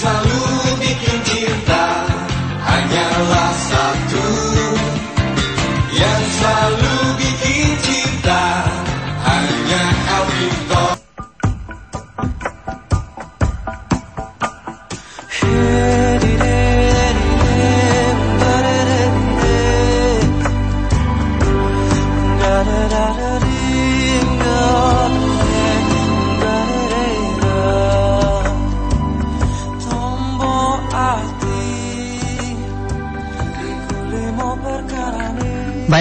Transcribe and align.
selalu 0.00 0.59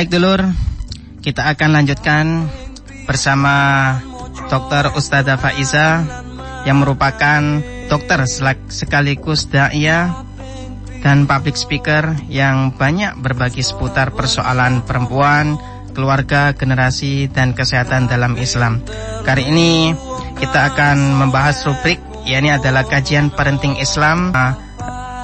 dulur, 0.09 0.41
kita 1.21 1.53
akan 1.53 1.69
lanjutkan 1.69 2.49
bersama 3.05 3.53
Dr. 4.49 4.89
Ustazah 4.97 5.37
Faiza 5.37 6.01
yang 6.65 6.81
merupakan 6.81 7.61
dokter 7.85 8.25
sekaligus 8.73 9.45
da'iyah 9.53 10.25
dan 11.05 11.29
public 11.29 11.55
speaker 11.55 12.17
yang 12.25 12.73
banyak 12.73 13.21
berbagi 13.21 13.61
seputar 13.61 14.09
persoalan 14.09 14.81
perempuan, 14.81 15.61
keluarga, 15.93 16.57
generasi, 16.57 17.29
dan 17.29 17.53
kesehatan 17.53 18.09
dalam 18.09 18.33
Islam. 18.41 18.81
Kali 19.23 19.45
ini 19.45 19.93
kita 20.41 20.73
akan 20.73 21.21
membahas 21.21 21.61
rubrik, 21.69 22.01
yakni 22.25 22.49
adalah 22.49 22.81
kajian 22.81 23.29
parenting 23.29 23.77
Islam 23.77 24.33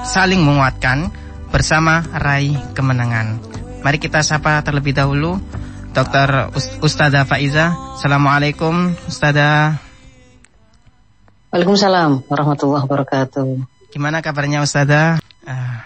saling 0.05 0.45
menguatkan 0.45 1.09
bersama 1.49 2.05
raih 2.21 2.53
kemenangan. 2.77 3.54
Mari 3.85 4.01
kita 4.01 4.25
sapa 4.25 4.65
terlebih 4.65 4.97
dahulu 4.97 5.37
Dr. 5.93 6.49
Ust- 6.57 6.81
Ustazah 6.81 7.21
Faiza. 7.21 7.69
Assalamualaikum 7.93 8.97
Ustazah. 9.05 9.77
Waalaikumsalam 11.53 12.25
warahmatullahi 12.25 12.81
wabarakatuh. 12.81 13.61
Gimana 13.93 14.25
kabarnya 14.25 14.65
Ustazah? 14.65 15.21
Ah, 15.45 15.85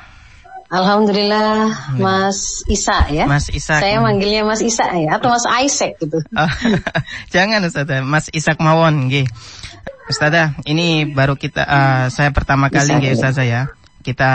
Alhamdulillah 0.72 1.75
Mas 2.00 2.64
Isa 2.72 3.03
ya. 3.11 3.28
Mas 3.28 3.52
Isa. 3.52 3.83
Saya 3.83 4.00
manggilnya 4.00 4.47
Mas 4.47 4.63
Isa 4.63 4.88
ya 4.95 5.19
atau 5.19 5.36
Mas 5.36 5.44
Isaac 5.67 6.00
gitu. 6.00 6.23
Oh, 6.23 6.52
jangan 7.36 7.67
Ustazah, 7.67 8.00
Mas 8.00 8.31
Isak 8.31 8.63
Mawon 8.63 9.11
nggih. 9.11 9.28
Ustazah, 10.08 10.56
ini 10.63 11.03
baru 11.03 11.36
kita 11.36 11.67
ah, 11.67 12.08
saya 12.08 12.31
pertama 12.31 12.72
kali 12.72 12.95
nggih 12.95 13.11
ya. 13.11 13.17
Ustazah 13.19 13.44
ya. 13.44 13.61
Kita 14.08 14.31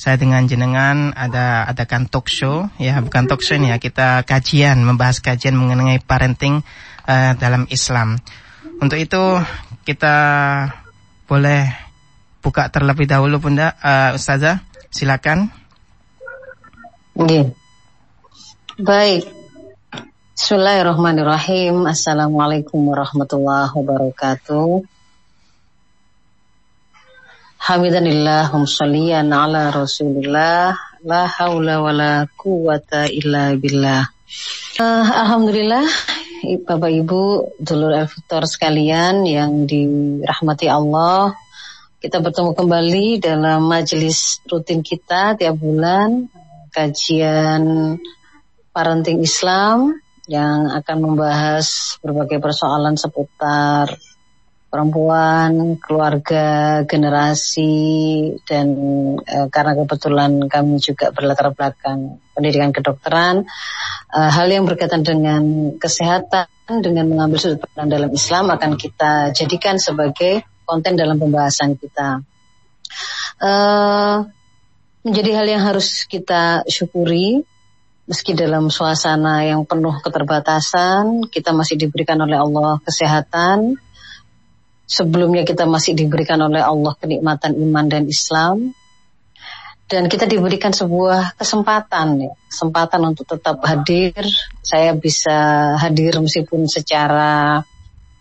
saya 0.00 0.16
dengan 0.16 0.48
jenengan 0.48 1.12
ada 1.12 1.68
adakan 1.68 2.08
talk 2.08 2.32
show 2.32 2.72
ya, 2.80 2.96
bukan 3.04 3.28
talk 3.28 3.44
show 3.44 3.60
ini 3.60 3.68
ya, 3.68 3.76
kita 3.76 4.24
kajian 4.24 4.80
membahas 4.80 5.20
kajian 5.20 5.52
mengenai 5.52 6.00
parenting 6.00 6.64
eh, 7.04 7.36
dalam 7.36 7.68
Islam. 7.68 8.16
Untuk 8.80 8.96
itu 8.96 9.20
kita 9.84 10.16
boleh 11.28 11.68
buka 12.40 12.72
terlebih 12.72 13.04
dahulu 13.12 13.44
Bunda 13.44 13.76
eh, 13.76 14.16
Ustazah, 14.16 14.64
silakan. 14.88 15.52
Oke. 17.12 17.52
Baik. 18.80 19.28
Bismillahirrahmanirrahim. 20.32 21.84
Assalamualaikum 21.84 22.80
warahmatullahi 22.88 23.68
wabarakatuh. 23.76 24.80
Hamidanillah 27.60 28.48
humsaliyan 28.56 29.28
ala 29.36 29.68
rasulillah. 29.68 30.72
La 31.04 31.28
hawla 31.28 31.84
wa 31.84 32.24
quwata 32.32 33.04
illa 33.12 33.52
billah. 33.52 34.08
Eh, 34.80 35.04
Alhamdulillah 35.12 35.84
Bapak 36.64 36.88
Ibu 36.88 37.22
Dulur 37.60 37.92
Elvitor 37.92 38.48
sekalian 38.48 39.28
yang 39.28 39.68
dirahmati 39.68 40.72
Allah. 40.72 41.36
Kita 42.00 42.24
bertemu 42.24 42.56
kembali 42.56 43.20
dalam 43.20 43.68
majelis 43.68 44.40
rutin 44.48 44.80
kita 44.80 45.36
tiap 45.36 45.60
bulan 45.60 46.32
Kajian 46.72 48.00
parenting 48.72 49.20
Islam 49.20 50.00
yang 50.24 50.72
akan 50.80 50.96
membahas 50.96 52.00
berbagai 52.00 52.40
persoalan 52.40 52.96
seputar 52.96 53.92
perempuan, 54.70 55.74
keluarga, 55.82 56.80
generasi, 56.86 57.74
dan 58.46 58.66
eh, 59.26 59.50
karena 59.50 59.74
kebetulan 59.74 60.46
kami 60.46 60.78
juga 60.78 61.10
berlatar 61.10 61.50
belakang 61.50 62.22
pendidikan 62.32 62.70
kedokteran, 62.70 63.50
eh, 64.14 64.30
hal 64.30 64.46
yang 64.46 64.70
berkaitan 64.70 65.02
dengan 65.02 65.74
kesehatan, 65.74 66.46
dengan 66.86 67.10
mengambil 67.10 67.42
sudut 67.42 67.66
pandang 67.66 67.98
dalam 67.98 68.10
Islam 68.14 68.54
akan 68.54 68.78
kita 68.78 69.34
jadikan 69.34 69.82
sebagai 69.82 70.46
konten 70.62 70.94
dalam 70.94 71.18
pembahasan 71.18 71.74
kita. 71.74 72.22
Eh, 73.42 74.16
menjadi 75.02 75.30
hal 75.34 75.46
yang 75.50 75.62
harus 75.66 76.06
kita 76.06 76.62
syukuri, 76.70 77.42
meski 78.06 78.38
dalam 78.38 78.70
suasana 78.70 79.42
yang 79.42 79.66
penuh 79.66 79.98
keterbatasan, 79.98 81.26
kita 81.26 81.50
masih 81.50 81.74
diberikan 81.74 82.22
oleh 82.22 82.38
Allah 82.38 82.78
kesehatan, 82.86 83.78
sebelumnya 84.90 85.46
kita 85.46 85.70
masih 85.70 85.94
diberikan 85.94 86.42
oleh 86.42 86.58
Allah 86.58 86.98
kenikmatan 86.98 87.54
iman 87.54 87.86
dan 87.86 88.10
Islam. 88.10 88.74
Dan 89.90 90.06
kita 90.06 90.22
diberikan 90.26 90.70
sebuah 90.70 91.34
kesempatan 91.34 92.08
ya 92.22 92.32
kesempatan 92.50 93.10
untuk 93.10 93.26
tetap 93.26 93.58
hadir. 93.66 94.14
Saya 94.62 94.94
bisa 94.94 95.74
hadir 95.82 96.14
meskipun 96.22 96.70
secara 96.70 97.58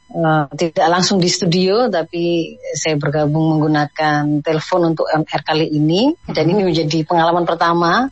eh, 0.09 0.45
tidak 0.57 0.87
langsung 0.89 1.21
di 1.21 1.29
studio 1.29 1.85
tapi 1.85 2.57
saya 2.73 2.97
bergabung 2.97 3.53
menggunakan 3.53 4.41
telepon 4.41 4.97
untuk 4.97 5.13
MR 5.13 5.41
kali 5.45 5.69
ini. 5.69 6.09
Dan 6.25 6.49
ini 6.49 6.73
menjadi 6.73 7.05
pengalaman 7.05 7.45
pertama 7.45 8.09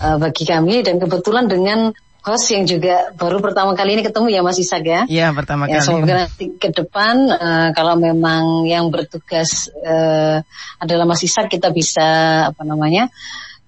eh, 0.00 0.16
bagi 0.16 0.48
kami. 0.48 0.80
Dan 0.80 0.96
kebetulan 0.96 1.44
dengan 1.44 1.92
host 2.24 2.48
yang 2.50 2.64
juga 2.64 3.12
baru 3.14 3.38
pertama 3.38 3.76
kali 3.76 3.94
ini 3.94 4.02
ketemu 4.02 4.32
ya 4.32 4.40
Mas 4.40 4.56
Isak 4.56 4.82
ya 4.82 5.04
Iya, 5.04 5.30
pertama 5.36 5.68
Ya, 5.68 5.78
kali. 5.78 5.84
semoga 5.84 6.12
nanti 6.24 6.44
ke 6.56 6.68
depan 6.72 7.14
eh, 7.28 7.68
kalau 7.76 8.00
memang 8.00 8.64
yang 8.64 8.88
bertugas 8.88 9.68
eh, 9.84 10.40
adalah 10.80 11.04
Mas 11.04 11.20
Isak 11.20 11.52
kita 11.52 11.68
bisa 11.68 12.08
apa 12.48 12.62
namanya 12.64 13.12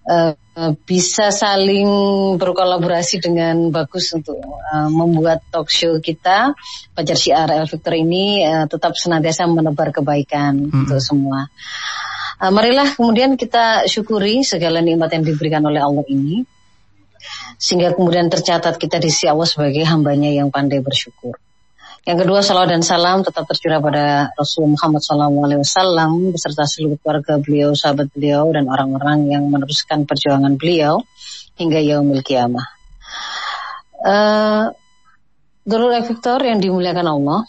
eh, 0.09 0.33
bisa 0.89 1.29
saling 1.29 1.85
berkolaborasi 2.41 3.21
dengan 3.21 3.69
bagus 3.69 4.09
untuk 4.17 4.41
eh, 4.41 4.89
membuat 4.89 5.45
talk 5.53 5.69
show 5.69 6.01
kita 6.01 6.57
Fajar 6.97 7.19
Syiar 7.21 7.53
El 7.53 7.69
Victor 7.69 7.93
ini 7.93 8.41
eh, 8.41 8.65
tetap 8.65 8.97
senantiasa 8.97 9.45
menebar 9.45 9.93
kebaikan 9.93 10.57
Mm-mm. 10.57 10.89
untuk 10.89 10.97
semua. 11.05 11.45
Eh, 12.41 12.49
marilah 12.49 12.89
kemudian 12.97 13.37
kita 13.37 13.85
syukuri 13.85 14.41
segala 14.49 14.81
nikmat 14.81 15.13
yang 15.13 15.29
diberikan 15.29 15.61
oleh 15.61 15.85
Allah 15.85 16.09
ini 16.09 16.41
sehingga 17.57 17.97
kemudian 17.97 18.29
tercatat 18.29 18.77
kita 18.77 19.01
di 19.01 19.09
Allah 19.29 19.49
sebagai 19.49 19.85
hambanya 19.89 20.29
yang 20.29 20.53
pandai 20.53 20.81
bersyukur. 20.85 21.37
Yang 22.07 22.23
kedua, 22.23 22.39
salawat 22.39 22.71
dan 22.71 22.87
salam 22.87 23.27
tetap 23.27 23.51
tercurah 23.51 23.83
pada 23.83 24.31
Rasulullah 24.39 24.79
Muhammad 24.79 25.03
SAW 25.03 26.31
beserta 26.31 26.63
seluruh 26.63 27.03
keluarga 27.03 27.43
beliau, 27.43 27.75
sahabat 27.75 28.15
beliau, 28.15 28.47
dan 28.55 28.71
orang-orang 28.71 29.27
yang 29.27 29.51
meneruskan 29.51 30.07
perjuangan 30.07 30.55
beliau 30.55 31.03
hingga 31.59 31.83
yaumil 31.83 32.23
kiamah. 32.23 32.63
Uh, 34.07 34.71
Victor 36.07 36.39
yang 36.47 36.63
dimuliakan 36.63 37.11
Allah, 37.11 37.43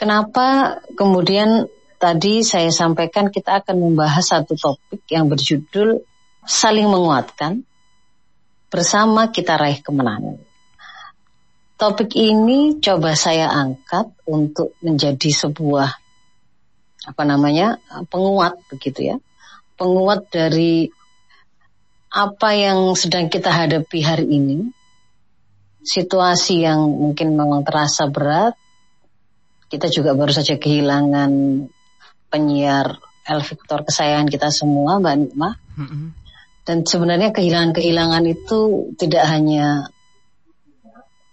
kenapa 0.00 0.80
kemudian 0.96 1.68
tadi 2.00 2.40
saya 2.40 2.72
sampaikan 2.72 3.28
kita 3.28 3.60
akan 3.60 3.84
membahas 3.84 4.32
satu 4.32 4.56
topik 4.56 5.04
yang 5.12 5.28
berjudul 5.28 6.00
saling 6.48 6.88
menguatkan 6.88 7.68
bersama 8.70 9.34
kita 9.34 9.58
raih 9.58 9.82
kemenangan. 9.82 10.38
Topik 11.74 12.14
ini 12.14 12.78
coba 12.78 13.18
saya 13.18 13.50
angkat 13.50 14.12
untuk 14.28 14.76
menjadi 14.84 15.32
sebuah 15.32 15.90
apa 17.00 17.22
namanya 17.24 17.80
penguat 18.12 18.60
begitu 18.68 19.10
ya, 19.10 19.16
penguat 19.80 20.28
dari 20.28 20.92
apa 22.12 22.50
yang 22.52 22.92
sedang 22.92 23.32
kita 23.32 23.48
hadapi 23.48 23.98
hari 24.04 24.28
ini, 24.28 24.68
situasi 25.80 26.62
yang 26.68 26.84
mungkin 26.84 27.32
memang 27.34 27.64
terasa 27.64 28.06
berat. 28.12 28.54
Kita 29.70 29.86
juga 29.86 30.12
baru 30.18 30.34
saja 30.34 30.58
kehilangan 30.58 31.30
penyiar 32.28 32.98
El 33.24 33.40
Victor 33.46 33.86
kesayangan 33.86 34.28
kita 34.28 34.50
semua, 34.50 34.98
Mbak 34.98 35.14
Nikmah. 35.16 35.54
Mm-mm. 35.78 36.19
Dan 36.70 36.86
sebenarnya 36.86 37.34
kehilangan-kehilangan 37.34 38.24
itu 38.30 38.94
tidak 38.94 39.26
hanya 39.26 39.90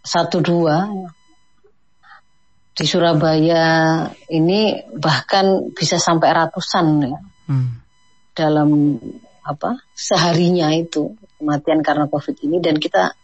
satu 0.02 0.42
dua, 0.42 0.90
di 2.78 2.86
Surabaya 2.86 3.66
ini 4.34 4.82
bahkan 4.98 5.74
bisa 5.74 5.98
sampai 5.98 6.30
ratusan 6.30 6.86
ya 7.10 7.18
hmm. 7.50 7.70
dalam 8.38 8.98
apa 9.42 9.82
seharinya 9.98 10.70
itu 10.78 11.18
kematian 11.42 11.82
karena 11.82 12.06
COVID 12.06 12.38
ini 12.46 12.62
dan 12.62 12.78
kita 12.78 13.18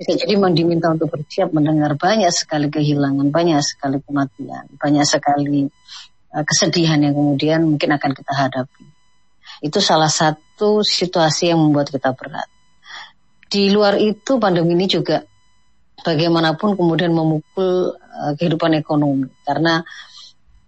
bisa 0.00 0.12
jadi 0.16 0.36
diminta 0.52 0.92
untuk 0.92 1.12
bersiap 1.12 1.52
mendengar 1.56 1.96
banyak 1.96 2.28
sekali 2.28 2.68
kehilangan, 2.68 3.32
banyak 3.32 3.64
sekali 3.64 3.96
kematian, 4.04 4.68
banyak 4.76 5.08
sekali 5.08 5.68
uh, 6.36 6.44
kesedihan 6.44 7.00
yang 7.00 7.16
kemudian 7.16 7.64
mungkin 7.64 7.96
akan 7.96 8.12
kita 8.12 8.32
hadapi. 8.32 8.85
Itu 9.62 9.80
salah 9.80 10.10
satu 10.10 10.84
situasi 10.84 11.52
yang 11.52 11.60
membuat 11.60 11.92
kita 11.92 12.12
berat. 12.12 12.48
Di 13.46 13.70
luar 13.70 13.96
itu 14.00 14.36
pandemi 14.42 14.74
ini 14.74 14.86
juga 14.90 15.22
bagaimanapun 16.02 16.76
kemudian 16.76 17.14
memukul 17.14 17.94
uh, 17.96 18.32
kehidupan 18.36 18.76
ekonomi 18.76 19.30
karena 19.46 19.80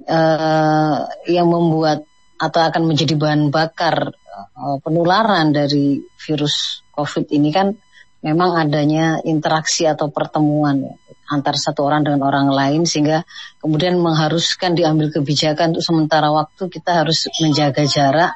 uh, 0.09 0.99
yang 1.29 1.49
membuat 1.51 2.07
atau 2.39 2.61
akan 2.63 2.87
menjadi 2.87 3.19
bahan 3.19 3.51
bakar 3.51 4.15
uh, 4.55 4.77
penularan 4.81 5.51
dari 5.51 6.01
virus 6.23 6.87
COVID 6.95 7.29
ini 7.35 7.51
kan 7.51 7.75
memang 8.23 8.59
adanya 8.59 9.23
interaksi 9.23 9.87
atau 9.87 10.11
pertemuan 10.11 10.83
ya, 10.83 10.95
antar 11.31 11.55
satu 11.55 11.87
orang 11.87 12.03
dengan 12.03 12.27
orang 12.27 12.51
lain 12.51 12.83
sehingga 12.83 13.23
kemudian 13.63 13.95
mengharuskan 14.01 14.75
diambil 14.75 15.13
kebijakan 15.13 15.77
untuk 15.77 15.85
sementara 15.87 16.33
waktu 16.33 16.67
kita 16.67 17.05
harus 17.05 17.31
menjaga 17.39 17.85
jarak 17.87 18.33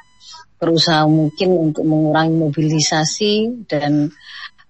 berusaha 0.62 1.02
mungkin 1.10 1.74
untuk 1.74 1.82
mengurangi 1.82 2.38
mobilisasi 2.38 3.66
dan 3.66 4.14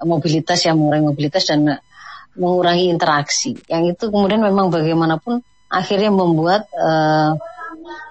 mobilitas 0.00 0.64
yang 0.64 0.80
mengurangi 0.80 1.06
mobilitas 1.12 1.44
dan 1.52 1.76
mengurangi 2.32 2.88
interaksi. 2.88 3.52
Yang 3.68 4.00
itu 4.00 4.04
kemudian 4.08 4.40
memang 4.40 4.72
bagaimanapun 4.72 5.44
akhirnya 5.68 6.08
membuat 6.08 6.64
uh, 6.72 7.36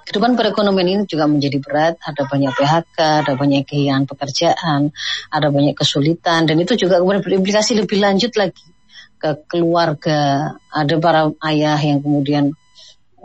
kehidupan 0.05 0.37
perekonomian 0.37 0.89
ini 0.93 1.03
juga 1.09 1.25
menjadi 1.25 1.57
berat. 1.57 1.97
Ada 2.05 2.29
banyak 2.29 2.53
PHK, 2.53 2.97
ada 3.25 3.33
banyak 3.33 3.65
kehilangan 3.65 4.05
pekerjaan, 4.05 4.93
ada 5.33 5.47
banyak 5.49 5.73
kesulitan, 5.73 6.45
dan 6.45 6.61
itu 6.61 6.77
juga 6.77 7.01
kemudian 7.01 7.25
berimplikasi 7.25 7.81
lebih 7.81 7.97
lanjut 7.97 8.37
lagi 8.37 8.67
ke 9.17 9.41
keluarga. 9.49 10.53
Ada 10.69 11.01
para 11.01 11.33
ayah 11.49 11.81
yang 11.81 12.05
kemudian 12.05 12.53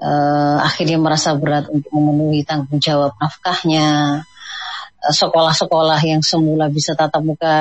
uh, 0.01 0.59
akhirnya 0.65 0.97
merasa 0.97 1.37
berat 1.37 1.69
untuk 1.69 1.93
memenuhi 1.93 2.41
tanggung 2.45 2.81
jawab 2.81 3.17
nafkahnya 3.21 4.25
sekolah-sekolah 5.11 6.01
yang 6.03 6.23
semula 6.23 6.67
bisa 6.71 6.99
tatap 6.99 7.23
muka 7.23 7.55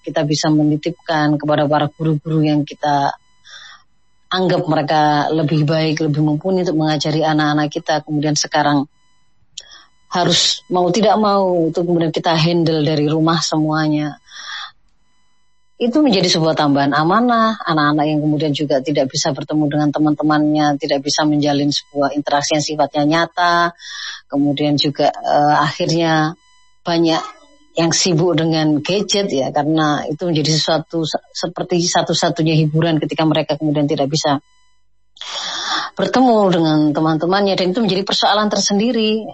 kita 0.00 0.24
bisa 0.24 0.48
menitipkan 0.48 1.36
kepada 1.36 1.68
para 1.68 1.86
guru-guru 1.92 2.44
yang 2.44 2.64
kita 2.64 3.12
anggap 4.28 4.62
mereka 4.68 5.32
lebih 5.32 5.64
baik, 5.64 6.04
lebih 6.04 6.20
mumpuni 6.20 6.60
untuk 6.64 6.76
mengajari 6.76 7.24
anak-anak 7.24 7.68
kita. 7.72 8.04
Kemudian 8.04 8.36
sekarang 8.36 8.84
harus 10.08 10.64
mau 10.72 10.88
tidak 10.88 11.20
mau 11.20 11.68
itu 11.68 11.80
kemudian 11.84 12.12
kita 12.12 12.32
handle 12.36 12.84
dari 12.84 13.08
rumah 13.08 13.40
semuanya. 13.40 14.20
Itu 15.78 16.02
menjadi 16.02 16.26
sebuah 16.26 16.58
tambahan 16.58 16.90
amanah. 16.90 17.54
Anak-anak 17.62 18.04
yang 18.10 18.18
kemudian 18.18 18.50
juga 18.50 18.82
tidak 18.82 19.14
bisa 19.14 19.30
bertemu 19.30 19.64
dengan 19.70 19.88
teman-temannya 19.94 20.74
tidak 20.74 21.06
bisa 21.06 21.22
menjalin 21.22 21.70
sebuah 21.70 22.18
interaksi 22.18 22.58
yang 22.58 22.64
sifatnya 22.66 23.04
nyata. 23.06 23.56
Kemudian 24.26 24.74
juga 24.74 25.14
uh, 25.14 25.62
akhirnya 25.62 26.34
banyak 26.88 27.20
yang 27.76 27.92
sibuk 27.92 28.32
dengan 28.34 28.80
gadget 28.80 29.28
ya 29.28 29.52
karena 29.52 30.08
itu 30.08 30.24
menjadi 30.24 30.50
sesuatu 30.56 31.04
seperti 31.30 31.84
satu-satunya 31.84 32.56
hiburan 32.64 32.96
ketika 32.98 33.28
mereka 33.28 33.60
kemudian 33.60 33.84
tidak 33.84 34.08
bisa 34.08 34.40
bertemu 35.94 36.38
dengan 36.48 36.78
teman-temannya 36.96 37.54
dan 37.60 37.66
itu 37.76 37.84
menjadi 37.84 38.02
persoalan 38.08 38.48
tersendiri. 38.48 39.28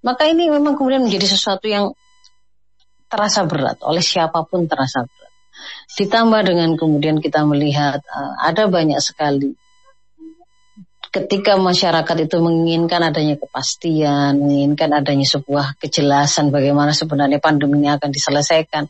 Maka 0.00 0.30
ini 0.30 0.46
memang 0.46 0.78
kemudian 0.78 1.04
menjadi 1.04 1.26
sesuatu 1.26 1.66
yang 1.66 1.90
terasa 3.10 3.44
berat 3.44 3.82
oleh 3.82 4.02
siapa 4.02 4.46
pun 4.46 4.70
terasa 4.70 5.04
berat. 5.04 5.32
Ditambah 5.98 6.40
dengan 6.46 6.78
kemudian 6.78 7.18
kita 7.18 7.42
melihat 7.42 7.98
uh, 8.06 8.34
ada 8.42 8.70
banyak 8.70 9.02
sekali 9.02 9.58
ketika 11.08 11.56
masyarakat 11.56 12.16
itu 12.28 12.36
menginginkan 12.40 13.00
adanya 13.00 13.36
kepastian, 13.40 14.38
menginginkan 14.38 14.92
adanya 14.92 15.24
sebuah 15.24 15.80
kejelasan 15.80 16.52
bagaimana 16.52 16.92
sebenarnya 16.92 17.40
pandemi 17.40 17.80
ini 17.84 17.88
akan 17.92 18.10
diselesaikan, 18.12 18.84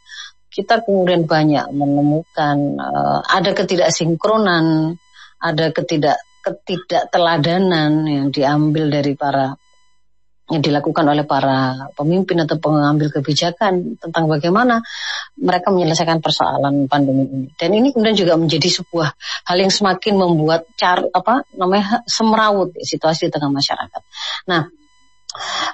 kita 0.49 0.83
kemudian 0.83 1.29
banyak 1.29 1.71
menemukan 1.71 2.57
uh, 2.81 3.21
ada 3.23 3.55
ketidaksinkronan, 3.55 4.97
ada 5.39 5.71
ketidak 5.71 6.19
ketidakteladanan 6.43 8.09
yang 8.09 8.27
diambil 8.33 8.89
dari 8.89 9.13
para 9.13 9.55
yang 10.49 10.65
dilakukan 10.65 11.05
oleh 11.05 11.29
para 11.29 11.93
pemimpin 11.93 12.41
atau 12.41 12.57
pengambil 12.57 13.13
kebijakan 13.13 14.01
tentang 14.01 14.25
bagaimana 14.33 14.81
mereka 15.37 15.69
menyelesaikan 15.69 16.25
persoalan 16.25 16.89
pandemi 16.89 17.29
ini. 17.29 17.49
Dan 17.53 17.77
ini 17.77 17.93
kemudian 17.93 18.17
juga 18.17 18.41
menjadi 18.41 18.81
sebuah 18.81 19.13
hal 19.45 19.57
yang 19.61 19.69
semakin 19.69 20.17
membuat 20.17 20.65
car 20.81 21.05
apa 21.13 21.45
namanya 21.53 22.01
semrawut 22.09 22.73
situasi 22.81 23.29
di 23.29 23.33
tengah 23.37 23.53
masyarakat. 23.53 24.03
Nah, 24.49 24.73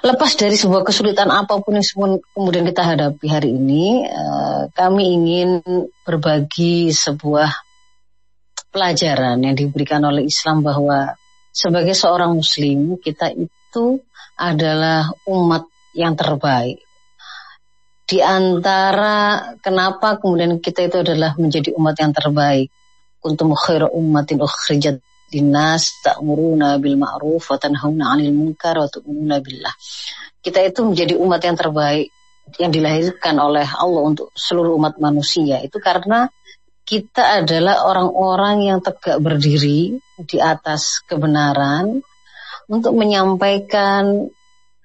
lepas 0.03 0.31
dari 0.35 0.59
sebuah 0.59 0.83
kesulitan 0.83 1.31
apa 1.31 1.55
pun 1.63 1.79
yang 1.79 2.19
kemudian 2.35 2.67
kita 2.67 2.83
hadapi 2.83 3.25
hari 3.31 3.55
ini, 3.55 4.03
eh, 4.03 4.61
kami 4.75 5.03
ingin 5.15 5.63
berbagi 6.03 6.91
sebuah 6.91 7.63
pelajaran 8.75 9.39
yang 9.39 9.55
diberikan 9.55 10.03
oleh 10.03 10.27
Islam 10.27 10.59
bahwa 10.59 11.15
sebagai 11.55 11.95
seorang 11.95 12.35
muslim 12.35 12.99
kita 12.99 13.31
itu 13.31 14.03
adalah 14.35 15.11
umat 15.27 15.67
yang 15.95 16.13
terbaik. 16.13 16.83
Di 18.05 18.21
antara 18.21 19.41
kenapa 19.57 20.21
kemudian 20.21 20.61
kita 20.61 20.85
itu 20.85 21.01
adalah 21.01 21.33
menjadi 21.41 21.73
umat 21.73 21.95
yang 21.97 22.13
terbaik. 22.13 22.69
Kuntum 23.17 23.57
khairu 23.57 23.89
ummatin 23.89 24.37
ukhrijat 24.37 25.01
dinas 25.33 25.89
ta'muruna 26.05 26.77
bil 26.77 27.01
ma'ruf 27.01 27.49
wa 27.49 27.57
tanhauna 27.57 28.13
'anil 28.13 28.29
munkar 28.29 28.77
wa 28.77 28.85
tu'minuna 28.85 29.41
billah. 29.41 29.73
Kita 30.37 30.61
itu 30.61 30.85
menjadi 30.85 31.17
umat 31.17 31.41
yang 31.41 31.57
terbaik 31.57 32.13
yang 32.61 32.69
dilahirkan 32.69 33.41
oleh 33.41 33.65
Allah 33.65 34.01
untuk 34.05 34.29
seluruh 34.37 34.77
umat 34.77 35.01
manusia 35.01 35.65
itu 35.65 35.81
karena 35.81 36.29
kita 36.85 37.41
adalah 37.41 37.89
orang-orang 37.89 38.69
yang 38.69 38.79
tegak 38.85 39.17
berdiri 39.17 39.97
di 40.21 40.37
atas 40.37 41.01
kebenaran, 41.09 42.05
untuk 42.69 42.93
menyampaikan 42.97 44.29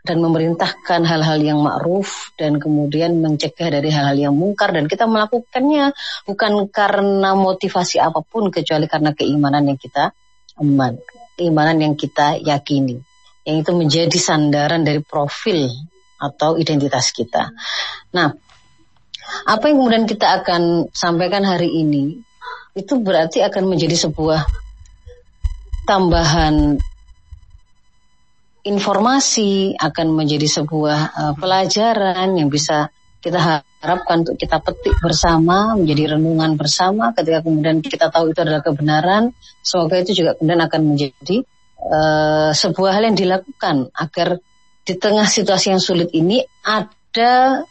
dan 0.00 0.16
memerintahkan 0.16 1.04
hal-hal 1.04 1.38
yang 1.44 1.60
ma'ruf 1.60 2.32
dan 2.40 2.56
kemudian 2.56 3.20
mencegah 3.20 3.68
dari 3.68 3.92
hal-hal 3.92 4.16
yang 4.16 4.34
mungkar 4.34 4.72
dan 4.72 4.88
kita 4.88 5.04
melakukannya 5.04 5.92
bukan 6.24 6.52
karena 6.72 7.36
motivasi 7.36 8.00
apa 8.00 8.24
pun 8.24 8.48
kecuali 8.48 8.88
karena 8.88 9.12
keimanan 9.12 9.68
yang 9.68 9.76
kita 9.76 10.16
eman, 10.56 10.96
keimanan 11.36 11.76
yang 11.80 11.94
kita 11.96 12.40
yakini. 12.40 13.00
Yang 13.44 13.56
itu 13.64 13.72
menjadi 13.72 14.18
sandaran 14.20 14.84
dari 14.84 15.00
profil 15.00 15.68
atau 16.20 16.60
identitas 16.60 17.12
kita. 17.12 17.52
Nah, 18.12 18.28
apa 19.48 19.64
yang 19.68 19.80
kemudian 19.80 20.04
kita 20.04 20.44
akan 20.44 20.92
sampaikan 20.92 21.44
hari 21.44 21.72
ini 21.72 22.20
itu 22.76 23.00
berarti 23.00 23.40
akan 23.40 23.68
menjadi 23.68 23.96
sebuah 24.08 24.44
tambahan 25.88 26.78
informasi 28.64 29.74
akan 29.76 30.06
menjadi 30.12 30.48
sebuah 30.60 31.00
uh, 31.16 31.34
pelajaran 31.36 32.36
yang 32.36 32.52
bisa 32.52 32.92
kita 33.20 33.36
harapkan 33.84 34.24
untuk 34.24 34.40
kita 34.40 34.64
petik 34.64 34.96
bersama, 35.00 35.76
menjadi 35.76 36.16
renungan 36.16 36.56
bersama 36.56 37.12
ketika 37.12 37.44
kemudian 37.44 37.84
kita 37.84 38.08
tahu 38.08 38.32
itu 38.32 38.40
adalah 38.40 38.64
kebenaran. 38.64 39.36
Semoga 39.60 40.00
itu 40.00 40.24
juga 40.24 40.36
kemudian 40.40 40.60
akan 40.64 40.80
menjadi 40.88 41.36
uh, 41.84 42.50
sebuah 42.56 42.96
hal 42.96 43.12
yang 43.12 43.16
dilakukan 43.20 43.92
agar 43.92 44.40
di 44.88 44.94
tengah 44.96 45.28
situasi 45.28 45.76
yang 45.76 45.82
sulit 45.84 46.08
ini 46.16 46.40
ada 46.64 47.64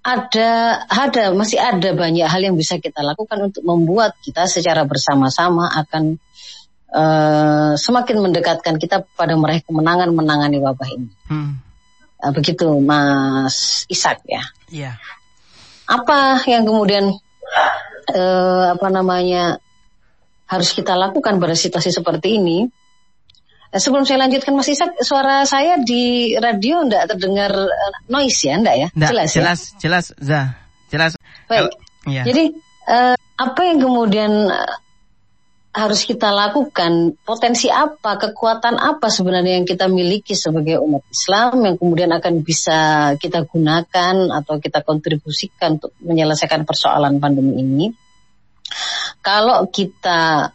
ada 0.00 0.50
ada 0.88 1.24
masih 1.36 1.60
ada 1.60 1.92
banyak 1.92 2.24
hal 2.24 2.40
yang 2.40 2.56
bisa 2.56 2.80
kita 2.80 3.04
lakukan 3.04 3.52
untuk 3.52 3.60
membuat 3.68 4.16
kita 4.24 4.48
secara 4.48 4.88
bersama-sama 4.88 5.68
akan 5.68 6.16
uh, 6.92 7.72
semakin 7.76 8.16
mendekatkan 8.20 8.80
kita 8.80 9.04
pada 9.16 9.36
meraih 9.36 9.64
kemenangan 9.64 10.12
menangani 10.12 10.58
wabah 10.60 10.88
ini. 10.88 11.10
Hmm. 11.28 11.60
Uh, 12.18 12.32
begitu, 12.34 12.66
Mas 12.82 13.86
Isak 13.86 14.24
ya. 14.26 14.42
Iya. 14.72 14.92
Apa 15.88 16.44
yang 16.44 16.68
kemudian 16.68 17.16
uh, 18.12 18.64
apa 18.76 18.88
namanya 18.92 19.56
harus 20.48 20.72
kita 20.72 20.96
lakukan 20.96 21.40
pada 21.40 21.54
situasi 21.56 21.92
seperti 21.92 22.40
ini? 22.40 22.68
Sebelum 23.68 24.08
saya 24.08 24.24
lanjutkan 24.24 24.56
Mas 24.56 24.72
Isak, 24.72 24.96
suara 25.04 25.44
saya 25.44 25.76
di 25.76 26.32
radio 26.40 26.88
enggak 26.88 27.12
terdengar 27.12 27.52
noise 28.08 28.48
ya, 28.48 28.56
enggak 28.56 28.76
ya? 28.80 28.88
Enggak, 28.96 29.10
jelas, 29.12 29.28
jelas, 29.28 29.60
ya? 29.60 29.76
jelas, 29.76 30.04
Zah, 30.24 30.46
jelas. 30.88 31.12
Baik. 31.52 31.76
Ya. 32.08 32.24
Jadi 32.24 32.56
uh, 32.88 33.16
apa 33.36 33.60
yang 33.68 33.78
kemudian 33.84 34.32
harus 35.78 36.02
kita 36.02 36.34
lakukan? 36.34 37.14
Potensi 37.22 37.70
apa, 37.70 38.18
kekuatan 38.18 38.76
apa 38.76 39.06
sebenarnya 39.06 39.62
yang 39.62 39.66
kita 39.66 39.86
miliki 39.86 40.34
sebagai 40.34 40.82
umat 40.82 41.06
Islam 41.08 41.62
yang 41.62 41.76
kemudian 41.78 42.10
akan 42.10 42.42
bisa 42.42 42.78
kita 43.16 43.46
gunakan 43.46 44.34
atau 44.34 44.58
kita 44.58 44.82
kontribusikan 44.82 45.78
untuk 45.78 45.94
menyelesaikan 46.02 46.66
persoalan 46.66 47.22
pandemi 47.22 47.62
ini? 47.62 47.86
Kalau 49.22 49.70
kita 49.70 50.52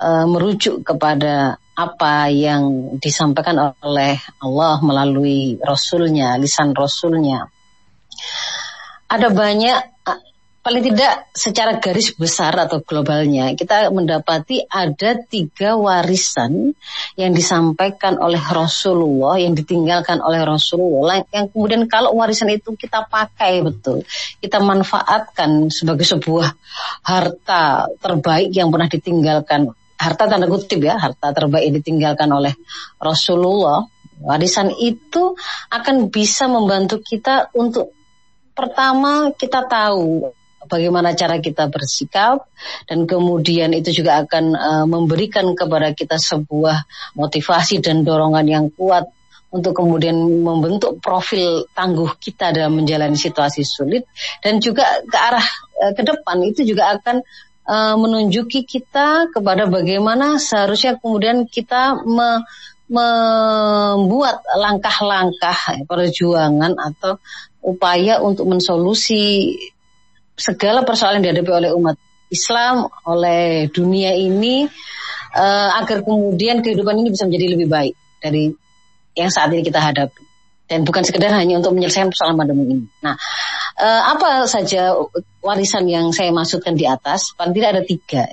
e, 0.00 0.08
merujuk 0.26 0.82
kepada 0.82 1.60
apa 1.74 2.30
yang 2.32 2.96
disampaikan 2.98 3.78
oleh 3.84 4.18
Allah 4.42 4.80
melalui 4.82 5.60
Rasulnya, 5.60 6.40
lisan 6.40 6.74
Rasulnya, 6.74 7.46
ada 9.06 9.28
banyak 9.30 9.93
paling 10.64 10.80
tidak 10.80 11.28
secara 11.36 11.76
garis 11.76 12.16
besar 12.16 12.56
atau 12.56 12.80
globalnya 12.80 13.52
kita 13.52 13.92
mendapati 13.92 14.64
ada 14.64 15.20
tiga 15.20 15.76
warisan 15.76 16.72
yang 17.20 17.36
disampaikan 17.36 18.16
oleh 18.16 18.40
Rasulullah 18.40 19.36
yang 19.36 19.52
ditinggalkan 19.52 20.24
oleh 20.24 20.40
Rasulullah. 20.40 21.20
Yang 21.28 21.52
kemudian 21.52 21.84
kalau 21.84 22.16
warisan 22.16 22.48
itu 22.48 22.72
kita 22.80 23.04
pakai 23.04 23.60
betul. 23.60 24.08
Kita 24.40 24.64
manfaatkan 24.64 25.68
sebagai 25.68 26.08
sebuah 26.08 26.56
harta 27.04 27.92
terbaik 28.00 28.48
yang 28.56 28.72
pernah 28.72 28.88
ditinggalkan. 28.88 29.68
Harta 30.00 30.26
tanda 30.26 30.48
kutip 30.48 30.80
ya 30.80 30.96
harta 30.96 31.36
terbaik 31.36 31.68
yang 31.68 31.76
ditinggalkan 31.76 32.32
oleh 32.32 32.56
Rasulullah. 32.96 33.84
Warisan 34.24 34.72
itu 34.80 35.36
akan 35.68 36.08
bisa 36.08 36.48
membantu 36.48 37.04
kita 37.04 37.52
untuk 37.52 37.92
pertama 38.56 39.28
kita 39.36 39.68
tahu 39.68 40.32
bagaimana 40.66 41.16
cara 41.16 41.38
kita 41.40 41.68
bersikap 41.70 42.46
dan 42.88 43.04
kemudian 43.04 43.72
itu 43.72 43.90
juga 44.02 44.24
akan 44.24 44.44
uh, 44.54 44.86
memberikan 44.88 45.52
kepada 45.52 45.92
kita 45.92 46.16
sebuah 46.16 46.84
motivasi 47.16 47.80
dan 47.80 48.02
dorongan 48.02 48.46
yang 48.46 48.66
kuat 48.72 49.08
untuk 49.54 49.70
kemudian 49.70 50.18
membentuk 50.18 50.98
profil 50.98 51.70
tangguh 51.78 52.18
kita 52.18 52.50
dalam 52.50 52.74
menjalani 52.74 53.14
situasi 53.14 53.62
sulit 53.62 54.02
dan 54.42 54.58
juga 54.58 54.82
ke 55.06 55.18
arah 55.18 55.46
uh, 55.84 55.92
ke 55.94 56.02
depan 56.02 56.42
itu 56.42 56.66
juga 56.66 56.98
akan 56.98 57.22
uh, 57.68 57.94
menunjuki 57.94 58.66
kita 58.66 59.30
kepada 59.30 59.70
bagaimana 59.70 60.42
seharusnya 60.42 60.98
kemudian 60.98 61.46
kita 61.46 62.02
me, 62.02 62.42
membuat 62.84 64.44
langkah-langkah 64.60 65.86
perjuangan 65.88 66.76
atau 66.76 67.16
upaya 67.64 68.20
untuk 68.20 68.44
mensolusi 68.44 69.56
segala 70.34 70.82
persoalan 70.82 71.22
yang 71.22 71.34
dihadapi 71.34 71.52
oleh 71.52 71.70
umat 71.74 71.96
Islam, 72.30 72.90
oleh 73.06 73.70
dunia 73.70 74.14
ini, 74.18 74.66
uh, 75.34 75.70
agar 75.78 76.02
kemudian 76.02 76.62
kehidupan 76.62 76.98
ini 76.98 77.14
bisa 77.14 77.26
menjadi 77.26 77.46
lebih 77.54 77.68
baik 77.70 77.94
dari 78.18 78.50
yang 79.14 79.30
saat 79.30 79.54
ini 79.54 79.62
kita 79.62 79.78
hadapi. 79.78 80.22
Dan 80.64 80.82
bukan 80.82 81.04
sekedar 81.04 81.28
hanya 81.36 81.60
untuk 81.60 81.76
menyelesaikan 81.76 82.08
persoalan 82.08 82.40
pandemi 82.40 82.64
ini. 82.64 82.86
Nah, 83.04 83.14
uh, 83.78 84.02
apa 84.16 84.48
saja 84.48 84.96
warisan 85.44 85.84
yang 85.86 86.08
saya 86.10 86.32
maksudkan 86.32 86.72
di 86.72 86.88
atas? 86.88 87.36
Paling 87.36 87.52
tidak 87.52 87.70
ada 87.78 87.82
tiga. 87.84 88.24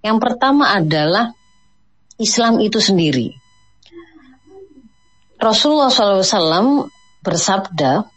Yang 0.00 0.18
pertama 0.18 0.72
adalah 0.72 1.36
Islam 2.16 2.64
itu 2.64 2.80
sendiri. 2.80 3.36
Rasulullah 5.36 5.92
SAW 5.92 6.88
bersabda, 7.20 8.08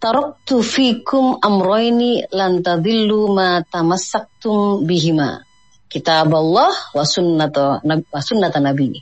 Taraktu 0.00 0.64
fikum 0.64 1.36
amroini 1.44 2.24
lan 2.32 2.64
tadillu 2.64 3.36
ma 3.36 3.60
tamassaktum 3.60 4.88
bihima. 4.88 5.44
Kitab 5.92 6.32
Allah 6.32 6.72
wa 6.72 7.04
sunnata, 7.04 7.84
sunnata 8.24 8.64
nabi. 8.64 8.96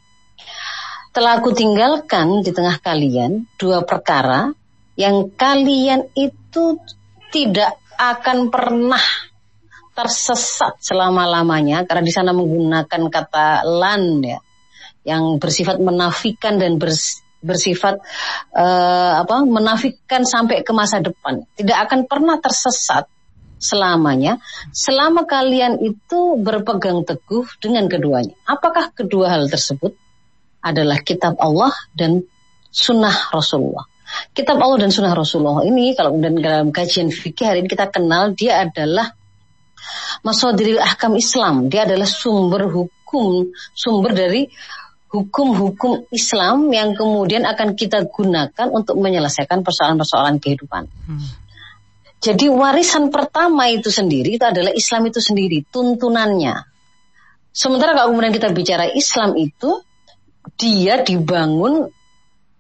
Telah 1.15 1.39
aku 1.39 1.55
tinggalkan 1.55 2.43
di 2.43 2.51
tengah 2.51 2.83
kalian 2.83 3.47
dua 3.55 3.87
perkara 3.87 4.51
yang 4.99 5.31
kalian 5.39 6.11
itu 6.19 6.83
tidak 7.31 7.79
akan 7.95 8.51
pernah 8.51 9.03
tersesat 9.95 10.83
selama-lamanya 10.83 11.87
karena 11.87 12.03
di 12.03 12.11
sana 12.15 12.31
menggunakan 12.35 13.03
kata 13.07 13.63
lan 13.63 14.23
ya 14.23 14.39
yang 15.07 15.39
bersifat 15.39 15.79
menafikan 15.79 16.59
dan 16.59 16.79
bers, 16.79 17.23
bersifat 17.39 18.03
uh, 18.55 19.23
apa 19.23 19.47
menafikan 19.47 20.27
sampai 20.27 20.67
ke 20.67 20.73
masa 20.75 20.99
depan. 20.99 21.47
Tidak 21.55 21.79
akan 21.87 22.11
pernah 22.11 22.37
tersesat 22.43 23.07
selamanya 23.59 24.39
selama 24.71 25.27
kalian 25.27 25.83
itu 25.83 26.39
berpegang 26.39 27.03
teguh 27.03 27.47
dengan 27.59 27.91
keduanya. 27.91 28.35
Apakah 28.47 28.95
kedua 28.95 29.35
hal 29.35 29.51
tersebut 29.51 29.95
adalah 30.63 31.03
kitab 31.03 31.39
Allah 31.43 31.75
dan 31.95 32.23
sunnah 32.71 33.35
Rasulullah? 33.35 33.87
Kitab 34.33 34.57
Allah 34.57 34.89
dan 34.89 34.91
sunnah 34.95 35.13
Rasulullah 35.13 35.69
ini 35.69 35.93
kalau 35.93 36.17
kemudian 36.17 36.41
dalam 36.41 36.69
kajian 36.73 37.13
fikih 37.13 37.45
hari 37.45 37.61
ini 37.61 37.69
kita 37.69 37.93
kenal 37.93 38.33
dia 38.33 38.65
adalah 38.65 39.13
masadiril 40.25 40.81
ahkam 40.81 41.15
Islam. 41.19 41.69
Dia 41.69 41.85
adalah 41.85 42.09
sumber 42.09 42.73
hukum 42.73 43.53
sumber 43.77 44.17
dari 44.17 44.49
hukum-hukum 45.09 46.09
Islam 46.13 46.69
yang 46.69 46.93
kemudian 46.93 47.49
akan 47.49 47.73
kita 47.73 48.05
gunakan 48.09 48.69
untuk 48.69 49.01
menyelesaikan 49.01 49.65
persoalan-persoalan 49.65 50.37
kehidupan. 50.37 50.85
Hmm. 50.85 51.29
Jadi 52.19 52.51
warisan 52.51 53.09
pertama 53.15 53.71
itu 53.71 53.89
sendiri 53.89 54.37
itu 54.37 54.45
adalah 54.45 54.75
Islam 54.75 55.09
itu 55.09 55.23
sendiri, 55.23 55.65
tuntunannya. 55.71 56.67
Sementara 57.55 57.95
kalau 57.95 58.13
kemudian 58.13 58.35
kita 58.35 58.51
bicara 58.53 58.91
Islam 58.91 59.39
itu, 59.39 59.81
dia 60.59 61.01
dibangun 61.01 61.89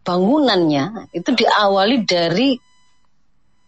bangunannya 0.07 1.13
itu 1.13 1.31
diawali 1.37 2.09
dari 2.09 2.57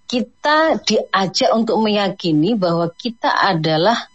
kita 0.09 0.81
diajak 0.81 1.53
untuk 1.53 1.79
meyakini 1.85 2.57
bahwa 2.57 2.89
kita 2.97 3.29
adalah 3.29 4.09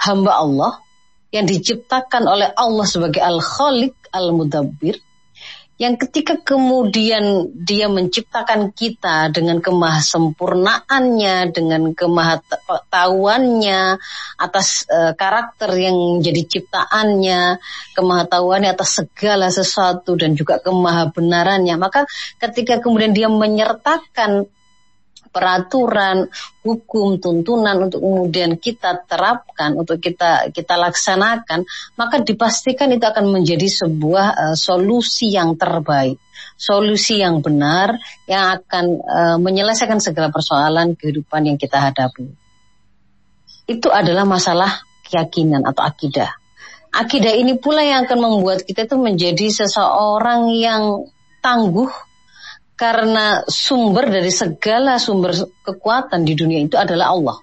hamba 0.00 0.32
Allah 0.40 0.72
yang 1.28 1.44
diciptakan 1.44 2.24
oleh 2.24 2.48
Allah 2.56 2.86
sebagai 2.88 3.20
Al-Khaliq 3.20 4.12
Al-Mudabbir 4.12 4.96
yang 5.78 5.94
ketika 5.94 6.42
kemudian 6.42 7.54
dia 7.54 7.86
menciptakan 7.86 8.74
kita 8.74 9.30
dengan 9.30 9.62
kemahasempurnaannya, 9.62 11.54
dengan 11.54 11.94
kemahatahuannya 11.94 13.82
atas 14.42 14.90
uh, 14.90 15.14
karakter 15.14 15.70
yang 15.78 16.18
jadi 16.18 16.42
ciptaannya, 16.50 17.62
kemahatahuannya 17.94 18.74
atas 18.74 19.06
segala 19.06 19.54
sesuatu 19.54 20.18
dan 20.18 20.34
juga 20.34 20.58
kemahabenarannya, 20.58 21.78
maka 21.78 22.10
ketika 22.42 22.82
kemudian 22.82 23.14
dia 23.14 23.30
menyertakan 23.30 24.50
peraturan, 25.28 26.26
hukum, 26.64 27.22
tuntunan 27.22 27.88
untuk 27.88 28.00
kemudian 28.02 28.56
kita 28.56 29.04
terapkan, 29.04 29.76
untuk 29.76 30.00
kita 30.00 30.50
kita 30.50 30.74
laksanakan, 30.74 31.68
maka 31.94 32.20
dipastikan 32.24 32.90
itu 32.90 33.04
akan 33.04 33.30
menjadi 33.30 33.68
sebuah 33.68 34.26
uh, 34.34 34.56
solusi 34.56 35.32
yang 35.36 35.54
terbaik, 35.54 36.18
solusi 36.56 37.20
yang 37.20 37.44
benar 37.44 38.00
yang 38.26 38.60
akan 38.60 38.84
uh, 39.04 39.36
menyelesaikan 39.38 40.00
segala 40.00 40.32
persoalan 40.32 40.96
kehidupan 40.96 41.46
yang 41.48 41.56
kita 41.60 41.78
hadapi. 41.78 42.32
Itu 43.68 43.92
adalah 43.92 44.24
masalah 44.24 44.80
keyakinan 45.04 45.64
atau 45.68 45.84
akidah. 45.84 46.32
Akidah 46.88 47.36
ini 47.36 47.60
pula 47.60 47.84
yang 47.84 48.08
akan 48.08 48.18
membuat 48.18 48.64
kita 48.64 48.88
itu 48.88 48.96
menjadi 48.96 49.52
seseorang 49.52 50.48
yang 50.56 51.04
tangguh 51.44 52.07
karena 52.78 53.42
sumber 53.50 54.06
dari 54.06 54.30
segala 54.30 55.02
sumber 55.02 55.34
kekuatan 55.66 56.22
di 56.22 56.38
dunia 56.38 56.62
itu 56.62 56.78
adalah 56.78 57.10
Allah. 57.10 57.38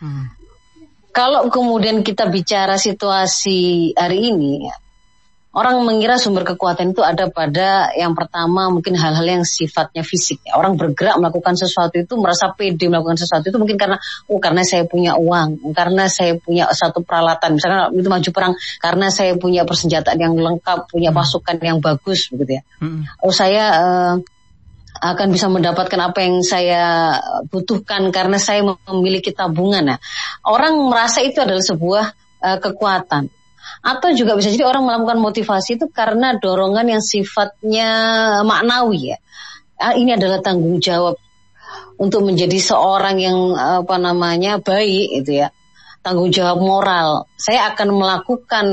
Hmm. 0.00 0.32
Kalau 1.12 1.52
kemudian 1.52 2.00
kita 2.00 2.28
bicara 2.32 2.80
situasi 2.80 3.92
hari 3.92 4.32
ini, 4.32 4.64
orang 5.56 5.80
mengira 5.84 6.20
sumber 6.20 6.44
kekuatan 6.44 6.92
itu 6.92 7.00
ada 7.00 7.32
pada 7.32 7.88
yang 7.96 8.12
pertama 8.12 8.68
mungkin 8.68 8.96
hal-hal 8.96 9.24
yang 9.24 9.44
sifatnya 9.44 10.04
fisik. 10.04 10.40
Orang 10.52 10.76
bergerak 10.76 11.16
melakukan 11.16 11.56
sesuatu 11.56 11.96
itu 11.96 12.16
merasa 12.20 12.52
pede 12.52 12.92
melakukan 12.92 13.16
sesuatu 13.16 13.48
itu 13.48 13.56
mungkin 13.56 13.80
karena 13.80 13.96
oh 14.28 14.36
karena 14.36 14.60
saya 14.64 14.84
punya 14.84 15.16
uang, 15.16 15.72
karena 15.72 16.04
saya 16.08 16.36
punya 16.36 16.68
satu 16.72 17.00
peralatan, 17.00 17.56
misalnya 17.56 17.88
itu 17.92 18.08
maju 18.08 18.30
perang 18.32 18.52
karena 18.80 19.06
saya 19.08 19.32
punya 19.40 19.64
persenjataan 19.64 20.20
yang 20.20 20.36
lengkap, 20.36 20.92
punya 20.92 21.12
pasukan 21.12 21.56
yang 21.60 21.80
bagus 21.80 22.28
begitu 22.28 22.60
ya. 22.60 22.62
Hmm. 22.80 23.08
Oh 23.24 23.32
saya 23.32 23.64
uh, 23.72 24.14
akan 25.00 25.28
bisa 25.32 25.46
mendapatkan 25.52 26.00
apa 26.00 26.18
yang 26.24 26.40
saya 26.40 27.16
butuhkan 27.52 28.08
karena 28.10 28.40
saya 28.40 28.64
memiliki 28.88 29.32
tabungan. 29.32 29.94
Nah, 29.94 29.98
orang 30.46 30.76
merasa 30.88 31.20
itu 31.20 31.40
adalah 31.42 31.62
sebuah 31.62 32.04
uh, 32.42 32.58
kekuatan. 32.60 33.28
Atau 33.82 34.14
juga 34.14 34.34
bisa 34.38 34.50
jadi 34.50 34.66
orang 34.66 34.86
melakukan 34.86 35.18
motivasi 35.20 35.78
itu 35.78 35.86
karena 35.90 36.38
dorongan 36.38 36.96
yang 36.98 37.02
sifatnya 37.02 37.90
maknawi 38.42 39.14
ya. 39.14 39.18
Ah, 39.76 39.92
ini 39.92 40.16
adalah 40.16 40.40
tanggung 40.40 40.80
jawab 40.80 41.20
untuk 42.00 42.24
menjadi 42.24 42.56
seorang 42.56 43.16
yang 43.20 43.38
apa 43.54 43.96
namanya 44.00 44.58
baik 44.62 45.22
itu 45.22 45.44
ya. 45.44 45.48
tanggung 46.00 46.30
jawab 46.30 46.62
moral. 46.62 47.26
Saya 47.34 47.74
akan 47.74 47.88
melakukan 47.90 48.66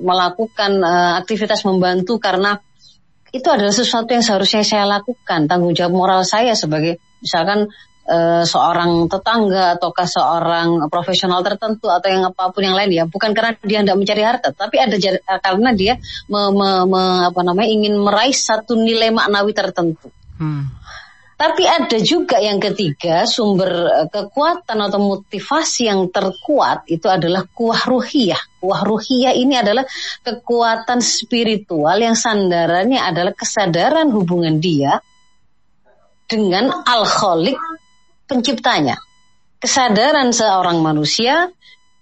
melakukan 0.00 0.80
uh, 0.80 1.20
aktivitas 1.20 1.60
membantu 1.68 2.16
karena 2.16 2.56
itu 3.30 3.46
adalah 3.46 3.74
sesuatu 3.74 4.10
yang 4.10 4.24
seharusnya 4.26 4.66
saya 4.66 4.84
lakukan. 4.86 5.46
Tanggung 5.46 5.74
jawab 5.74 5.94
moral 5.94 6.22
saya 6.26 6.54
sebagai 6.58 6.98
misalkan 7.22 7.70
uh, 8.10 8.42
seorang 8.42 9.06
tetangga 9.06 9.78
ataukah 9.78 10.08
seorang 10.08 10.68
profesional 10.90 11.40
tertentu 11.46 11.86
atau 11.86 12.08
yang 12.10 12.26
apa 12.26 12.50
pun 12.50 12.62
yang 12.66 12.74
lain 12.74 12.90
ya 12.90 13.04
bukan 13.06 13.30
karena 13.30 13.54
dia 13.62 13.80
tidak 13.86 13.98
mencari 14.00 14.22
harta 14.26 14.48
tapi 14.50 14.76
ada 14.82 14.96
karena 15.38 15.70
dia 15.76 15.94
me, 16.26 16.50
me, 16.50 16.70
me, 16.90 17.02
apa 17.30 17.40
namanya 17.46 17.70
ingin 17.70 17.94
meraih 18.00 18.34
satu 18.34 18.74
nilai 18.74 19.14
maknawi 19.14 19.52
tertentu. 19.54 20.10
Hmm. 20.40 20.72
Tapi 21.40 21.64
ada 21.64 21.96
juga 22.04 22.36
yang 22.36 22.60
ketiga 22.60 23.24
sumber 23.24 23.72
eh, 23.72 24.08
kekuatan 24.12 24.76
atau 24.76 25.00
motivasi 25.00 25.88
yang 25.88 26.12
terkuat 26.12 26.84
itu 26.84 27.08
adalah 27.08 27.48
kuah 27.48 27.80
ruhiyah. 27.88 28.60
Kuah 28.60 28.84
ruhiyah 28.84 29.32
ini 29.32 29.56
adalah 29.56 29.88
kekuatan 30.20 31.00
spiritual 31.00 31.96
yang 31.96 32.12
sandarannya 32.12 33.00
adalah 33.00 33.32
kesadaran 33.32 34.12
hubungan 34.12 34.60
dia 34.60 35.00
dengan 36.28 36.84
al-khaliq 36.84 37.56
penciptanya. 38.28 39.00
Kesadaran 39.56 40.36
seorang 40.36 40.84
manusia 40.84 41.48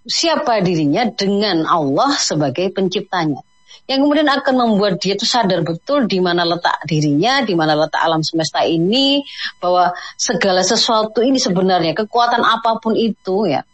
siapa 0.03 0.59
dirinya 0.67 1.07
dengan 1.15 1.63
Allah 1.63 2.11
sebagai 2.19 2.75
penciptanya 2.75 3.47
yang 3.89 4.05
kemudian 4.05 4.29
akan 4.29 4.55
membuat 4.55 5.01
dia 5.01 5.17
itu 5.17 5.25
sadar 5.25 5.65
betul 5.65 6.05
di 6.05 6.21
mana 6.21 6.45
letak 6.45 6.85
dirinya, 6.85 7.41
di 7.41 7.57
mana 7.57 7.73
letak 7.73 8.05
alam 8.05 8.21
semesta 8.21 8.61
ini, 8.61 9.25
bahwa 9.59 9.97
segala 10.21 10.61
sesuatu 10.61 11.25
ini 11.25 11.41
sebenarnya 11.41 11.97
kekuatan 11.97 12.45
apa 12.45 12.77
pun 12.85 12.93
itu 12.93 13.49
ya, 13.49 13.65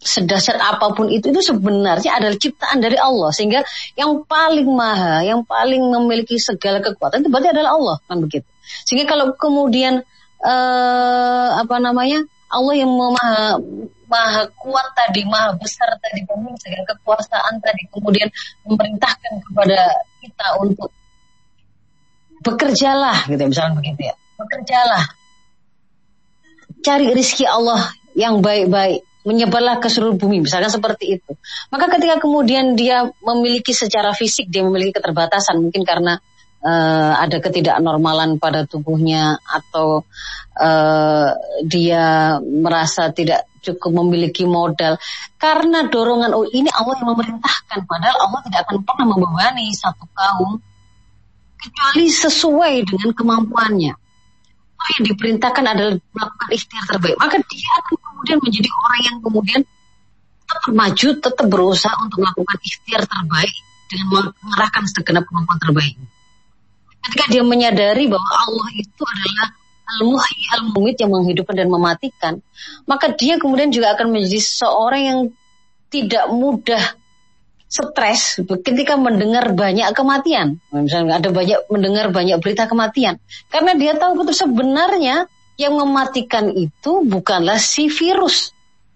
sedasar 0.00 0.56
apa 0.60 0.96
pun 0.96 1.12
itu 1.12 1.28
itu 1.28 1.40
sebenarnya 1.44 2.16
adalah 2.20 2.36
ciptaan 2.36 2.80
dari 2.80 2.96
Allah 2.96 3.32
sehingga 3.36 3.60
yang 3.96 4.24
paling 4.24 4.68
maha, 4.68 5.24
yang 5.24 5.44
paling 5.44 5.80
memiliki 5.92 6.40
segala 6.40 6.80
kekuatan 6.80 7.24
itu 7.24 7.28
berarti 7.28 7.52
adalah 7.52 7.76
Allah 7.76 7.96
kan 8.08 8.24
begitu. 8.24 8.48
Sehingga 8.88 9.12
kalau 9.12 9.36
kemudian 9.36 10.00
eh, 10.40 11.48
apa 11.52 11.76
namanya 11.84 12.24
Allah 12.48 12.74
yang 12.80 12.92
maha 12.92 13.60
maha 14.14 14.46
kuat 14.54 14.94
tadi, 14.94 15.26
maha 15.26 15.58
besar 15.58 15.90
tadi, 15.98 16.22
memiliki 16.22 16.70
segala 16.70 16.86
kekuasaan 16.94 17.58
tadi, 17.58 17.82
kemudian 17.90 18.30
memerintahkan 18.62 19.42
kepada 19.50 19.78
kita 20.22 20.46
untuk 20.62 20.94
bekerjalah, 22.46 23.26
gitu 23.26 23.42
ya, 23.42 23.48
misalnya 23.50 23.74
begitu 23.82 24.00
ya, 24.06 24.14
bekerjalah, 24.38 25.04
cari 26.86 27.10
rizki 27.10 27.42
Allah 27.42 27.90
yang 28.14 28.38
baik-baik, 28.38 29.02
menyebarlah 29.24 29.80
ke 29.82 29.88
seluruh 29.90 30.14
bumi, 30.14 30.44
misalkan 30.44 30.70
seperti 30.70 31.18
itu. 31.18 31.32
Maka 31.72 31.90
ketika 31.98 32.20
kemudian 32.20 32.76
dia 32.78 33.08
memiliki 33.24 33.72
secara 33.72 34.12
fisik, 34.14 34.46
dia 34.52 34.62
memiliki 34.62 34.94
keterbatasan, 35.00 35.58
mungkin 35.58 35.82
karena 35.82 36.20
uh, 36.64 37.12
ada 37.20 37.36
ketidaknormalan 37.38 38.40
pada 38.40 38.64
tubuhnya 38.64 39.36
atau 39.44 40.02
uh, 40.56 41.28
dia 41.62 42.36
merasa 42.40 43.12
tidak 43.12 43.46
cukup 43.60 44.04
memiliki 44.04 44.48
modal. 44.48 44.96
Karena 45.36 45.86
dorongan 45.86 46.32
oh 46.32 46.48
ini 46.48 46.72
Allah 46.72 46.96
yang 46.98 47.12
memerintahkan 47.12 47.84
padahal 47.84 48.16
Allah 48.24 48.40
tidak 48.48 48.60
akan 48.68 48.76
pernah 48.82 49.06
membebani 49.12 49.68
satu 49.76 50.08
kaum 50.16 50.58
kecuali 51.60 52.08
sesuai 52.08 52.74
dengan 52.88 53.10
kemampuannya. 53.12 53.92
Oh 54.74 54.88
yang 55.00 55.04
diperintahkan 55.14 55.64
adalah 55.64 55.94
melakukan 56.12 56.48
ikhtiar 56.52 56.84
terbaik. 56.88 57.16
Maka 57.20 57.36
dia 57.44 57.70
akan 57.84 57.94
kemudian 58.00 58.38
menjadi 58.40 58.68
orang 58.72 59.00
yang 59.04 59.16
kemudian 59.20 59.60
tetap 60.44 60.72
maju 60.76 61.08
tetap 61.24 61.46
berusaha 61.48 61.94
untuk 62.04 62.20
melakukan 62.20 62.58
ikhtiar 62.60 63.02
terbaik 63.08 63.54
dengan 63.88 64.28
mengerahkan 64.44 64.84
segenap 64.92 65.24
kemampuan 65.24 65.60
terbaik 65.60 65.96
ketika 67.08 67.24
dia 67.30 67.42
menyadari 67.44 68.08
bahwa 68.08 68.30
Allah 68.32 68.68
itu 68.76 69.02
adalah 69.04 69.46
al-muhyi 69.84 70.42
al-mumit 70.56 70.96
yang 70.96 71.12
menghidupkan 71.12 71.54
dan 71.54 71.68
mematikan, 71.68 72.32
maka 72.88 73.12
dia 73.12 73.36
kemudian 73.36 73.68
juga 73.68 73.92
akan 73.94 74.10
menjadi 74.10 74.40
seorang 74.40 75.02
yang 75.04 75.20
tidak 75.92 76.26
mudah 76.32 76.82
stres 77.68 78.38
ketika 78.62 78.94
mendengar 78.94 79.50
banyak 79.50 79.86
kematian. 79.94 80.62
Misalnya 80.70 81.18
ada 81.18 81.30
banyak 81.34 81.66
mendengar 81.70 82.10
banyak 82.14 82.38
berita 82.38 82.70
kematian. 82.70 83.18
Karena 83.50 83.74
dia 83.74 83.98
tahu 83.98 84.22
betul 84.22 84.34
sebenarnya 84.34 85.26
yang 85.58 85.74
mematikan 85.78 86.50
itu 86.54 87.02
bukanlah 87.06 87.58
si 87.58 87.90
virus. 87.90 88.54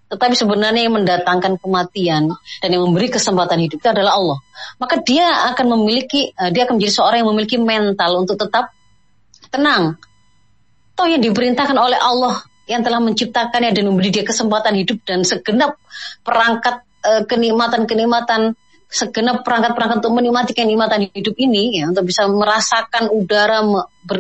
Tetapi 0.09 0.33
sebenarnya 0.33 0.89
yang 0.89 0.97
mendatangkan 0.97 1.61
kematian 1.61 2.33
dan 2.33 2.69
yang 2.73 2.89
memberi 2.89 3.13
kesempatan 3.13 3.61
hidup 3.61 3.85
itu 3.85 3.89
adalah 3.93 4.17
Allah. 4.17 4.39
Maka 4.81 5.05
dia 5.05 5.29
akan 5.53 5.77
memiliki, 5.77 6.33
eh, 6.33 6.51
dia 6.51 6.65
akan 6.65 6.81
menjadi 6.81 6.93
seorang 6.97 7.19
yang 7.21 7.31
memiliki 7.31 7.57
mental 7.61 8.25
untuk 8.25 8.41
tetap 8.41 8.73
tenang. 9.53 10.01
Toh 10.97 11.07
yang 11.07 11.21
diperintahkan 11.21 11.77
oleh 11.77 12.01
Allah 12.01 12.41
yang 12.69 12.85
telah 12.85 13.01
menciptakannya 13.01 13.73
dan 13.73 13.85
memberi 13.89 14.13
dia 14.13 14.25
kesempatan 14.25 14.77
hidup 14.77 15.01
dan 15.09 15.25
segenap 15.25 15.81
perangkat 16.21 16.85
uh, 17.01 17.25
kenikmatan-kenikmatan 17.25 18.53
segenap 18.89 19.45
perangkat-perangkat 19.45 20.01
untuk 20.01 20.17
menikmati 20.17 20.57
kenikmatan 20.57 21.13
hidup 21.13 21.37
ini 21.37 21.81
ya 21.81 21.93
untuk 21.93 22.09
bisa 22.09 22.25
merasakan 22.25 23.13
udara 23.13 23.61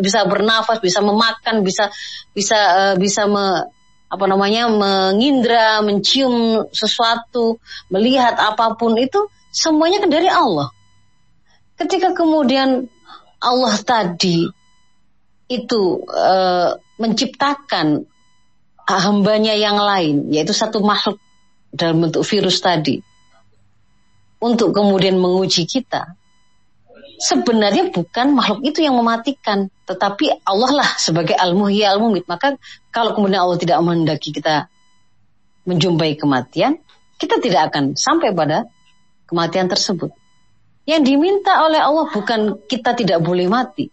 bisa 0.01 0.29
bernafas 0.29 0.77
bisa 0.85 1.01
memakan 1.01 1.65
bisa 1.65 1.89
bisa 2.37 2.59
uh, 2.77 2.95
bisa 3.01 3.25
me, 3.25 3.65
apa 4.09 4.25
namanya 4.25 4.73
mengindra, 4.73 5.85
mencium 5.85 6.65
sesuatu, 6.73 7.61
melihat 7.93 8.41
apa 8.41 8.73
pun 8.75 8.97
itu 8.97 9.29
semuanya 9.53 10.01
kan 10.01 10.09
dari 10.09 10.29
Allah. 10.33 10.73
Ketika 11.77 12.17
kemudian 12.17 12.89
Allah 13.39 13.75
tadi 13.85 14.49
itu 15.49 15.83
e, 16.09 16.37
menciptakan 16.99 18.03
hambanya 18.89 19.53
yang 19.53 19.77
lain, 19.77 20.33
yaitu 20.33 20.57
satu 20.57 20.81
makhluk 20.81 21.21
dalam 21.69 22.09
bentuk 22.09 22.25
virus 22.25 22.65
tadi, 22.65 23.05
untuk 24.41 24.73
kemudian 24.73 25.21
menguji 25.21 25.69
kita, 25.69 26.17
sebenarnya 27.21 27.93
bukan 27.93 28.33
makhluk 28.33 28.65
itu 28.65 28.81
yang 28.81 28.97
mematikan, 28.97 29.69
tetapi 29.89 30.45
Allah 30.45 30.85
lah 30.85 30.91
sebagai 31.01 31.33
al-muhyi 31.33 31.81
al-mumit. 31.89 32.29
Maka 32.29 32.61
kalau 32.93 33.17
kemudian 33.17 33.41
Allah 33.41 33.57
tidak 33.57 33.81
menghendaki 33.81 34.37
kita 34.37 34.69
menjumpai 35.65 36.21
kematian, 36.21 36.77
kita 37.17 37.41
tidak 37.41 37.73
akan 37.73 37.97
sampai 37.97 38.37
pada 38.37 38.69
kematian 39.25 39.73
tersebut. 39.73 40.13
Yang 40.85 41.03
diminta 41.17 41.65
oleh 41.65 41.81
Allah 41.81 42.09
bukan 42.13 42.69
kita 42.69 42.93
tidak 42.93 43.25
boleh 43.25 43.49
mati, 43.49 43.89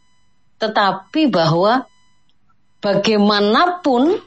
tetapi 0.59 1.31
bahwa 1.31 1.87
bagaimanapun 2.83 4.19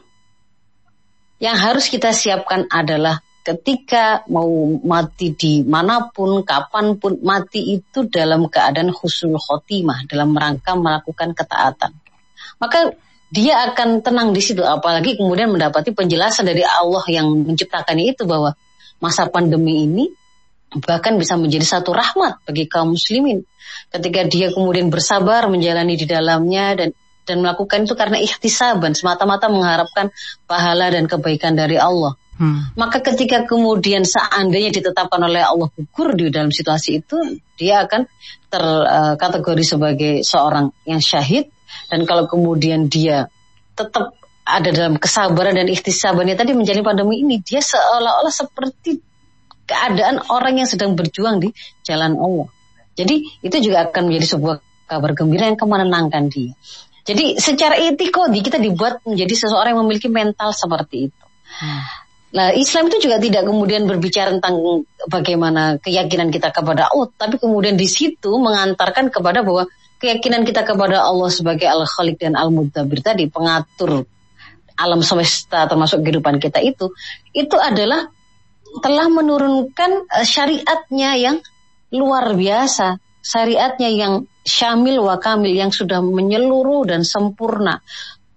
yang 1.39 1.57
harus 1.57 1.89
kita 1.93 2.17
siapkan 2.17 2.65
adalah 2.69 3.21
ketika 3.49 4.29
mau 4.29 4.77
mati 4.85 5.33
di 5.33 5.65
mana 5.65 6.13
pun, 6.13 6.45
kapan 6.45 7.01
pun 7.01 7.17
mati 7.25 7.81
itu 7.81 8.05
dalam 8.05 8.53
keadaan 8.53 8.93
husnul 8.93 9.41
khotimah, 9.41 10.05
dalam 10.05 10.37
rangka 10.37 10.77
melakukan 10.77 11.33
ketaatan. 11.33 11.97
Maka 12.61 12.93
dia 13.33 13.73
akan 13.73 14.05
tenang 14.05 14.37
di 14.37 14.45
situ, 14.45 14.61
apalagi 14.61 15.17
kemudian 15.17 15.49
mendapati 15.49 15.97
penjelasan 15.97 16.45
dari 16.45 16.61
Allah 16.61 17.05
yang 17.09 17.49
menciptakannya 17.49 18.13
itu 18.13 18.29
bahwa 18.29 18.53
masa 19.01 19.33
pandemi 19.33 19.89
ini 19.89 20.13
bahkan 20.85 21.17
bisa 21.17 21.41
menjadi 21.41 21.65
satu 21.65 21.97
rahmat 21.97 22.45
bagi 22.45 22.69
kaum 22.69 22.93
muslimin. 22.93 23.49
Ketika 23.89 24.29
dia 24.29 24.53
kemudian 24.53 24.93
bersabar 24.93 25.49
menjalani 25.49 25.97
di 25.97 26.05
dalamnya 26.05 26.77
dan 26.77 26.91
dan 27.25 27.45
melakukan 27.45 27.85
itu 27.85 27.93
karena 27.93 28.17
ikhtisaban 28.21 28.97
semata-mata 28.97 29.53
mengharapkan 29.53 30.09
pahala 30.49 30.89
dan 30.89 31.05
kebaikan 31.05 31.53
dari 31.57 31.77
Allah. 31.77 32.17
Hmm. 32.38 32.70
Maka 32.79 33.03
ketika 33.03 33.42
kemudian 33.42 34.07
seandainya 34.07 34.70
ditetapkan 34.70 35.18
oleh 35.27 35.42
Allah 35.42 35.66
gugur 35.74 36.14
di 36.14 36.31
dalam 36.31 36.55
situasi 36.55 37.03
itu, 37.03 37.18
dia 37.59 37.83
akan 37.83 38.07
terkategori 38.46 39.64
uh, 39.66 39.70
sebagai 39.74 40.12
seorang 40.22 40.70
yang 40.87 41.03
syahid. 41.03 41.51
Dan 41.90 42.07
kalau 42.07 42.31
kemudian 42.31 42.87
dia 42.87 43.27
tetap 43.74 44.14
ada 44.46 44.70
dalam 44.70 44.96
kesabaran 44.96 45.59
dan 45.59 45.66
ikhtisabannya 45.66 46.38
tadi 46.38 46.55
menjalani 46.55 46.87
pandemi 46.87 47.14
ini, 47.27 47.42
dia 47.42 47.59
seolah-olah 47.59 48.33
seperti 48.33 49.03
keadaan 49.68 50.24
orang 50.33 50.62
yang 50.62 50.68
sedang 50.70 50.96
berjuang 50.96 51.42
di 51.42 51.53
jalan 51.85 52.16
Allah. 52.16 52.48
Jadi 52.96 53.44
itu 53.44 53.57
juga 53.61 53.90
akan 53.90 54.09
menjadi 54.09 54.38
sebuah 54.38 54.57
kabar 54.88 55.12
gembira 55.12 55.51
yang 55.51 55.61
menenangkan 55.61 56.33
dia. 56.33 56.57
Jadi 57.05 57.37
secara 57.37 57.77
etikodi 57.77 58.40
kita 58.40 58.57
dibuat 58.57 59.05
menjadi 59.05 59.35
seseorang 59.37 59.77
yang 59.77 59.81
memiliki 59.85 60.09
mental 60.09 60.57
seperti 60.57 61.12
itu. 61.12 61.24
Hmm. 61.61 62.08
Nah, 62.29 62.53
Islam 62.53 62.93
itu 62.93 63.09
juga 63.09 63.17
tidak 63.17 63.49
kemudian 63.49 63.88
berbicara 63.88 64.37
tentang 64.37 64.85
bagaimana 65.09 65.81
keyakinan 65.81 66.29
kita 66.29 66.53
kepada 66.53 66.93
Allah, 66.93 67.09
tapi 67.17 67.41
kemudian 67.41 67.73
di 67.81 67.88
situ 67.88 68.37
mengantarkan 68.37 69.09
kepada 69.09 69.41
bahwa 69.41 69.64
keyakinan 69.97 70.45
kita 70.45 70.62
kepada 70.62 71.09
Allah 71.09 71.33
sebagai 71.33 71.64
Al-Khaliq 71.64 72.21
dan 72.21 72.37
Al-Mudabbir 72.37 73.01
tadi, 73.01 73.33
pengatur 73.33 74.05
alam 74.79 75.03
semesta 75.03 75.67
termasuk 75.67 76.07
kehidupan 76.07 76.38
kita 76.38 76.62
itu, 76.62 76.95
itu 77.35 77.57
adalah 77.59 78.07
telah 78.79 79.09
menurunkan 79.11 80.07
uh, 80.07 80.23
syariatnya 80.23 81.19
yang 81.19 81.37
luar 81.91 82.37
biasa, 82.37 83.01
syariatnya 83.25 83.91
yang 83.91 84.12
syamil 84.47 85.03
wa 85.03 85.19
kamil 85.19 85.51
yang 85.51 85.75
sudah 85.75 85.99
menyeluruh 86.05 86.87
dan 86.87 87.03
sempurna. 87.03 87.83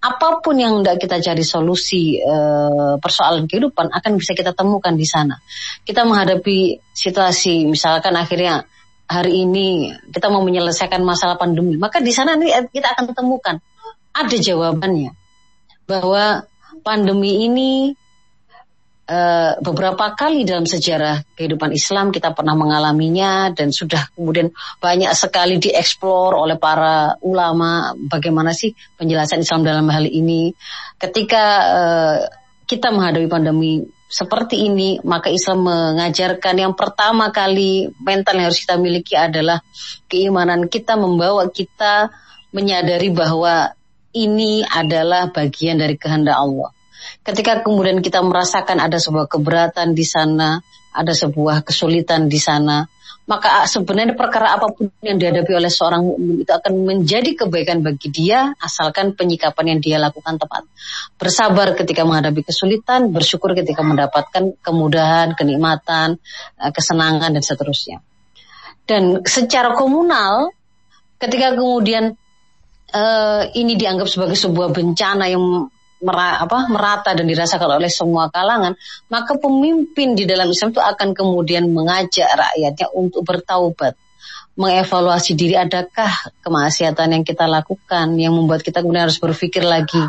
Apa 0.02 0.42
pun 0.42 0.58
yang 0.58 0.82
tidak 0.82 0.98
kita 0.98 1.18
cari 1.22 1.46
solusi 1.46 2.18
uh, 2.18 2.98
persoalan 2.98 3.46
kehidupan 3.46 3.94
akan 3.94 4.12
bisa 4.18 4.34
kita 4.34 4.50
temukan 4.50 4.98
di 4.98 5.06
sana. 5.06 5.38
Kita 5.86 6.10
menghadapi 6.10 6.82
situasi 6.90 7.70
misalkan 7.70 8.18
akhirnya 8.18 8.66
hari 9.06 9.46
ini 9.46 9.94
kita 10.10 10.34
mau 10.34 10.42
menyelesaikan 10.42 11.06
masalah 11.06 11.38
pandemi, 11.38 11.78
maka 11.78 12.02
di 12.02 12.10
sana 12.10 12.34
nanti 12.34 12.50
kita 12.74 12.98
akan 12.98 13.14
temukan 13.14 13.56
ada 14.12 14.36
jawabannya 14.36 15.14
bahwa 15.86 16.50
pandemi 16.82 17.46
ini 17.46 17.94
uh, 19.12 19.52
beberapa 19.60 20.16
kali 20.16 20.48
dalam 20.48 20.64
sejarah 20.64 21.36
kehidupan 21.36 21.76
Islam 21.76 22.16
kita 22.16 22.32
pernah 22.32 22.56
mengalaminya 22.56 23.52
dan 23.52 23.76
sudah 23.76 24.08
kemudian 24.16 24.56
banyak 24.80 25.12
sekali 25.12 25.60
dieksplor 25.60 26.40
oleh 26.40 26.56
para 26.56 27.20
ulama 27.20 27.92
bagaimana 28.08 28.56
sih 28.56 28.72
penjelasan 28.96 29.44
Islam 29.44 29.68
dalam 29.68 29.88
hal 29.92 30.08
ini. 30.08 30.56
Ketika 30.96 31.44
uh, 31.68 32.20
kita 32.64 32.88
menghadapi 32.96 33.28
pandemi 33.28 33.84
seperti 34.12 34.68
ini, 34.68 35.00
maka 35.08 35.32
Islam 35.32 35.68
mengajarkan 35.68 36.56
yang 36.56 36.74
pertama 36.76 37.32
kali 37.32 37.92
mental 38.00 38.40
yang 38.40 38.52
harus 38.52 38.60
kita 38.60 38.76
miliki 38.76 39.16
adalah 39.16 39.64
keimanan 40.12 40.68
kita 40.68 41.00
membawa 41.00 41.48
kita 41.48 42.12
menyadari 42.52 43.08
bahwa 43.12 43.72
ini 44.12 44.68
adalah 44.68 45.32
bagian 45.32 45.80
dari 45.80 45.96
kehendak 45.96 46.36
Allah. 46.36 46.76
Ketika 47.20 47.62
kemudian 47.62 48.00
kita 48.00 48.24
merasakan 48.24 48.80
ada 48.80 48.96
sebuah 48.96 49.28
keberatan 49.28 49.92
di 49.92 50.08
sana, 50.08 50.64
ada 50.96 51.12
sebuah 51.12 51.68
kesulitan 51.68 52.32
di 52.32 52.40
sana, 52.40 52.88
maka 53.30 53.70
sebenarnya 53.70 54.18
perkara 54.18 54.58
apa 54.58 54.74
pun 54.74 54.90
yang 55.00 55.22
dihadapi 55.22 55.54
oleh 55.54 55.70
seorang 55.70 56.02
mukmin 56.04 56.42
itu 56.42 56.52
akan 56.52 56.74
menjadi 56.84 57.32
kebaikan 57.46 57.80
bagi 57.86 58.10
dia 58.10 58.52
asalkan 58.60 59.14
penyikapan 59.14 59.78
yang 59.78 59.80
dia 59.80 59.98
lakukan 60.02 60.42
tepat. 60.42 60.66
Bersabar 61.16 61.78
ketika 61.78 62.02
menghadapi 62.04 62.42
kesulitan, 62.42 63.14
bersyukur 63.14 63.54
ketika 63.54 63.86
mendapatkan 63.86 64.58
kemudahan, 64.60 65.38
kenikmatan, 65.38 66.18
eh, 66.60 66.72
kesenangan 66.74 67.38
dan 67.38 67.44
seterusnya. 67.46 68.04
Dan 68.90 69.24
secara 69.24 69.78
komunal 69.78 70.52
ketika 71.22 71.54
kemudian 71.54 72.18
uh, 72.92 73.44
ini 73.54 73.78
dianggap 73.78 74.10
sebagai 74.10 74.36
sebuah 74.36 74.74
bencana 74.74 75.30
yang 75.30 75.70
mera, 76.02 76.42
apa, 76.42 76.68
merata 76.68 77.14
dan 77.14 77.30
dirasakan 77.30 77.78
oleh 77.78 77.90
semua 77.90 78.28
kalangan, 78.34 78.74
maka 79.08 79.38
pemimpin 79.38 80.18
di 80.18 80.26
dalam 80.26 80.50
Islam 80.50 80.74
itu 80.74 80.82
akan 80.82 81.14
kemudian 81.14 81.70
mengajak 81.70 82.28
rakyatnya 82.28 82.90
untuk 82.92 83.22
bertaubat, 83.22 83.94
mengevaluasi 84.58 85.38
diri 85.38 85.56
adakah 85.56 86.12
kemaksiatan 86.44 87.08
yang 87.16 87.24
kita 87.24 87.48
lakukan 87.48 88.18
yang 88.20 88.36
membuat 88.36 88.66
kita 88.66 88.84
kemudian 88.84 89.08
harus 89.08 89.22
berpikir 89.22 89.64
lagi 89.64 90.02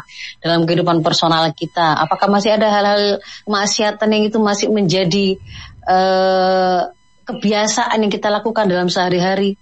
dalam 0.42 0.66
kehidupan 0.66 1.04
personal 1.04 1.46
kita, 1.54 2.00
apakah 2.00 2.26
masih 2.26 2.56
ada 2.56 2.72
hal-hal 2.72 3.22
kemaksiatan 3.46 4.08
yang 4.10 4.24
itu 4.26 4.38
masih 4.42 4.68
menjadi 4.72 5.38
uh, 5.86 6.90
kebiasaan 7.22 8.02
yang 8.02 8.12
kita 8.12 8.28
lakukan 8.32 8.66
dalam 8.66 8.90
sehari-hari 8.90 9.54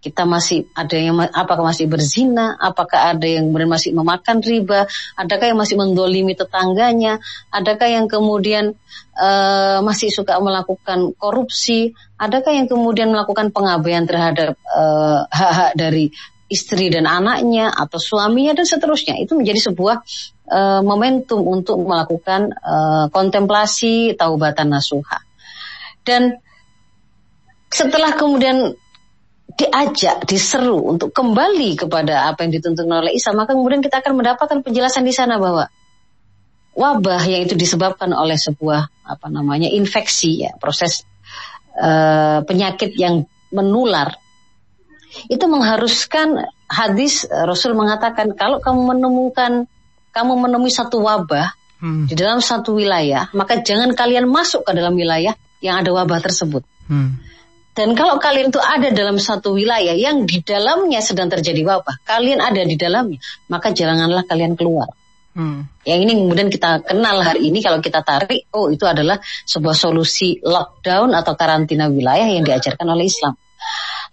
kita 0.00 0.22
masih 0.22 0.70
ada 0.76 0.94
yang 0.94 1.18
apakah 1.18 1.66
masih 1.66 1.90
berzina, 1.90 2.54
apakah 2.60 3.16
ada 3.16 3.26
yang 3.26 3.50
masih 3.50 3.90
memakan 3.90 4.38
riba, 4.38 4.86
adakah 5.18 5.50
yang 5.50 5.58
masih 5.58 5.76
mendolimi 5.80 6.38
tetangganya, 6.38 7.18
adakah 7.50 7.88
yang 7.90 8.06
kemudian 8.06 8.78
uh, 9.18 9.82
masih 9.82 10.12
suka 10.12 10.38
melakukan 10.38 11.10
korupsi, 11.18 11.96
adakah 12.20 12.54
yang 12.54 12.70
kemudian 12.70 13.10
melakukan 13.10 13.50
pengabaian 13.50 14.08
terhadap 14.08 14.56
eh, 14.56 15.20
hak-hak 15.28 15.72
uh, 15.72 15.76
dari 15.76 16.08
istri 16.46 16.88
dan 16.88 17.10
anaknya 17.10 17.74
atau 17.74 17.98
suaminya 17.98 18.54
dan 18.54 18.66
seterusnya. 18.66 19.18
Itu 19.18 19.34
menjadi 19.34 19.72
sebuah 19.72 19.96
uh, 20.46 20.80
momentum 20.86 21.42
untuk 21.42 21.82
melakukan 21.82 22.54
uh, 22.54 23.06
kontemplasi 23.10 24.14
taubatan 24.14 24.70
nasuha. 24.70 25.18
Dan 26.06 26.38
setelah 27.66 28.14
kemudian 28.14 28.78
diajak, 29.46 30.26
diseru 30.26 30.82
untuk 30.82 31.14
kembali 31.14 31.78
kepada 31.78 32.28
apa 32.28 32.44
yang 32.44 32.58
dituntun 32.58 32.90
oleh 32.90 33.14
Isa, 33.14 33.30
maka 33.32 33.54
kemudian 33.54 33.80
kita 33.80 34.02
akan 34.02 34.18
mendapatkan 34.18 34.58
penjelasan 34.60 35.06
di 35.06 35.14
sana 35.14 35.38
bahwa 35.38 35.70
wabah 36.76 37.22
yang 37.24 37.46
itu 37.46 37.54
disebabkan 37.56 38.12
oleh 38.12 38.36
sebuah 38.36 39.06
apa 39.06 39.26
namanya 39.30 39.70
infeksi 39.70 40.44
ya, 40.44 40.52
proses 40.58 41.06
uh, 41.78 42.42
penyakit 42.44 42.92
yang 42.98 43.24
menular 43.54 44.18
itu 45.30 45.44
mengharuskan 45.48 46.44
hadis 46.68 47.24
Rasul 47.30 47.72
mengatakan 47.72 48.36
kalau 48.36 48.60
kamu 48.60 48.98
menemukan 48.98 49.64
kamu 50.12 50.32
menemui 50.36 50.72
satu 50.72 51.00
wabah 51.00 51.52
hmm. 51.80 52.08
di 52.08 52.14
dalam 52.16 52.40
satu 52.40 52.76
wilayah, 52.76 53.28
maka 53.36 53.60
jangan 53.60 53.92
kalian 53.92 54.28
masuk 54.28 54.64
ke 54.64 54.72
dalam 54.72 54.96
wilayah 54.96 55.36
yang 55.60 55.80
ada 55.80 55.92
wabah 55.92 56.20
tersebut. 56.20 56.64
Hmm. 56.88 57.20
Dan 57.76 57.92
kalau 57.92 58.16
kalian 58.16 58.48
itu 58.48 58.56
ada 58.56 58.88
dalam 58.88 59.20
satu 59.20 59.52
wilayah 59.52 59.92
yang 59.92 60.24
di 60.24 60.40
dalamnya 60.40 61.04
sedang 61.04 61.28
terjadi 61.28 61.60
wabah, 61.60 62.00
kalian 62.08 62.40
ada 62.40 62.64
di 62.64 62.72
dalamnya, 62.72 63.20
maka 63.52 63.76
janganlah 63.76 64.24
kalian 64.24 64.56
keluar. 64.56 64.88
Hmm. 65.36 65.68
Yang 65.84 66.00
ini 66.08 66.12
kemudian 66.16 66.48
kita 66.48 66.80
kenal 66.88 67.20
hari 67.20 67.52
ini 67.52 67.60
kalau 67.60 67.84
kita 67.84 68.00
tarik, 68.00 68.48
oh 68.56 68.72
itu 68.72 68.88
adalah 68.88 69.20
sebuah 69.20 69.76
solusi 69.76 70.40
lockdown 70.40 71.12
atau 71.12 71.36
karantina 71.36 71.92
wilayah 71.92 72.24
yang 72.24 72.48
diajarkan 72.48 72.88
oleh 72.88 73.12
Islam. 73.12 73.36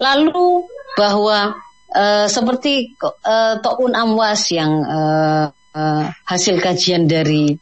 Lalu 0.03 0.67
bahwa 0.99 1.55
uh, 1.95 2.27
seperti 2.27 2.99
uh, 2.99 3.63
To'un 3.63 3.95
Amwas 3.95 4.51
yang 4.51 4.83
uh, 4.83 5.47
uh, 5.55 6.05
hasil 6.27 6.59
kajian 6.59 7.07
dari 7.07 7.55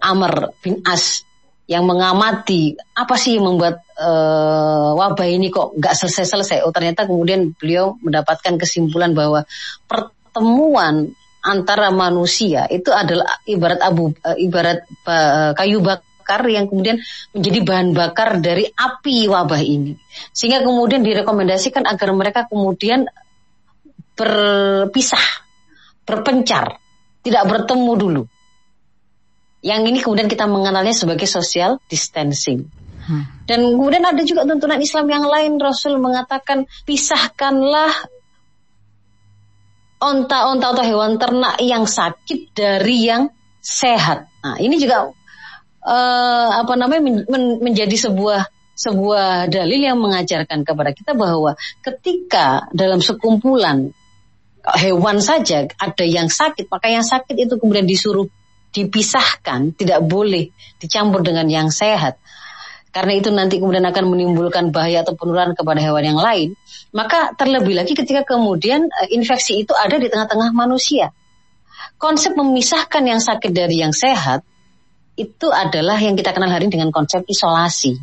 Amr 0.00 0.56
bin 0.64 0.80
As 0.88 1.27
yang 1.68 1.84
mengamati 1.84 2.72
apa 2.96 3.14
sih 3.20 3.36
yang 3.36 3.44
membuat 3.44 3.84
uh, 4.00 4.96
wabah 4.96 5.28
ini 5.28 5.52
kok 5.52 5.76
nggak 5.76 5.92
selesai-selesai. 5.92 6.64
Oh 6.64 6.72
ternyata 6.72 7.04
kemudian 7.04 7.52
beliau 7.52 8.00
mendapatkan 8.00 8.56
kesimpulan 8.56 9.12
bahwa 9.12 9.44
pertemuan 9.84 11.12
antara 11.44 11.92
manusia 11.92 12.64
itu 12.72 12.88
adalah 12.88 13.44
ibarat 13.44 13.84
abu 13.84 14.16
uh, 14.24 14.36
ibarat 14.40 14.88
uh, 15.04 15.52
kayu 15.52 15.84
bakar 15.84 16.40
yang 16.48 16.72
kemudian 16.72 17.04
menjadi 17.36 17.60
bahan 17.60 17.88
bakar 17.92 18.40
dari 18.40 18.64
api 18.64 19.28
wabah 19.28 19.60
ini. 19.60 19.92
Sehingga 20.32 20.64
kemudian 20.64 21.04
direkomendasikan 21.04 21.84
agar 21.84 22.16
mereka 22.16 22.48
kemudian 22.48 23.04
berpisah, 24.16 25.44
berpencar, 26.08 26.80
tidak 27.20 27.44
bertemu 27.44 27.92
dulu 27.92 28.22
yang 29.68 29.84
ini 29.84 30.00
kemudian 30.00 30.32
kita 30.32 30.48
mengenalnya 30.48 30.96
sebagai 30.96 31.28
social 31.28 31.76
distancing. 31.92 32.64
Hmm. 33.04 33.24
Dan 33.44 33.76
kemudian 33.76 34.04
ada 34.04 34.20
juga 34.24 34.48
tuntunan 34.48 34.80
Islam 34.80 35.06
yang 35.12 35.24
lain. 35.28 35.60
Rasul 35.60 36.00
mengatakan 36.00 36.64
pisahkanlah 36.88 37.92
onta-onta 40.00 40.72
atau 40.72 40.84
hewan 40.84 41.20
ternak 41.20 41.60
yang 41.60 41.84
sakit 41.84 42.56
dari 42.56 43.08
yang 43.08 43.28
sehat. 43.60 44.30
Nah, 44.40 44.56
ini 44.56 44.80
juga 44.80 45.10
uh, 45.82 46.48
apa 46.62 46.72
namanya 46.78 47.02
men 47.04 47.16
men 47.26 47.44
menjadi 47.60 48.08
sebuah 48.08 48.48
sebuah 48.78 49.50
dalil 49.50 49.80
yang 49.82 49.98
mengajarkan 49.98 50.62
kepada 50.62 50.94
kita 50.94 51.12
bahwa 51.18 51.58
ketika 51.82 52.70
dalam 52.70 53.02
sekumpulan 53.02 53.90
hewan 54.78 55.18
saja 55.18 55.66
ada 55.66 56.04
yang 56.06 56.30
sakit, 56.30 56.70
maka 56.70 56.86
yang 56.86 57.02
sakit 57.02 57.34
itu 57.34 57.58
kemudian 57.58 57.88
disuruh 57.88 58.30
dipisahkan, 58.72 59.74
tidak 59.74 60.04
boleh 60.04 60.52
dicampur 60.78 61.24
dengan 61.24 61.48
yang 61.48 61.68
sehat. 61.72 62.20
Karena 62.88 63.12
itu 63.20 63.28
nanti 63.28 63.60
kemudian 63.60 63.84
akan 63.84 64.04
menimbulkan 64.08 64.72
bahaya 64.72 65.04
atau 65.04 65.12
penularan 65.12 65.52
kepada 65.52 65.78
hewan 65.78 66.04
yang 66.08 66.18
lain. 66.18 66.56
Maka 66.90 67.36
terlebih 67.36 67.76
lagi 67.76 67.92
ketika 67.92 68.24
kemudian 68.24 68.88
eh, 68.88 69.08
infeksi 69.12 69.60
itu 69.60 69.76
ada 69.76 70.00
di 70.00 70.08
tengah-tengah 70.08 70.56
manusia. 70.56 71.12
Konsep 72.00 72.32
memisahkan 72.34 73.02
yang 73.04 73.20
sakit 73.20 73.52
dari 73.52 73.84
yang 73.84 73.92
sehat 73.92 74.42
itu 75.18 75.50
adalah 75.50 75.98
yang 75.98 76.14
kita 76.14 76.30
kenal 76.30 76.48
hari 76.48 76.70
ini 76.70 76.78
dengan 76.80 76.90
konsep 76.94 77.26
isolasi. 77.26 77.98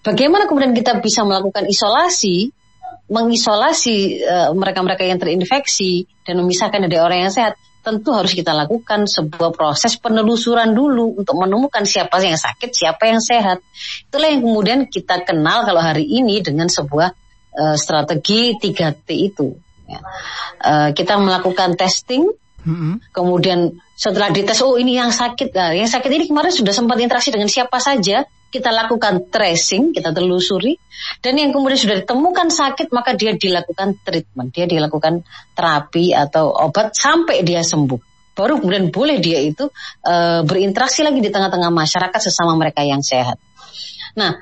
Bagaimana 0.00 0.46
kemudian 0.46 0.70
kita 0.70 1.02
bisa 1.02 1.26
melakukan 1.26 1.66
isolasi, 1.66 2.54
mengisolasi 3.10 4.22
eh, 4.22 4.50
mereka-mereka 4.54 5.02
uh, 5.02 5.08
yang 5.10 5.18
terinfeksi 5.18 6.06
dan 6.22 6.38
memisahkan 6.40 6.86
dari 6.86 6.98
orang 7.02 7.26
yang 7.26 7.34
sehat? 7.34 7.58
Tentu 7.86 8.10
harus 8.10 8.34
kita 8.34 8.50
lakukan 8.50 9.06
sebuah 9.06 9.54
proses 9.54 9.94
penelusuran 9.94 10.74
dulu 10.74 11.22
untuk 11.22 11.38
menemukan 11.38 11.86
siapa 11.86 12.18
yang 12.18 12.34
sakit, 12.34 12.74
siapa 12.74 13.06
yang 13.06 13.22
sehat. 13.22 13.62
Itulah 14.10 14.34
yang 14.34 14.42
kemudian 14.42 14.78
kita 14.90 15.22
kenal 15.22 15.62
kalau 15.62 15.78
hari 15.78 16.02
ini 16.02 16.42
dengan 16.42 16.66
sebuah 16.66 17.14
uh, 17.54 17.76
strategi 17.78 18.58
3T 18.58 19.08
itu. 19.14 19.54
Ya. 19.86 20.02
Uh, 20.58 20.90
kita 20.90 21.14
melakukan 21.22 21.78
testing, 21.78 22.26
Mm-hmm. 22.66 23.14
Kemudian 23.14 23.78
setelah 23.94 24.34
dites, 24.34 24.58
oh 24.58 24.74
ini 24.74 24.98
yang 24.98 25.14
sakit, 25.14 25.54
nah, 25.54 25.70
yang 25.70 25.86
sakit 25.86 26.10
ini 26.10 26.26
kemarin 26.26 26.50
sudah 26.50 26.74
sempat 26.74 26.98
interaksi 26.98 27.30
dengan 27.30 27.46
siapa 27.46 27.78
saja, 27.78 28.26
kita 28.56 28.72
lakukan 28.72 29.28
tracing, 29.28 29.92
kita 29.92 30.16
telusuri, 30.16 30.80
dan 31.20 31.36
yang 31.36 31.52
kemudian 31.52 31.76
sudah 31.76 31.96
ditemukan 32.00 32.48
sakit, 32.48 32.88
maka 32.90 33.12
dia 33.12 33.36
dilakukan 33.36 34.00
treatment, 34.00 34.48
dia 34.50 34.64
dilakukan 34.64 35.20
terapi 35.52 36.16
atau 36.16 36.48
obat 36.48 36.96
sampai 36.96 37.44
dia 37.44 37.60
sembuh. 37.60 38.32
Baru 38.36 38.60
kemudian 38.60 38.88
boleh 38.92 39.20
dia 39.20 39.40
itu 39.40 39.68
uh, 40.04 40.40
berinteraksi 40.44 41.04
lagi 41.04 41.20
di 41.20 41.28
tengah-tengah 41.32 41.72
masyarakat 41.72 42.20
sesama 42.20 42.56
mereka 42.56 42.84
yang 42.84 43.00
sehat. 43.00 43.40
Nah, 44.16 44.36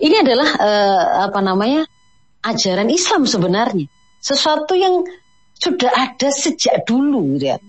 ini 0.00 0.16
adalah 0.20 0.48
uh, 0.56 1.02
apa 1.28 1.40
namanya 1.44 1.84
ajaran 2.44 2.88
Islam 2.88 3.28
sebenarnya, 3.28 3.88
sesuatu 4.20 4.76
yang 4.76 5.04
sudah 5.58 5.90
ada 5.92 6.28
sejak 6.32 6.86
dulu 6.88 7.36
ya. 7.36 7.60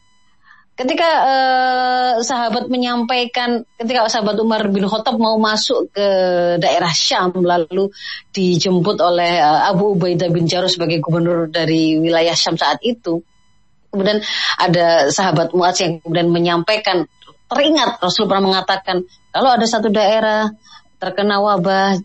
Ketika 0.79 1.09
uh, 1.27 2.13
sahabat 2.23 2.71
menyampaikan, 2.71 3.67
ketika 3.75 4.07
sahabat 4.07 4.39
Umar 4.39 4.63
bin 4.71 4.87
Khattab 4.87 5.19
mau 5.19 5.35
masuk 5.35 5.91
ke 5.91 6.07
daerah 6.55 6.87
Syam, 6.95 7.35
lalu 7.35 7.91
dijemput 8.31 8.95
oleh 9.03 9.43
uh, 9.43 9.67
Abu 9.67 9.99
Ubaidah 9.99 10.31
bin 10.31 10.47
Jarrah 10.47 10.71
sebagai 10.71 11.03
gubernur 11.03 11.51
dari 11.51 11.99
wilayah 11.99 12.31
Syam 12.31 12.55
saat 12.55 12.79
itu, 12.79 13.19
kemudian 13.91 14.23
ada 14.55 15.11
sahabat 15.11 15.51
Muaz 15.51 15.83
yang 15.83 15.99
kemudian 15.99 16.31
menyampaikan, 16.31 17.11
teringat 17.51 17.99
Rasul 17.99 18.31
pernah 18.31 18.55
mengatakan, 18.55 19.03
kalau 19.35 19.51
ada 19.51 19.67
satu 19.67 19.91
daerah 19.91 20.47
terkena 20.95 21.43
wabah, 21.43 21.99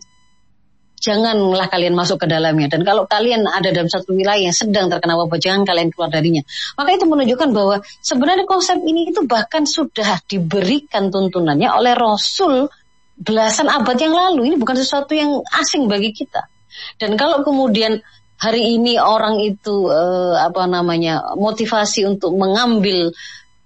janganlah 1.05 1.69
kalian 1.69 1.93
masuk 1.93 2.25
ke 2.25 2.27
dalamnya. 2.27 2.65
Dan 2.73 2.81
kalau 2.81 3.05
kalian 3.05 3.45
ada 3.45 3.69
dalam 3.69 3.85
satu 3.85 4.17
wilayah 4.17 4.41
yang 4.49 4.57
sedang 4.57 4.89
terkena 4.89 5.13
wabah, 5.13 5.37
jangan 5.37 5.61
kalian 5.61 5.93
keluar 5.93 6.09
darinya. 6.09 6.41
Maka 6.73 6.97
itu 6.97 7.05
menunjukkan 7.05 7.49
bahwa 7.53 7.85
sebenarnya 8.01 8.49
konsep 8.49 8.81
ini 8.81 9.13
itu 9.13 9.21
bahkan 9.29 9.69
sudah 9.69 10.25
diberikan 10.25 11.13
tuntunannya 11.13 11.69
oleh 11.69 11.93
Rasul 11.93 12.65
belasan 13.13 13.69
abad 13.69 13.97
yang 14.01 14.17
lalu. 14.17 14.49
Ini 14.49 14.55
bukan 14.57 14.75
sesuatu 14.81 15.13
yang 15.13 15.45
asing 15.61 15.85
bagi 15.85 16.09
kita. 16.09 16.49
Dan 16.97 17.13
kalau 17.15 17.45
kemudian 17.45 18.01
hari 18.35 18.75
ini 18.75 18.97
orang 18.99 19.39
itu 19.39 19.87
uh, 19.87 20.41
apa 20.41 20.67
namanya 20.67 21.37
motivasi 21.39 22.03
untuk 22.03 22.35
mengambil 22.35 23.15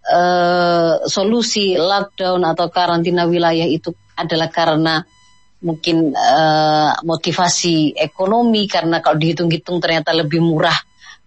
uh, 0.06 1.02
solusi 1.10 1.74
lockdown 1.74 2.46
atau 2.46 2.70
karantina 2.70 3.26
wilayah 3.26 3.66
itu 3.66 3.96
adalah 4.14 4.52
karena 4.52 5.02
mungkin 5.60 6.16
uh, 6.16 6.96
motivasi 7.04 8.00
ekonomi 8.00 8.64
karena 8.66 9.04
kalau 9.04 9.20
dihitung-hitung 9.20 9.84
ternyata 9.84 10.16
lebih 10.16 10.40
murah 10.40 10.76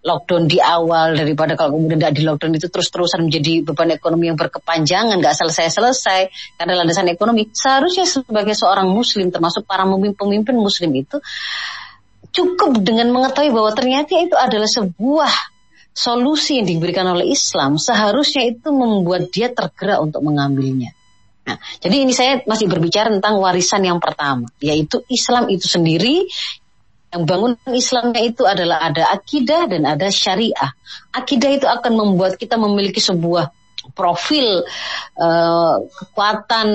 lockdown 0.03 0.51
di 0.51 0.59
awal 0.59 1.15
daripada 1.15 1.55
kalau 1.55 1.79
kemudian 1.79 1.95
tidak 2.03 2.13
di 2.19 2.21
lockdown 2.27 2.59
itu 2.59 2.67
terus-terusan 2.67 3.23
menjadi 3.23 3.63
beban 3.63 3.95
ekonomi 3.95 4.27
yang 4.27 4.35
berkepanjangan 4.35 5.15
nggak 5.15 5.35
selesai-selesai. 5.37 6.21
Karena 6.59 6.83
landasan 6.83 7.07
ekonomi 7.07 7.47
seharusnya 7.55 8.03
sebagai 8.03 8.51
seorang 8.51 8.91
muslim 8.91 9.31
termasuk 9.31 9.63
para 9.63 9.87
pemimpin 9.87 10.59
muslim 10.59 10.91
itu 10.99 11.23
cukup 12.33 12.83
dengan 12.83 13.13
mengetahui 13.15 13.53
bahwa 13.55 13.71
ternyata 13.71 14.17
itu 14.19 14.35
adalah 14.35 14.67
sebuah 14.67 15.31
solusi 15.93 16.59
yang 16.59 16.67
diberikan 16.67 17.05
oleh 17.05 17.29
Islam 17.29 17.77
seharusnya 17.77 18.49
itu 18.49 18.73
membuat 18.73 19.29
dia 19.29 19.53
tergerak 19.53 20.01
untuk 20.01 20.25
mengambilnya 20.25 20.91
Nah, 21.43 21.59
jadi 21.83 22.07
ini 22.07 22.15
saya 22.15 22.39
masih 22.47 22.71
berbicara 22.71 23.11
tentang 23.11 23.35
warisan 23.43 23.83
yang 23.83 23.99
pertama, 23.99 24.47
yaitu 24.63 25.03
Islam 25.11 25.51
itu 25.51 25.67
sendiri 25.67 26.23
yang 27.13 27.29
bangun 27.29 27.53
Islamnya 27.69 28.21
itu 28.25 28.43
adalah 28.47 28.89
ada 28.89 29.13
akidah 29.13 29.69
dan 29.69 29.85
ada 29.85 30.09
syariah. 30.09 30.73
Akidah 31.13 31.51
itu 31.53 31.67
akan 31.69 31.93
membuat 31.93 32.41
kita 32.41 32.57
memiliki 32.57 32.97
sebuah 32.97 33.53
profil 33.93 34.65
uh, 35.19 35.75
kekuatan, 35.83 36.67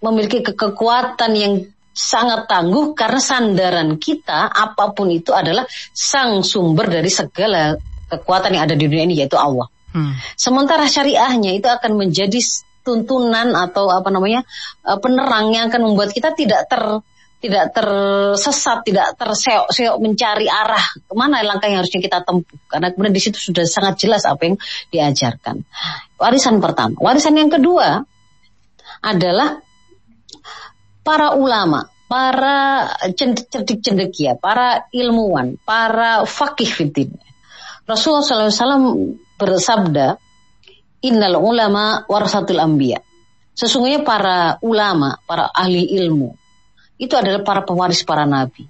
memiliki 0.00 0.40
ke 0.40 0.56
kekuatan 0.56 1.32
yang 1.36 1.54
sangat 1.92 2.48
tangguh 2.48 2.96
karena 2.96 3.20
sandaran 3.20 4.00
kita 4.00 4.48
apa 4.48 4.96
pun 4.96 5.12
itu 5.12 5.36
adalah 5.36 5.68
sang 5.92 6.40
sumber 6.40 6.88
dari 6.88 7.12
segala 7.12 7.76
kekuatan 8.08 8.56
yang 8.56 8.64
ada 8.64 8.72
di 8.72 8.88
dunia 8.88 9.04
ini 9.04 9.20
yaitu 9.20 9.36
Allah. 9.36 9.68
Hmm. 9.92 10.16
Sementara 10.40 10.88
syariahnya 10.88 11.52
itu 11.52 11.68
akan 11.68 12.00
menjadi 12.00 12.40
tuntunan 12.82 13.54
atau 13.54 13.90
apa 13.90 14.10
namanya 14.10 14.42
uh, 14.86 14.98
penerang 14.98 15.54
yang 15.54 15.70
akan 15.70 15.90
membuat 15.90 16.10
kita 16.10 16.34
tidak 16.34 16.66
ter 16.66 16.82
tidak 17.42 17.74
tersesat, 17.74 18.86
tidak 18.86 19.18
terseok-seok 19.18 19.98
mencari 19.98 20.46
arah 20.46 20.86
ke 20.94 21.10
mana 21.18 21.42
langkah 21.42 21.66
yang 21.66 21.82
harusnya 21.82 21.98
kita 21.98 22.22
tempuh. 22.22 22.54
Karena 22.70 22.94
kemudian 22.94 23.10
di 23.10 23.18
situ 23.18 23.34
sudah 23.34 23.66
sangat 23.66 23.98
jelas 23.98 24.22
apa 24.22 24.46
yang 24.46 24.56
diajarkan. 24.94 25.66
Warisan 26.22 26.62
pertama. 26.62 26.94
Warisan 27.02 27.34
yang 27.34 27.50
kedua 27.50 27.98
adalah 29.02 29.58
para 31.02 31.34
ulama, 31.34 31.90
para 32.06 32.94
cerdik 33.18 33.82
cendekia, 33.82 34.38
para 34.38 34.86
ilmuwan, 34.94 35.58
para 35.66 36.22
fakih 36.22 36.70
fitin. 36.70 37.10
Rasulullah 37.82 38.22
SAW 38.22 39.18
bersabda, 39.34 40.14
innal 41.02 41.36
ulama 41.42 42.06
warasatul 42.06 42.62
anbiya. 42.62 43.02
Sesungguhnya 43.52 44.00
para 44.00 44.56
ulama, 44.64 45.20
para 45.28 45.52
ahli 45.52 45.84
ilmu, 46.00 46.32
itu 46.96 47.12
adalah 47.12 47.44
para 47.44 47.60
pewaris 47.66 48.00
para 48.06 48.24
nabi. 48.24 48.64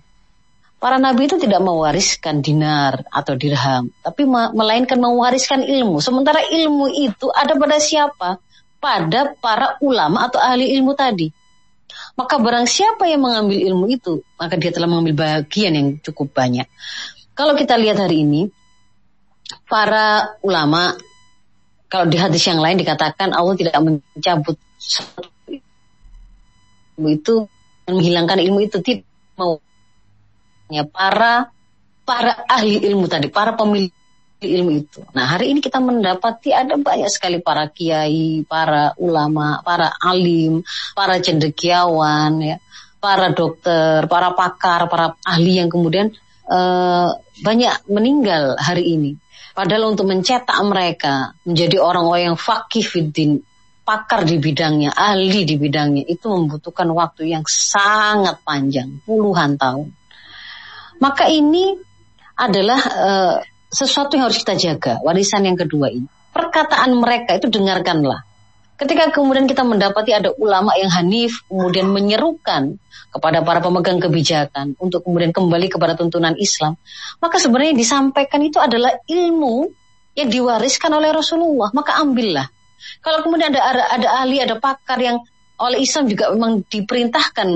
Para 0.82 0.98
nabi 0.98 1.30
itu 1.30 1.38
tidak 1.38 1.62
mewariskan 1.62 2.42
dinar 2.42 3.06
atau 3.06 3.38
dirham, 3.38 3.94
tapi 4.02 4.26
melainkan 4.26 4.98
mewariskan 4.98 5.62
ilmu. 5.62 6.02
Sementara 6.02 6.42
ilmu 6.42 6.90
itu 6.90 7.30
ada 7.30 7.54
pada 7.54 7.78
siapa? 7.78 8.42
Pada 8.82 9.38
para 9.38 9.78
ulama 9.78 10.26
atau 10.26 10.42
ahli 10.42 10.74
ilmu 10.74 10.98
tadi. 10.98 11.30
Maka 12.18 12.42
barang 12.42 12.66
siapa 12.66 13.06
yang 13.06 13.22
mengambil 13.22 13.62
ilmu 13.62 13.86
itu, 13.86 14.26
maka 14.34 14.58
dia 14.58 14.74
telah 14.74 14.90
mengambil 14.90 15.22
bagian 15.22 15.72
yang 15.78 15.88
cukup 16.02 16.34
banyak. 16.34 16.66
Kalau 17.38 17.54
kita 17.54 17.78
lihat 17.78 18.02
hari 18.02 18.26
ini, 18.26 18.50
para 19.70 20.34
ulama 20.42 20.98
kalau 21.92 22.08
di 22.08 22.16
hadis 22.16 22.40
yang 22.48 22.56
lain 22.56 22.80
dikatakan 22.80 23.36
Allah 23.36 23.52
tidak 23.52 23.76
mencabut 23.84 24.56
ilmu 26.96 27.08
itu 27.12 27.44
menghilangkan 27.84 28.40
ilmu 28.40 28.58
itu 28.64 28.80
tidak 28.80 29.04
mau 29.36 29.60
ya 30.72 30.88
para 30.88 31.52
para 32.02 32.44
ahli 32.48 32.82
ilmu 32.82 33.06
tadi, 33.06 33.30
para 33.30 33.54
pemilik 33.54 33.92
ilmu 34.42 34.70
itu. 34.74 35.00
Nah, 35.14 35.36
hari 35.36 35.54
ini 35.54 35.62
kita 35.62 35.78
mendapati 35.78 36.50
ada 36.50 36.74
banyak 36.74 37.06
sekali 37.06 37.38
para 37.38 37.70
kiai, 37.70 38.42
para 38.42 38.90
ulama, 38.98 39.62
para 39.62 39.94
alim, 40.02 40.66
para 40.98 41.22
cendekiawan 41.22 42.42
ya, 42.42 42.56
para 42.98 43.30
dokter, 43.30 44.10
para 44.10 44.34
pakar, 44.34 44.90
para 44.90 45.14
ahli 45.22 45.62
yang 45.62 45.70
kemudian 45.70 46.10
uh, 46.50 47.14
banyak 47.42 47.74
meninggal 47.86 48.58
hari 48.58 48.98
ini. 48.98 49.14
Padahal 49.52 49.92
untuk 49.92 50.08
mencetak 50.08 50.56
mereka 50.64 51.36
menjadi 51.44 51.76
orang-orang 51.76 52.32
yang 52.32 52.38
fakih 52.40 52.80
fiddin, 52.80 53.44
pakar 53.84 54.24
di 54.24 54.40
bidangnya, 54.40 54.96
ahli 54.96 55.44
di 55.44 55.60
bidangnya, 55.60 56.08
itu 56.08 56.24
membutuhkan 56.32 56.88
waktu 56.96 57.36
yang 57.36 57.44
sangat 57.44 58.40
panjang, 58.40 59.04
puluhan 59.04 59.60
tahun. 59.60 59.92
Maka 61.02 61.28
ini 61.28 61.76
adalah 62.38 62.80
uh, 62.80 63.36
sesuatu 63.68 64.16
yang 64.16 64.32
harus 64.32 64.40
kita 64.40 64.56
jaga, 64.56 65.04
warisan 65.04 65.44
yang 65.44 65.58
kedua 65.60 65.92
ini. 65.92 66.08
Perkataan 66.32 66.96
mereka 66.96 67.36
itu 67.36 67.52
dengarkanlah. 67.52 68.24
Ketika 68.76 69.14
kemudian 69.14 69.46
kita 69.46 69.62
mendapati 69.62 70.10
ada 70.16 70.34
ulama 70.34 70.74
yang 70.74 70.90
hanif, 70.90 71.44
kemudian 71.46 71.92
menyerukan 71.92 72.80
kepada 73.12 73.44
para 73.44 73.60
pemegang 73.60 74.00
kebijakan 74.00 74.74
untuk 74.80 75.04
kemudian 75.04 75.30
kembali 75.30 75.68
kepada 75.68 75.94
tuntunan 75.94 76.34
Islam, 76.40 76.80
maka 77.20 77.36
sebenarnya 77.36 77.76
disampaikan 77.76 78.40
itu 78.42 78.58
adalah 78.58 78.96
ilmu 79.04 79.68
yang 80.16 80.28
diwariskan 80.32 80.90
oleh 80.92 81.12
Rasulullah, 81.12 81.70
maka 81.76 82.00
ambillah. 82.00 82.48
Kalau 83.04 83.22
kemudian 83.22 83.54
ada 83.54 83.60
ada, 83.62 83.82
ada 83.92 84.08
ahli, 84.24 84.42
ada 84.42 84.58
pakar 84.58 84.98
yang 84.98 85.22
oleh 85.62 85.78
Islam 85.78 86.10
juga 86.10 86.32
memang 86.34 86.66
diperintahkan 86.66 87.48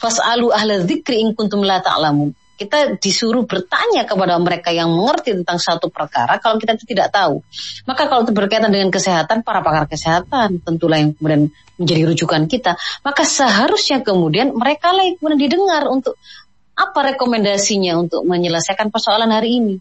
fasalu 0.00 0.48
ahla 0.50 0.80
dzikri 0.80 1.20
in 1.20 1.36
kuntum 1.36 1.60
la 1.62 1.82
ta'lamun 1.84 2.32
kita 2.54 2.98
disuruh 3.02 3.42
bertanya 3.42 4.06
kepada 4.06 4.38
mereka 4.38 4.70
yang 4.70 4.94
mengerti 4.94 5.34
tentang 5.34 5.58
satu 5.58 5.90
perkara 5.90 6.38
kalau 6.38 6.56
kita 6.62 6.78
itu 6.78 6.86
tidak 6.86 7.10
tahu. 7.10 7.42
Maka 7.86 8.06
kalau 8.06 8.22
itu 8.22 8.32
berkaitan 8.32 8.70
dengan 8.70 8.94
kesehatan, 8.94 9.42
para 9.42 9.60
pakar 9.60 9.90
kesehatan 9.90 10.62
tentulah 10.62 11.02
yang 11.02 11.12
kemudian 11.18 11.50
menjadi 11.78 12.02
rujukan 12.06 12.42
kita. 12.46 12.78
Maka 13.02 13.22
seharusnya 13.26 14.06
kemudian 14.06 14.54
mereka 14.54 14.94
lah 14.94 15.02
yang 15.02 15.18
kemudian 15.18 15.40
didengar 15.50 15.90
untuk 15.90 16.14
apa 16.74 17.14
rekomendasinya 17.14 17.98
untuk 17.98 18.22
menyelesaikan 18.26 18.90
persoalan 18.90 19.30
hari 19.30 19.58
ini. 19.58 19.76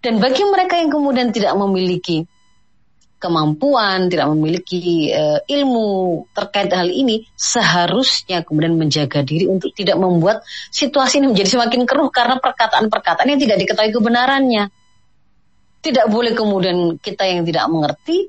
Dan 0.00 0.20
bagi 0.20 0.44
mereka 0.44 0.76
yang 0.80 0.92
kemudian 0.92 1.32
tidak 1.32 1.56
memiliki 1.56 2.24
kemampuan, 3.26 4.06
tidak 4.06 4.30
memiliki 4.30 5.10
uh, 5.10 5.42
ilmu 5.42 6.22
terkait 6.30 6.70
hal 6.70 6.86
ini, 6.86 7.26
seharusnya 7.34 8.46
kemudian 8.46 8.78
menjaga 8.78 9.26
diri 9.26 9.50
untuk 9.50 9.74
tidak 9.74 9.98
membuat 9.98 10.46
situasi 10.70 11.18
ini 11.18 11.34
menjadi 11.34 11.58
semakin 11.58 11.82
keruh 11.82 12.08
karena 12.14 12.38
perkataan-perkataan 12.38 13.26
yang 13.34 13.40
tidak 13.42 13.58
diketahui 13.66 13.90
kebenarannya. 13.90 14.70
tidak 15.86 16.10
boleh 16.10 16.34
kemudian 16.34 16.98
kita 16.98 17.30
yang 17.30 17.46
tidak 17.46 17.70
mengerti, 17.70 18.26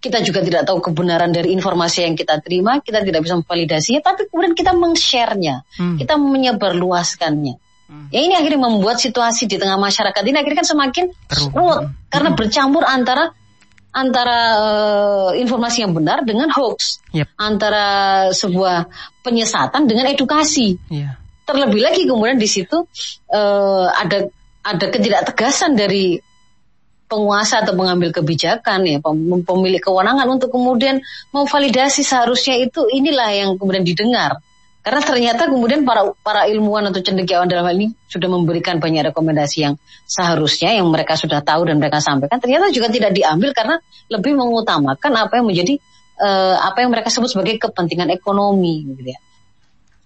kita 0.00 0.24
juga 0.24 0.40
tidak 0.40 0.64
tahu 0.64 0.80
kebenaran 0.80 1.28
dari 1.34 1.52
informasi 1.52 2.06
yang 2.06 2.16
kita 2.16 2.40
terima, 2.40 2.80
kita 2.80 3.04
tidak 3.04 3.20
bisa 3.28 3.36
memvalidasinya, 3.36 4.00
tapi 4.00 4.24
kemudian 4.30 4.54
kita 4.56 4.72
meng-share-nya, 4.72 5.68
Hmm. 5.76 6.00
kita 6.00 6.16
menyebarluaskannya. 6.16 7.54
Hmm. 7.88 8.06
Ya 8.12 8.20
ini 8.24 8.36
akhirnya 8.36 8.68
membuat 8.72 9.00
situasi 9.00 9.48
di 9.48 9.56
tengah 9.56 9.76
masyarakat 9.80 10.20
ini 10.28 10.36
akhirnya 10.40 10.60
kan 10.60 10.68
semakin 10.68 11.04
Keruh. 11.28 11.50
ruwet 11.52 11.80
karena 12.12 12.30
bercampur 12.36 12.84
antara 12.84 13.32
antara 13.98 14.38
eh, 15.34 15.42
informasi 15.42 15.82
yang 15.82 15.92
benar 15.92 16.22
dengan 16.22 16.48
hoax, 16.54 17.02
Yep. 17.10 17.28
antara 17.34 17.86
sebuah 18.30 18.86
penyesatan 19.26 19.90
dengan 19.90 20.06
edukasi. 20.06 20.78
Iya. 20.86 21.18
Terlebih 21.48 21.80
lagi 21.82 22.06
kemudian 22.06 22.38
di 22.38 22.46
situ 22.46 22.86
eh, 23.32 23.86
ada 23.90 24.30
ada 24.62 24.86
ketidaktegasan 24.92 25.74
dari 25.74 26.20
penguasa 27.08 27.64
atau 27.64 27.72
pengambil 27.72 28.12
kebijakan 28.12 28.84
ya 28.84 29.00
pem- 29.00 29.40
pemilik 29.40 29.80
kewenangan 29.80 30.28
untuk 30.28 30.52
kemudian 30.52 31.00
memvalidasi 31.32 32.04
seharusnya 32.04 32.60
itu 32.60 32.84
inilah 32.84 33.32
yang 33.32 33.50
kemudian 33.56 33.80
didengar 33.80 34.44
karena 34.88 35.04
ternyata 35.04 35.52
kemudian 35.52 35.84
para 35.84 36.16
para 36.24 36.48
ilmuwan 36.48 36.88
atau 36.88 37.04
cendekiawan 37.04 37.44
dalam 37.44 37.68
hal 37.68 37.76
ini 37.76 37.92
sudah 38.08 38.24
memberikan 38.32 38.80
banyak 38.80 39.12
rekomendasi 39.12 39.68
yang 39.68 39.76
seharusnya 40.08 40.72
yang 40.80 40.88
mereka 40.88 41.12
sudah 41.12 41.44
tahu 41.44 41.68
dan 41.68 41.76
mereka 41.76 42.00
sampaikan 42.00 42.40
ternyata 42.40 42.72
juga 42.72 42.88
tidak 42.88 43.12
diambil 43.12 43.52
karena 43.52 43.76
lebih 44.08 44.32
mengutamakan 44.32 45.12
apa 45.12 45.44
yang 45.44 45.44
menjadi 45.44 45.76
eh, 46.24 46.56
apa 46.56 46.80
yang 46.80 46.88
mereka 46.88 47.12
sebut 47.12 47.28
sebagai 47.28 47.60
kepentingan 47.60 48.08
ekonomi 48.16 48.88
gitu 48.96 49.12
ya 49.12 49.20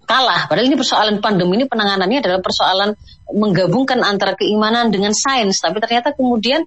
kalah. 0.03 0.51
Padahal 0.51 0.66
ini 0.66 0.75
persoalan 0.75 1.23
pandemi 1.23 1.62
ini 1.62 1.71
penanganannya 1.71 2.18
adalah 2.27 2.42
persoalan 2.42 2.90
menggabungkan 3.33 4.03
antara 4.03 4.35
keimanan 4.35 4.90
dengan 4.90 5.14
sains. 5.14 5.62
Tapi 5.62 5.79
ternyata 5.79 6.11
kemudian 6.12 6.66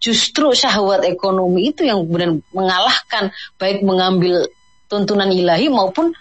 justru 0.00 0.50
syahwat 0.56 1.06
ekonomi 1.06 1.70
itu 1.70 1.86
yang 1.86 2.02
kemudian 2.08 2.40
mengalahkan 2.56 3.30
baik 3.60 3.84
mengambil 3.84 4.48
tuntunan 4.88 5.28
ilahi 5.28 5.70
maupun 5.70 6.16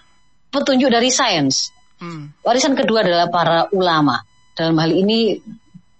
petunjuk 0.53 0.93
dari 0.93 1.09
sains. 1.09 1.73
Hmm. 1.97 2.29
Warisan 2.45 2.77
kedua 2.77 3.01
adalah 3.01 3.27
para 3.33 3.65
ulama. 3.73 4.21
Dalam 4.53 4.77
hal 4.77 4.93
ini 4.93 5.41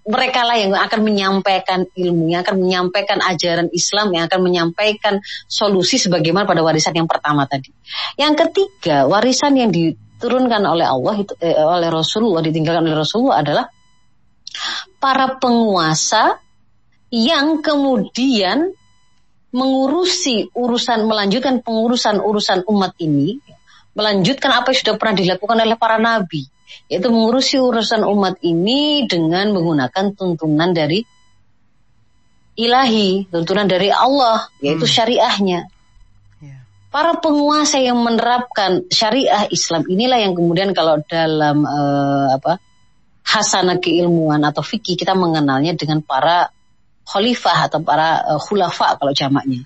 mereka 0.04 0.44
lah 0.44 0.60
yang 0.60 0.76
akan 0.76 1.00
menyampaikan 1.02 1.88
ilmu, 1.96 2.28
yang 2.28 2.44
akan 2.44 2.60
menyampaikan 2.60 3.24
ajaran 3.24 3.72
Islam, 3.72 4.12
yang 4.12 4.28
akan 4.28 4.40
menyampaikan 4.44 5.24
solusi 5.48 5.96
sebagaimana 5.96 6.44
pada 6.44 6.60
warisan 6.60 6.94
yang 6.94 7.08
pertama 7.08 7.48
tadi. 7.48 7.72
Yang 8.20 8.48
ketiga, 8.48 9.08
warisan 9.08 9.56
yang 9.56 9.72
diturunkan 9.72 10.60
oleh 10.68 10.84
Allah 10.84 11.16
itu 11.24 11.34
eh, 11.40 11.56
oleh 11.56 11.88
Rasulullah 11.88 12.44
ditinggalkan 12.44 12.84
oleh 12.84 13.00
Rasulullah 13.00 13.40
adalah 13.40 13.66
para 15.00 15.40
penguasa 15.40 16.36
yang 17.10 17.64
kemudian 17.64 18.76
mengurusi 19.54 20.50
urusan 20.52 21.06
melanjutkan 21.06 21.62
pengurusan 21.62 22.20
urusan 22.20 22.66
umat 22.66 22.98
ini 23.00 23.38
melanjutkan 23.94 24.52
apa 24.52 24.74
yang 24.74 24.80
sudah 24.82 24.96
pernah 24.98 25.16
dilakukan 25.18 25.58
oleh 25.62 25.78
para 25.78 25.98
nabi 26.02 26.50
yaitu 26.90 27.14
mengurusi 27.14 27.62
urusan 27.62 28.02
umat 28.02 28.42
ini 28.42 29.06
dengan 29.06 29.54
menggunakan 29.54 30.18
tuntunan 30.18 30.74
dari 30.74 31.06
ilahi 32.58 33.30
tuntunan 33.30 33.66
dari 33.70 33.90
Allah 33.90 34.50
yaitu 34.62 34.86
Hmm. 34.86 34.94
syariahnya 34.94 35.60
Iya. 36.42 36.58
para 36.94 37.18
penguasa 37.18 37.82
yang 37.82 38.02
menerapkan 38.02 38.86
syariah 38.90 39.50
Islam 39.50 39.86
inilah 39.90 40.20
yang 40.22 40.34
kemudian 40.34 40.74
kalau 40.74 41.02
dalam 41.06 41.66
eh, 41.66 42.28
apa 42.38 42.58
hasanah 43.24 43.80
keilmuan 43.80 44.44
atau 44.44 44.62
fikih 44.62 45.00
kita 45.00 45.16
mengenalnya 45.16 45.74
dengan 45.74 46.04
para 46.04 46.52
khalifah 47.08 47.72
atau 47.72 47.80
para 47.82 48.22
eh, 48.36 48.40
khulafa 48.40 49.00
kalau 49.00 49.14
jamaknya. 49.16 49.66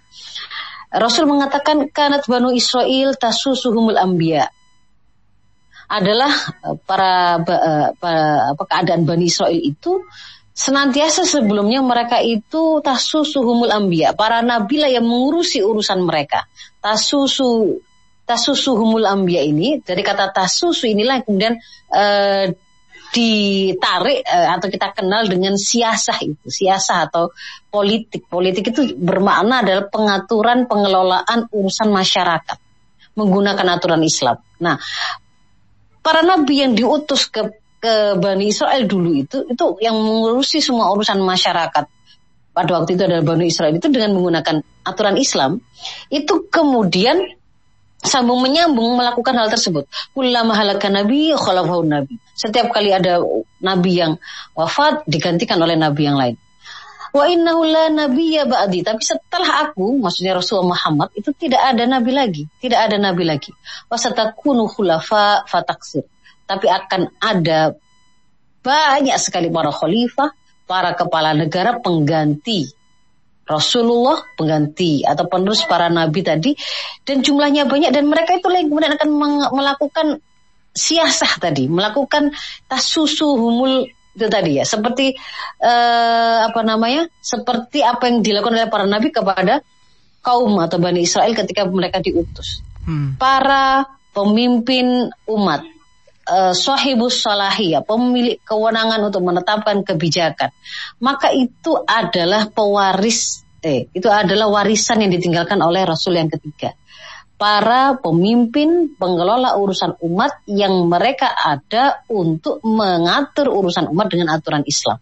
Rasul 0.87 1.27
mengatakan 1.27 1.91
kanat 1.91 2.23
banu 2.31 2.55
Israel 2.55 3.15
tasusuhumul 3.19 3.99
anbiya. 3.99 4.47
Adalah 5.87 6.31
eh, 6.63 6.75
para, 6.83 7.39
eh, 7.43 7.87
para 7.99 8.55
apa 8.55 8.63
keadaan 8.67 9.03
bani 9.03 9.27
Israel 9.27 9.59
itu 9.59 10.03
senantiasa 10.55 11.27
sebelumnya 11.27 11.83
mereka 11.83 12.23
itu 12.23 12.79
tasusuhumul 12.79 13.71
anbiya. 13.71 14.15
Para 14.15 14.39
nabi 14.39 14.79
lah 14.79 14.91
yang 14.91 15.03
mengurusi 15.03 15.59
urusan 15.59 16.07
mereka. 16.07 16.47
Tasusu 16.79 17.79
tasusuhumul 18.27 19.07
anbiya 19.07 19.43
ini 19.47 19.79
dari 19.79 20.03
kata 20.03 20.35
tasusu 20.35 20.87
inilah 20.91 21.23
yang 21.23 21.25
kemudian 21.27 21.53
eh, 21.95 22.45
ditarik 23.13 24.21
eh, 24.23 24.47
atau 24.51 24.67
kita 24.67 24.91
kenal 24.91 25.25
dengan 25.25 25.55
siasah 25.55 26.19
itu 26.23 26.47
siasah 26.47 27.07
atau 27.07 27.31
politik. 27.71 28.27
Politik 28.27 28.75
itu 28.75 28.97
bermakna 28.97 29.63
adalah 29.63 29.87
pengaturan 29.87 30.67
pengelolaan 30.67 31.47
urusan 31.51 31.89
masyarakat 31.91 32.57
menggunakan 33.17 33.67
aturan 33.77 34.03
Islam. 34.03 34.37
Nah 34.61 34.77
para 36.03 36.21
nabi 36.23 36.63
yang 36.63 36.73
diutus 36.77 37.27
ke 37.27 37.51
ke 37.77 38.17
Bani 38.17 38.49
Israel 38.49 38.89
dulu 38.89 39.13
itu 39.13 39.45
itu 39.45 39.65
yang 39.81 39.97
mengurusi 39.97 40.59
semua 40.59 40.89
urusan 40.93 41.21
masyarakat. 41.21 41.85
Pada 42.57 42.69
waktu 42.73 42.97
itu 42.97 43.05
adalah 43.05 43.21
Bani 43.21 43.45
Israel 43.53 43.77
itu 43.77 43.85
dengan 43.93 44.17
menggunakan 44.17 44.65
aturan 44.81 45.13
Islam 45.21 45.61
itu 46.09 46.49
kemudian 46.49 47.36
sambung 48.03 48.45
menyambung 48.45 48.97
melakukan 48.97 49.33
hal 49.33 49.49
tersebut. 49.49 49.89
Ulama 50.13 50.53
halakan 50.53 51.03
nabi 51.03 51.33
khalafahu 51.33 51.83
nabi. 51.85 52.15
Setiap 52.37 52.69
kali 52.69 52.93
ada 52.93 53.21
nabi 53.61 53.97
yang 53.97 54.21
wafat 54.53 55.05
digantikan 55.09 55.57
oleh 55.57 55.73
nabi 55.73 56.05
yang 56.05 56.17
lain. 56.17 56.35
Wa 57.17 57.25
innahu 57.25 57.65
la 57.65 57.89
nabiyya 57.89 58.45
ba'di. 58.45 58.85
Tapi 58.85 59.01
setelah 59.01 59.65
aku, 59.65 59.97
maksudnya 59.97 60.37
Rasulullah 60.37 60.77
Muhammad, 60.77 61.09
itu 61.17 61.33
tidak 61.33 61.65
ada 61.65 61.89
nabi 61.89 62.11
lagi. 62.13 62.43
Tidak 62.61 62.77
ada 62.77 63.01
nabi 63.01 63.25
lagi. 63.25 63.49
Wa 63.89 63.97
satakunu 63.97 64.69
khulafa 64.69 65.47
fataksir. 65.49 66.05
Tapi 66.45 66.67
akan 66.69 67.17
ada 67.17 67.73
banyak 68.61 69.17
sekali 69.17 69.49
para 69.49 69.73
khalifah, 69.73 70.29
para 70.69 70.93
kepala 70.93 71.33
negara 71.33 71.79
pengganti 71.79 72.76
Rasulullah 73.47 74.27
pengganti 74.35 75.07
atau 75.07 75.25
penerus 75.31 75.63
para 75.63 75.87
nabi 75.87 76.19
tadi 76.19 76.51
dan 77.07 77.23
jumlahnya 77.23 77.63
banyak 77.63 77.95
dan 77.95 78.05
mereka 78.11 78.35
itu 78.35 78.51
kemudian 78.51 78.99
akan 78.99 79.09
melakukan 79.55 80.19
siasah 80.77 81.41
tadi, 81.41 81.65
melakukan 81.65 82.35
tasusu 82.69 83.33
humul 83.33 83.89
itu 84.17 84.27
tadi 84.29 84.57
ya, 84.61 84.65
seperti 84.65 85.13
eh, 85.61 86.37
apa 86.43 86.61
namanya, 86.65 87.09
seperti 87.21 87.81
apa 87.81 88.09
yang 88.09 88.25
dilakukan 88.25 88.53
oleh 88.57 88.69
para 88.69 88.85
nabi 88.89 89.09
kepada 89.13 89.61
kaum 90.21 90.57
atau 90.59 90.77
bani 90.81 91.05
Israel 91.05 91.33
ketika 91.33 91.65
mereka 91.69 92.01
diutus. 92.01 92.65
Hmm. 92.83 93.15
Para 93.15 93.85
pemimpin 94.11 95.07
umat, 95.29 95.63
eh, 96.27 96.53
sahibus 96.53 97.23
salahiyah, 97.23 97.83
pemilik 97.87 98.37
kewenangan 98.43 98.99
untuk 99.07 99.23
menetapkan 99.23 99.81
kebijakan, 99.81 100.51
maka 100.99 101.31
itu 101.31 101.75
adalah 101.87 102.51
pewaris, 102.51 103.47
eh, 103.63 103.87
itu 103.95 104.07
adalah 104.11 104.51
warisan 104.51 105.03
yang 105.03 105.11
ditinggalkan 105.11 105.57
oleh 105.63 105.87
Rasul 105.87 106.19
yang 106.19 106.27
ketiga. 106.27 106.75
Para 107.37 107.93
pemimpin 108.01 108.97
pengelola 108.97 109.61
urusan 109.61 110.01
umat 110.01 110.41
yang 110.49 110.89
mereka 110.89 111.29
ada 111.29 112.01
untuk 112.09 112.65
mengatur 112.65 113.53
urusan 113.53 113.93
umat 113.93 114.09
dengan 114.09 114.33
aturan 114.33 114.65
Islam. 114.65 114.97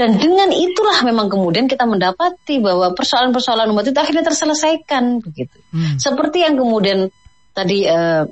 Dan 0.00 0.16
dengan 0.16 0.48
itulah 0.48 1.04
memang 1.04 1.28
kemudian 1.28 1.68
kita 1.68 1.84
mendapati 1.84 2.56
bahwa 2.58 2.96
persoalan-persoalan 2.96 3.68
umat 3.68 3.84
itu 3.84 4.00
akhirnya 4.00 4.24
terselesaikan 4.24 5.20
begitu. 5.20 5.60
Hmm. 5.70 6.00
Seperti 6.00 6.40
yang 6.40 6.56
kemudian 6.56 7.12
tadi 7.52 7.84
eh, 7.84 8.24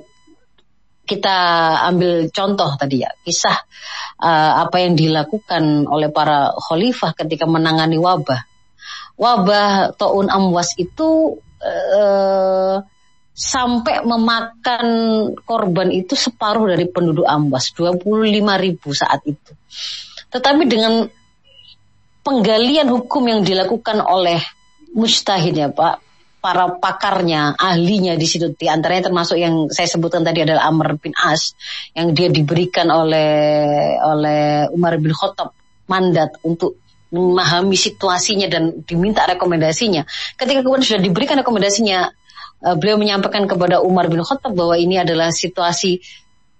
kita 1.09 1.37
ambil 1.89 2.29
contoh 2.29 2.69
tadi 2.77 3.01
ya, 3.01 3.09
kisah 3.25 3.57
eh, 4.21 4.53
apa 4.61 4.77
yang 4.77 4.93
dilakukan 4.93 5.89
oleh 5.89 6.13
para 6.13 6.53
khalifah 6.53 7.17
ketika 7.17 7.49
menangani 7.49 7.97
wabah. 7.97 8.45
Wabah 9.17 9.97
taun 9.97 10.29
amwas 10.29 10.77
itu 10.77 11.41
eh, 11.65 12.77
sampai 13.39 14.03
memakan 14.03 14.87
korban 15.47 15.89
itu 15.95 16.13
separuh 16.13 16.69
dari 16.69 16.85
penduduk 16.91 17.23
Ambas, 17.23 17.71
25 17.71 18.03
ribu 18.59 18.91
saat 18.91 19.23
itu. 19.23 19.55
Tetapi 20.29 20.63
dengan 20.67 21.07
penggalian 22.19 22.91
hukum 22.91 23.23
yang 23.25 23.41
dilakukan 23.41 24.03
oleh 24.03 24.43
mujtahid 24.91 25.55
ya 25.55 25.71
Pak, 25.71 26.08
para 26.39 26.79
pakarnya, 26.79 27.55
ahlinya 27.59 28.15
di 28.15 28.27
situ, 28.27 28.55
di 28.55 28.71
antaranya 28.71 29.11
termasuk 29.11 29.35
yang 29.35 29.67
saya 29.67 29.91
sebutkan 29.91 30.23
tadi 30.23 30.47
adalah 30.47 30.71
Amr 30.71 30.95
bin 30.95 31.11
As, 31.15 31.51
yang 31.91 32.15
dia 32.15 32.31
diberikan 32.31 32.87
oleh 32.87 33.29
oleh 33.99 34.71
Umar 34.71 34.95
bin 35.03 35.11
Khattab 35.11 35.51
mandat 35.91 36.39
untuk 36.47 36.79
memahami 37.09 37.75
situasinya 37.75 38.47
dan 38.47 38.85
diminta 38.85 39.25
rekomendasinya. 39.25 40.05
Ketika 40.37 40.61
kemudian 40.61 40.85
sudah 40.85 41.03
diberikan 41.03 41.41
rekomendasinya, 41.41 41.99
eh, 42.63 42.75
beliau 42.77 42.95
menyampaikan 43.01 43.49
kepada 43.49 43.81
Umar 43.83 44.07
bin 44.07 44.21
Khattab 44.21 44.53
bahwa 44.55 44.77
ini 44.77 45.01
adalah 45.01 45.33
situasi 45.33 45.99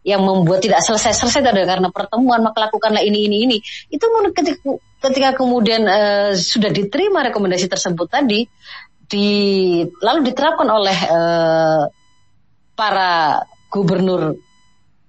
yang 0.04 0.24
membuat 0.24 0.64
tidak 0.64 0.80
selesai-selesai 0.82 1.44
adalah 1.44 1.70
karena 1.76 1.90
pertemuan 1.92 2.40
maka 2.40 2.68
lakukanlah 2.68 3.04
ini 3.04 3.30
ini 3.30 3.38
ini. 3.46 3.58
Itu 3.92 4.10
ketika 4.32 4.80
ketika 5.00 5.30
kemudian 5.44 5.86
uh, 5.86 6.32
sudah 6.36 6.72
diterima 6.72 7.24
rekomendasi 7.30 7.68
tersebut 7.68 8.08
tadi, 8.08 8.48
di 9.10 9.28
lalu 10.00 10.20
diterapkan 10.30 10.70
oleh 10.70 10.98
uh, 11.10 11.84
para 12.78 13.42
gubernur 13.74 14.38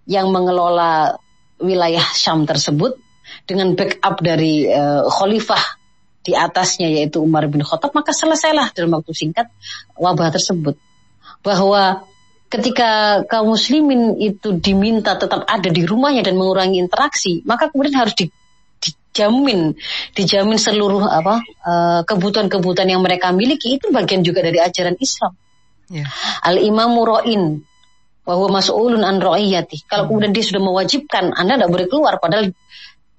yang 0.08 0.32
mengelola 0.32 1.20
wilayah 1.60 2.02
Syam 2.16 2.48
tersebut 2.48 2.96
dengan 3.44 3.76
backup 3.76 4.24
dari 4.24 4.66
uh, 4.66 5.04
khalifah 5.06 5.78
di 6.24 6.32
atasnya 6.32 6.88
yaitu 6.88 7.20
Umar 7.20 7.46
bin 7.46 7.60
Khattab 7.60 7.92
maka 7.92 8.16
selesailah 8.16 8.72
dalam 8.72 8.96
waktu 8.96 9.12
singkat 9.12 9.52
wabah 10.00 10.32
tersebut. 10.32 10.80
Bahwa 11.44 12.04
ketika 12.48 13.22
kaum 13.28 13.52
muslimin 13.52 14.16
itu 14.18 14.56
diminta 14.58 15.14
tetap 15.14 15.44
ada 15.46 15.68
di 15.68 15.84
rumahnya 15.84 16.26
dan 16.26 16.40
mengurangi 16.40 16.80
interaksi 16.80 17.44
maka 17.46 17.68
kemudian 17.70 18.00
harus 18.00 18.16
di, 18.16 18.32
dijamin 18.80 19.76
dijamin 20.16 20.58
seluruh 20.58 21.04
apa 21.04 21.44
uh, 21.64 22.00
kebutuhan-kebutuhan 22.08 22.88
yang 22.88 23.04
mereka 23.04 23.30
miliki 23.30 23.76
itu 23.76 23.92
bagian 23.92 24.24
juga 24.24 24.40
dari 24.40 24.58
ajaran 24.58 24.96
Islam 24.96 25.36
yeah. 25.92 26.08
al 26.40 26.56
imamu 26.56 27.04
roin 27.04 27.42
bahwa 28.24 28.46
mas'ulun 28.60 29.02
an 29.04 29.20
ro'iyati 29.20 29.84
kalau 29.84 30.06
hmm. 30.06 30.08
kemudian 30.12 30.32
dia 30.32 30.44
sudah 30.44 30.62
mewajibkan 30.62 31.34
anda 31.34 31.58
tidak 31.58 31.70
boleh 31.72 31.86
keluar 31.90 32.14
padahal 32.22 32.54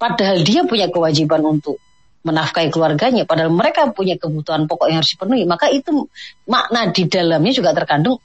padahal 0.00 0.42
dia 0.42 0.66
punya 0.66 0.88
kewajiban 0.90 1.44
untuk 1.46 1.78
menafkahi 2.22 2.70
keluarganya 2.70 3.26
padahal 3.26 3.50
mereka 3.50 3.90
punya 3.90 4.14
kebutuhan 4.14 4.70
pokok 4.70 4.88
yang 4.90 5.02
harus 5.02 5.14
dipenuhi 5.14 5.44
maka 5.44 5.68
itu 5.68 6.06
makna 6.46 6.90
di 6.94 7.06
dalamnya 7.10 7.52
juga 7.52 7.74
terkandung 7.74 8.18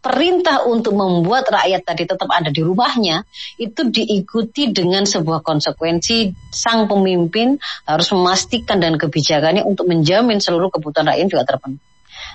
perintah 0.00 0.64
untuk 0.64 0.96
membuat 0.96 1.46
rakyat 1.52 1.84
tadi 1.84 2.08
tetap 2.08 2.28
ada 2.32 2.48
di 2.48 2.64
rumahnya 2.64 3.22
itu 3.60 3.86
diikuti 3.88 4.72
dengan 4.72 5.04
sebuah 5.04 5.44
konsekuensi 5.44 6.32
sang 6.50 6.88
pemimpin 6.88 7.60
harus 7.84 8.08
memastikan 8.16 8.80
dan 8.80 8.96
kebijakannya 8.96 9.62
untuk 9.62 9.86
menjamin 9.86 10.40
seluruh 10.40 10.72
kebutuhan 10.72 11.12
rakyat 11.12 11.28
juga 11.28 11.44
terpenuhi. 11.44 11.80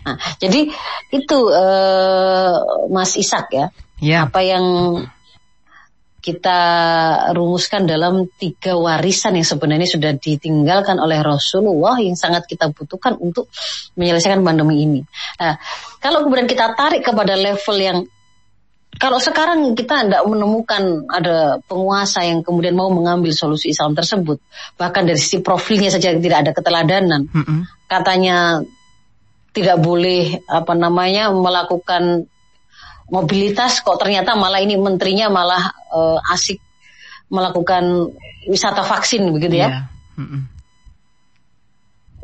Nah, 0.05 0.17
jadi 0.37 0.69
itu 1.09 1.37
uh, 1.49 2.87
Mas 2.93 3.17
Isak 3.17 3.49
ya, 3.49 3.73
ya. 3.97 4.29
Apa 4.29 4.45
yang 4.45 4.65
kita 6.25 6.59
rumuskan 7.37 7.85
dalam 7.85 8.25
tiga 8.41 8.73
warisan 8.73 9.37
yang 9.37 9.45
sebenarnya 9.45 9.85
sudah 9.85 10.17
ditinggalkan 10.17 10.97
oleh 10.97 11.21
Rasulullah 11.21 12.01
yang 12.01 12.17
sangat 12.17 12.49
kita 12.49 12.73
butuhkan 12.73 13.13
untuk 13.21 13.45
menyelesaikan 13.93 14.41
pandemi 14.41 14.81
ini. 14.81 15.05
Nah, 15.37 15.61
kalau 16.01 16.25
kemudian 16.25 16.49
kita 16.49 16.73
tarik 16.73 17.05
kepada 17.05 17.37
level 17.37 17.77
yang 17.77 17.97
kalau 18.95 19.21
sekarang 19.21 19.77
kita 19.77 20.07
tidak 20.07 20.23
menemukan 20.25 21.05
ada 21.13 21.61
penguasa 21.67 22.25
yang 22.25 22.41
kemudian 22.41 22.73
mau 22.73 22.89
mengambil 22.89 23.29
solusi 23.29 23.69
Islam 23.69 23.93
tersebut, 23.93 24.41
bahkan 24.81 25.05
dari 25.05 25.21
sisi 25.21 25.45
profilnya 25.45 25.93
saja 25.93 26.15
tidak 26.15 26.41
ada 26.41 26.51
keteladanan, 26.55 27.27
mm 27.27 27.43
-hmm. 27.43 27.59
katanya 27.85 28.65
tidak 29.51 29.77
boleh 29.83 30.41
apa 30.47 30.73
namanya 30.73 31.29
melakukan 31.29 32.27
mobilitas 33.09 33.81
kok 33.85 34.01
ternyata 34.01 34.33
malah 34.33 34.61
ini 34.61 34.77
menterinya 34.77 35.29
malah 35.29 35.63
uh, 35.93 36.19
asik 36.33 36.57
melakukan 37.29 38.13
wisata 38.49 38.85
vaksin 38.85 39.25
begitu 39.33 39.61
ya. 39.61 39.69
Yeah. 39.69 39.83
Mm 40.17 40.27
-mm. 40.27 40.41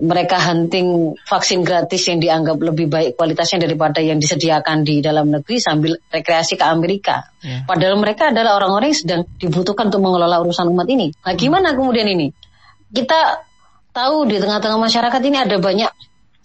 Mereka 0.01 0.37
hunting 0.41 1.13
vaksin 1.29 1.61
gratis 1.61 2.01
yang 2.09 2.17
dianggap 2.17 2.57
lebih 2.57 2.89
baik 2.89 3.13
kualitasnya 3.13 3.69
daripada 3.69 4.01
yang 4.01 4.17
disediakan 4.17 4.81
di 4.81 4.97
dalam 4.97 5.29
negeri 5.29 5.61
sambil 5.61 5.93
rekreasi 6.09 6.57
ke 6.57 6.65
Amerika. 6.65 7.29
Yeah. 7.45 7.69
Padahal 7.69 8.01
mereka 8.01 8.33
adalah 8.33 8.57
orang-orang 8.57 8.89
yang 8.89 9.01
sedang 9.01 9.21
dibutuhkan 9.37 9.93
untuk 9.93 10.01
mengelola 10.01 10.41
urusan 10.41 10.73
umat 10.73 10.89
ini. 10.89 11.13
Nah, 11.21 11.37
gimana 11.37 11.77
kemudian 11.77 12.09
ini? 12.09 12.33
Kita 12.89 13.45
tahu 13.93 14.25
di 14.25 14.41
tengah-tengah 14.41 14.79
masyarakat 14.81 15.21
ini 15.21 15.37
ada 15.37 15.61
banyak 15.61 15.91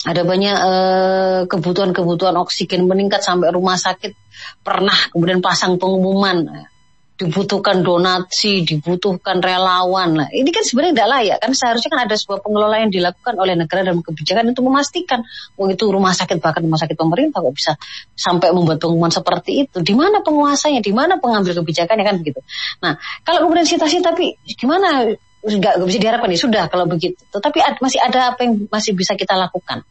ada 0.06 0.22
banyak 0.22 0.56
uh, 0.56 1.40
kebutuhan-kebutuhan 1.50 2.38
oksigen 2.38 2.86
meningkat 2.86 3.26
sampai 3.26 3.50
rumah 3.50 3.74
sakit 3.74 4.14
pernah 4.62 4.94
kemudian 5.10 5.42
pasang 5.42 5.82
pengumuman 5.82 6.70
dibutuhkan 7.16 7.80
donasi, 7.80 8.60
dibutuhkan 8.60 9.40
relawan. 9.40 10.20
Nah, 10.20 10.28
ini 10.28 10.52
kan 10.52 10.60
sebenarnya 10.60 10.92
tidak 10.92 11.10
layak 11.16 11.38
kan 11.40 11.50
seharusnya 11.56 11.90
kan 11.96 12.00
ada 12.04 12.14
sebuah 12.14 12.44
pengelola 12.44 12.76
yang 12.76 12.92
dilakukan 12.92 13.34
oleh 13.40 13.56
negara 13.56 13.88
dalam 13.88 14.04
kebijakan 14.04 14.52
untuk 14.52 14.68
memastikan 14.68 15.24
oh 15.56 15.66
itu 15.72 15.88
rumah 15.88 16.12
sakit 16.12 16.36
bahkan 16.44 16.60
rumah 16.60 16.76
sakit 16.76 16.92
pemerintah 16.92 17.40
kok 17.40 17.56
bisa 17.56 17.72
sampai 18.12 18.52
membuat 18.52 18.84
pengumuman 18.84 19.08
seperti 19.08 19.64
itu. 19.64 19.80
Di 19.80 19.96
mana 19.96 20.20
penguasanya, 20.20 20.84
di 20.84 20.92
mana 20.92 21.16
pengambil 21.16 21.56
kebijakannya 21.64 22.04
kan 22.04 22.16
begitu. 22.20 22.44
Nah, 22.84 23.00
kalau 23.24 23.48
kemudian 23.48 23.64
situasi 23.64 24.04
tapi 24.04 24.36
gimana 24.52 25.08
nggak 25.46 25.78
bisa 25.86 25.98
diharapkan 26.02 26.30
ya 26.34 26.40
sudah 26.42 26.64
kalau 26.66 26.90
begitu. 26.90 27.18
Tetapi 27.30 27.58
ad, 27.62 27.78
masih 27.78 28.02
ada 28.02 28.34
apa 28.34 28.42
yang 28.42 28.66
masih 28.66 28.98
bisa 28.98 29.14
kita 29.14 29.38
lakukan. 29.38 29.86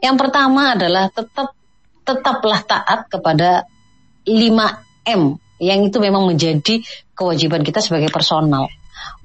Yang 0.00 0.16
pertama 0.16 0.72
adalah 0.72 1.12
tetap 1.12 1.52
tetaplah 2.04 2.60
taat 2.64 3.08
kepada 3.12 3.68
5M 4.24 5.22
yang 5.60 5.80
itu 5.84 5.98
memang 6.00 6.24
menjadi 6.24 6.80
kewajiban 7.12 7.60
kita 7.60 7.84
sebagai 7.84 8.08
personal. 8.08 8.68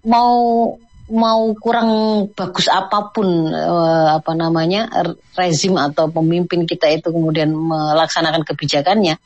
Mau 0.03 0.75
mau 1.09 1.41
kurang 1.57 1.89
bagus 2.37 2.69
apa 2.69 3.09
pun 3.09 3.49
uh, 3.49 4.21
apa 4.21 4.37
namanya 4.37 4.87
rezim 5.33 5.73
atau 5.75 6.13
pemimpin 6.13 6.69
kita 6.69 6.85
itu 6.85 7.09
kemudian 7.09 7.49
melaksanakan 7.49 8.45
kebijakannya 8.45 9.17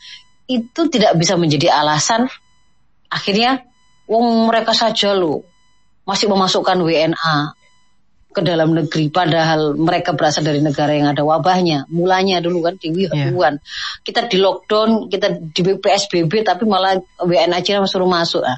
itu 0.47 0.81
tidak 0.87 1.19
bisa 1.19 1.35
menjadi 1.35 1.75
alasan 1.75 2.31
akhirnya 3.11 3.67
wong 4.07 4.47
mereka 4.47 4.71
saja 4.71 5.11
lo 5.11 5.43
masih 6.03 6.27
memasukkan 6.27 6.77
WNA 6.79 7.55
ke 8.33 8.41
dalam 8.41 8.73
negeri. 8.73 9.13
Padahal 9.13 9.77
mereka 9.77 10.17
berasal 10.17 10.41
dari 10.41 10.59
negara 10.59 10.91
yang 10.91 11.13
ada 11.13 11.21
wabahnya 11.21 11.85
mulanya 11.93 12.41
dulu 12.41 12.65
kan 12.65 12.75
di 12.81 12.89
Wuhan. 12.89 13.61
Yeah. 13.61 13.61
kita 14.01 14.25
di 14.25 14.41
lockdown 14.41 15.07
kita 15.07 15.37
di 15.53 15.61
PSBB 15.77 16.41
tapi 16.41 16.65
malah 16.65 16.97
WNA 17.21 17.61
Cina 17.61 17.85
suruh 17.85 18.09
masuk 18.09 18.41
ah. 18.41 18.57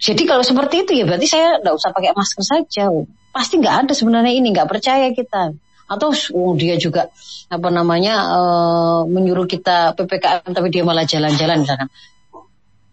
jadi 0.00 0.22
kalau 0.24 0.40
seperti 0.40 0.88
itu 0.88 0.96
ya 0.96 1.04
berarti 1.04 1.28
saya 1.28 1.60
tidak 1.60 1.76
usah 1.76 1.92
pakai 1.92 2.16
masker 2.16 2.40
saja 2.40 2.88
pasti 3.30 3.60
nggak 3.60 3.76
ada 3.86 3.92
sebenarnya 3.92 4.32
ini 4.32 4.48
nggak 4.50 4.66
percaya 4.66 5.12
kita. 5.12 5.52
Atau 5.90 6.14
oh, 6.38 6.54
dia 6.54 6.78
juga 6.78 7.10
apa 7.50 7.68
namanya 7.68 8.14
uh, 8.30 9.00
menyuruh 9.10 9.44
kita 9.44 9.98
ppkm 9.98 10.54
tapi 10.54 10.70
dia 10.70 10.86
malah 10.86 11.02
jalan-jalan 11.02 11.66
misalkan 11.66 11.90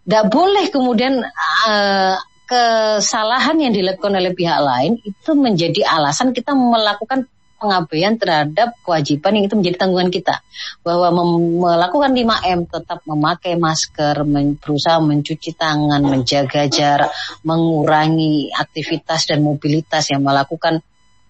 tidak 0.01 0.25
boleh 0.33 0.65
kemudian 0.73 1.21
uh, 1.21 2.17
kesalahan 2.47 3.59
yang 3.59 3.75
dilakukan 3.75 4.15
oleh 4.15 4.31
pihak 4.31 4.59
lain 4.63 4.97
itu 5.03 5.31
menjadi 5.35 5.83
alasan 5.83 6.31
kita 6.31 6.55
melakukan 6.55 7.27
pengabaian 7.57 8.15
terhadap 8.15 8.77
kewajiban 8.85 9.33
yang 9.33 9.45
itu 9.49 9.55
menjadi 9.57 9.77
tanggungan 9.83 10.13
kita. 10.13 10.45
Bahwa 10.85 11.09
melakukan 11.57 12.13
5M 12.13 12.59
tetap 12.69 13.03
memakai 13.03 13.57
masker 13.57 14.23
men 14.23 14.55
berusaha 14.61 15.01
mencuci 15.01 15.57
tangan 15.57 16.01
menjaga 16.05 16.69
jarak 16.69 17.11
mengurangi 17.43 18.53
aktivitas 18.53 19.27
dan 19.27 19.41
mobilitas 19.41 20.07
yang 20.13 20.23
melakukan 20.23 20.85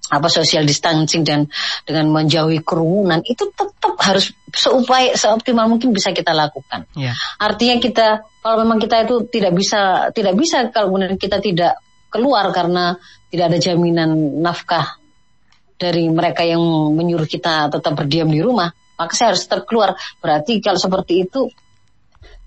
apa 0.07 0.27
social 0.31 0.63
distancing 0.63 1.27
dan 1.27 1.51
dengan 1.83 2.07
menjauhi 2.11 2.63
kerumunan 2.63 3.19
itu 3.27 3.51
tetap 3.51 3.99
harus 3.99 4.31
seupaya 4.55 5.13
seoptimal 5.13 5.67
mungkin 5.67 5.91
bisa 5.91 6.15
kita 6.15 6.31
lakukan. 6.31 6.87
Yeah. 6.95 7.15
Artinya 7.39 7.83
kita 7.83 8.23
kalau 8.39 8.63
memang 8.63 8.79
kita 8.79 9.03
itu 9.03 9.27
tidak 9.27 9.53
bisa 9.55 10.11
tidak 10.15 10.33
bisa 10.39 10.71
kalau 10.71 10.95
kemudian 10.95 11.19
kita 11.19 11.43
tidak 11.43 11.79
keluar 12.07 12.47
karena 12.55 12.95
tidak 13.27 13.45
ada 13.51 13.59
jaminan 13.59 14.39
nafkah 14.39 14.95
dari 15.77 16.09
mereka 16.09 16.41
yang 16.41 16.63
menyuruh 16.95 17.29
kita 17.29 17.69
tetap 17.69 17.93
berdiam 17.93 18.31
di 18.31 18.41
rumah, 18.41 18.73
maka 18.97 19.13
saya 19.13 19.35
harus 19.35 19.45
tetap 19.45 19.69
keluar. 19.69 19.93
Berarti 20.17 20.57
kalau 20.57 20.81
seperti 20.81 21.27
itu 21.27 21.45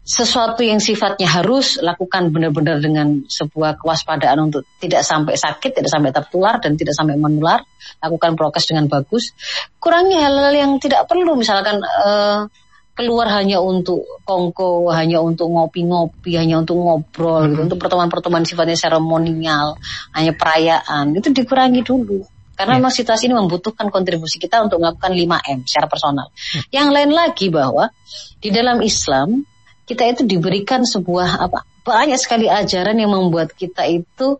sesuatu 0.00 0.64
yang 0.64 0.80
sifatnya 0.80 1.28
harus 1.28 1.78
lakukan 1.78 2.32
benar-benar 2.32 2.80
dengan 2.80 3.22
sebuah 3.28 3.78
kewaspadaan 3.78 4.50
untuk 4.50 4.64
tidak 4.80 5.04
sampai 5.04 5.36
sakit, 5.36 5.76
tidak 5.76 5.92
sampai 5.92 6.10
tertular 6.10 6.56
dan 6.58 6.74
tidak 6.74 6.96
sampai 6.96 7.20
menular, 7.20 7.60
lakukan 8.00 8.34
prokes 8.34 8.64
dengan 8.66 8.88
bagus. 8.88 9.36
Kurangi 9.76 10.16
hal-hal 10.16 10.54
yang 10.56 10.72
tidak 10.80 11.04
perlu, 11.04 11.36
misalkan 11.36 11.84
uh, 11.84 12.48
keluar 12.96 13.28
hanya 13.32 13.60
untuk 13.60 14.24
kongko, 14.24 14.88
hanya 14.92 15.20
untuk 15.20 15.52
ngopi-ngopi, 15.52 16.36
hanya 16.36 16.60
untuk 16.60 16.80
ngobrol, 16.80 17.48
gitu, 17.48 17.60
untuk 17.70 17.78
pertemuan-pertemuan 17.78 18.44
sifatnya 18.44 18.76
seremonial, 18.76 19.76
hanya 20.16 20.32
perayaan, 20.34 21.16
itu 21.16 21.28
dikurangi 21.32 21.80
dulu. 21.84 22.24
Karena 22.60 22.76
yeah. 22.76 22.80
memang 22.84 22.92
situasi 22.92 23.24
ini 23.24 23.36
membutuhkan 23.40 23.88
kontribusi 23.88 24.36
kita 24.36 24.60
untuk 24.60 24.84
melakukan 24.84 25.16
5M 25.16 25.64
secara 25.64 25.88
personal. 25.88 26.28
Hmm. 26.28 26.62
Yang 26.68 26.88
lain 26.92 27.10
lagi 27.16 27.46
bahwa 27.48 27.88
di 28.36 28.48
dalam 28.52 28.84
Islam 28.84 29.48
kita 29.90 30.06
itu 30.06 30.22
diberikan 30.22 30.86
sebuah 30.86 31.50
apa 31.50 31.66
banyak 31.82 32.14
sekali 32.14 32.46
ajaran 32.46 32.94
yang 32.94 33.10
membuat 33.10 33.50
kita 33.58 33.82
itu 33.90 34.38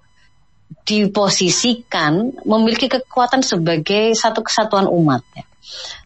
diposisikan 0.86 2.30
memiliki 2.46 2.86
kekuatan 2.86 3.42
sebagai 3.42 4.14
satu 4.14 4.46
kesatuan 4.46 4.86
umat. 4.86 5.26
Ya. 5.34 5.42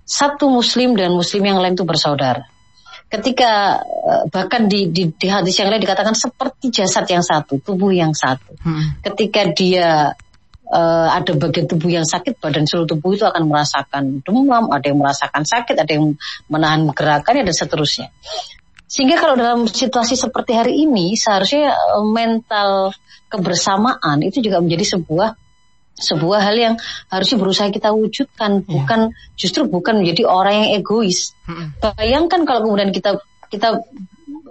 Satu 0.09 0.49
muslim 0.49 0.97
dan 0.97 1.12
muslim 1.12 1.45
yang 1.45 1.61
lain 1.61 1.76
itu 1.76 1.84
bersaudara. 1.84 2.49
Ketika 3.12 3.84
eh, 3.84 4.22
bahkan 4.32 4.64
di, 4.64 4.88
di, 4.88 5.12
di 5.12 5.28
hadis 5.28 5.61
yang 5.61 5.68
lain 5.68 5.84
dikatakan 5.84 6.16
seperti 6.16 6.72
jasad 6.72 7.05
yang 7.05 7.20
satu, 7.20 7.61
tubuh 7.61 7.92
yang 7.92 8.16
satu. 8.16 8.57
Hmm. 8.64 8.97
Ketika 9.05 9.45
dia 9.53 10.16
uh, 10.68 11.09
ada 11.12 11.32
bagian 11.36 11.68
tubuh 11.68 11.92
yang 11.92 12.09
sakit, 12.09 12.40
badan 12.40 12.64
seluruh 12.64 12.88
tubuh 12.88 13.12
itu 13.12 13.24
akan 13.28 13.45
merasakan 13.45 14.24
demam, 14.24 14.72
ada 14.72 14.86
yang 14.88 14.99
merasakan 14.99 15.45
sakit, 15.45 15.76
ada 15.76 15.92
yang 15.92 16.16
menahan 16.49 16.88
gerakannya 16.90 17.45
dan 17.45 17.55
seterusnya. 17.55 18.09
Sehingga 18.85 19.16
kalau 19.16 19.35
dalam 19.35 19.61
situasi 19.64 20.14
seperti 20.14 20.53
hari 20.55 20.85
ini, 20.85 21.16
seharusnya 21.16 21.72
uh, 21.72 22.05
mental 22.05 22.93
kebersamaan 23.32 24.22
itu 24.22 24.45
juga 24.45 24.61
menjadi 24.61 24.99
sebuah 24.99 25.35
sebuah 25.95 26.41
hal 26.43 26.57
yang 26.59 26.74
harusnya 27.07 27.39
berusaha 27.39 27.70
kita 27.70 27.95
wujudkan, 27.95 28.62
yeah. 28.62 28.66
bukan 28.66 29.01
justru 29.39 29.66
bukan 29.70 30.03
menjadi 30.03 30.26
orang 30.26 30.66
yang 30.66 30.70
egois. 30.82 31.32
Hmm. 31.47 31.70
Bayangkan 31.78 32.43
kalau 32.43 32.66
kemudian 32.66 32.91
kita 32.91 33.22
kita 33.47 33.78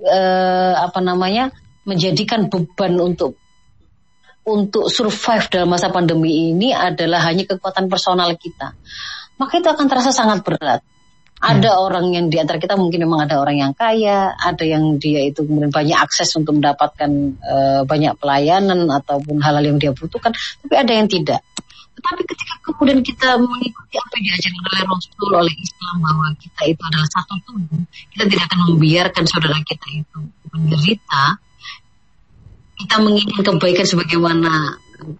uh, 0.07 0.73
apa 0.79 0.99
namanya 1.03 1.51
menjadikan 1.83 2.47
beban 2.47 2.95
untuk 2.95 3.35
untuk 4.43 4.91
survive 4.91 5.47
dalam 5.51 5.71
masa 5.71 5.91
pandemi 5.91 6.51
ini 6.51 6.71
adalah 6.75 7.23
hanya 7.27 7.47
kekuatan 7.47 7.87
personal 7.87 8.31
kita, 8.35 8.75
maka 9.39 9.53
itu 9.59 9.67
akan 9.67 9.87
terasa 9.87 10.11
sangat 10.11 10.43
berat. 10.43 10.83
Ada 11.43 11.75
hmm. 11.75 11.83
orang 11.83 12.05
yang 12.15 12.25
di 12.31 12.39
antara 12.39 12.55
kita 12.55 12.79
mungkin 12.79 13.03
memang 13.03 13.27
ada 13.27 13.35
orang 13.43 13.59
yang 13.59 13.71
kaya, 13.75 14.31
ada 14.31 14.63
yang 14.63 14.95
dia 14.95 15.27
itu 15.27 15.43
kemudian 15.43 15.75
banyak 15.75 15.99
akses 15.99 16.31
untuk 16.39 16.55
mendapatkan 16.55 17.11
uh, 17.43 17.81
banyak 17.83 18.15
pelayanan 18.15 18.87
ataupun 18.87 19.43
hal-hal 19.43 19.59
yang 19.67 19.75
dia 19.75 19.91
butuhkan, 19.91 20.31
tapi 20.63 20.75
ada 20.79 20.91
yang 20.95 21.11
tidak. 21.11 21.43
Tetapi 21.99 22.21
ketika 22.23 22.53
kemudian 22.63 23.03
kita 23.03 23.35
mengikuti 23.43 23.95
apa 23.99 24.13
yang 24.17 24.25
diajarkan 24.31 24.63
oleh 24.71 24.81
Rasul 24.87 25.29
oleh 25.35 25.55
Islam 25.59 25.95
bahwa 25.99 26.27
kita 26.39 26.61
itu 26.63 26.81
adalah 26.87 27.07
satu 27.11 27.33
tubuh, 27.43 27.81
kita 28.15 28.23
tidak 28.31 28.43
akan 28.47 28.59
membiarkan 28.71 29.23
saudara 29.27 29.59
kita 29.67 29.87
itu 29.99 30.19
menderita, 30.55 31.23
kita 32.79 32.95
menginginkan 33.03 33.43
kebaikan 33.59 33.85
sebagaimana 33.85 34.51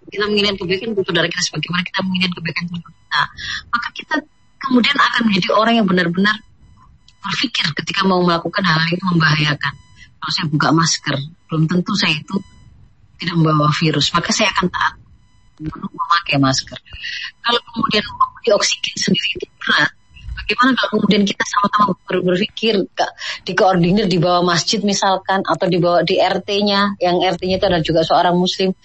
kita 0.08 0.24
menginginkan 0.24 0.56
kebaikan 0.56 0.88
untuk 0.96 1.04
saudara 1.04 1.28
kita 1.28 1.42
sebagaimana 1.52 1.82
kita 1.84 2.00
menginginkan 2.00 2.34
kebaikan 2.40 2.64
untuk 2.72 2.94
kita 2.96 3.22
maka 3.68 3.88
kita 3.92 4.14
kemudian 4.68 4.96
akan 4.96 5.22
menjadi 5.30 5.48
orang 5.54 5.74
yang 5.80 5.86
benar-benar 5.86 6.36
berpikir 7.24 7.64
ketika 7.72 8.04
mau 8.04 8.20
melakukan 8.20 8.60
hal, 8.64 8.84
itu 8.88 9.04
membahayakan. 9.04 9.72
Kalau 10.20 10.32
saya 10.32 10.46
buka 10.48 10.68
masker 10.72 11.16
belum 11.48 11.68
tentu 11.68 11.92
saya 11.94 12.16
itu 12.16 12.36
tidak 13.20 13.36
membawa 13.38 13.70
virus 13.70 14.10
maka 14.10 14.32
saya 14.32 14.50
akan 14.50 14.66
taat 14.72 14.94
memakai 15.60 16.40
masker. 16.40 16.78
Kalau 17.44 17.60
kemudian 17.72 18.04
di 18.42 18.50
oksigen 18.50 18.96
sendiri 18.98 19.28
itu 19.38 19.46
berat 19.60 19.92
bagaimana 20.44 20.76
kalau 20.76 20.90
kemudian 21.00 21.22
kita 21.24 21.44
sama-sama 21.48 21.96
berpikir 22.04 22.74
dikoordinir 23.48 24.04
di 24.04 24.20
bawah 24.20 24.44
masjid 24.44 24.84
misalkan 24.84 25.40
atau 25.40 25.66
di 25.70 25.80
bawah 25.80 26.04
di 26.04 26.20
RT-nya 26.20 27.00
yang 27.00 27.24
RT-nya 27.24 27.56
itu 27.56 27.66
adalah 27.66 27.84
juga 27.84 28.00
seorang 28.04 28.36
muslim. 28.36 28.76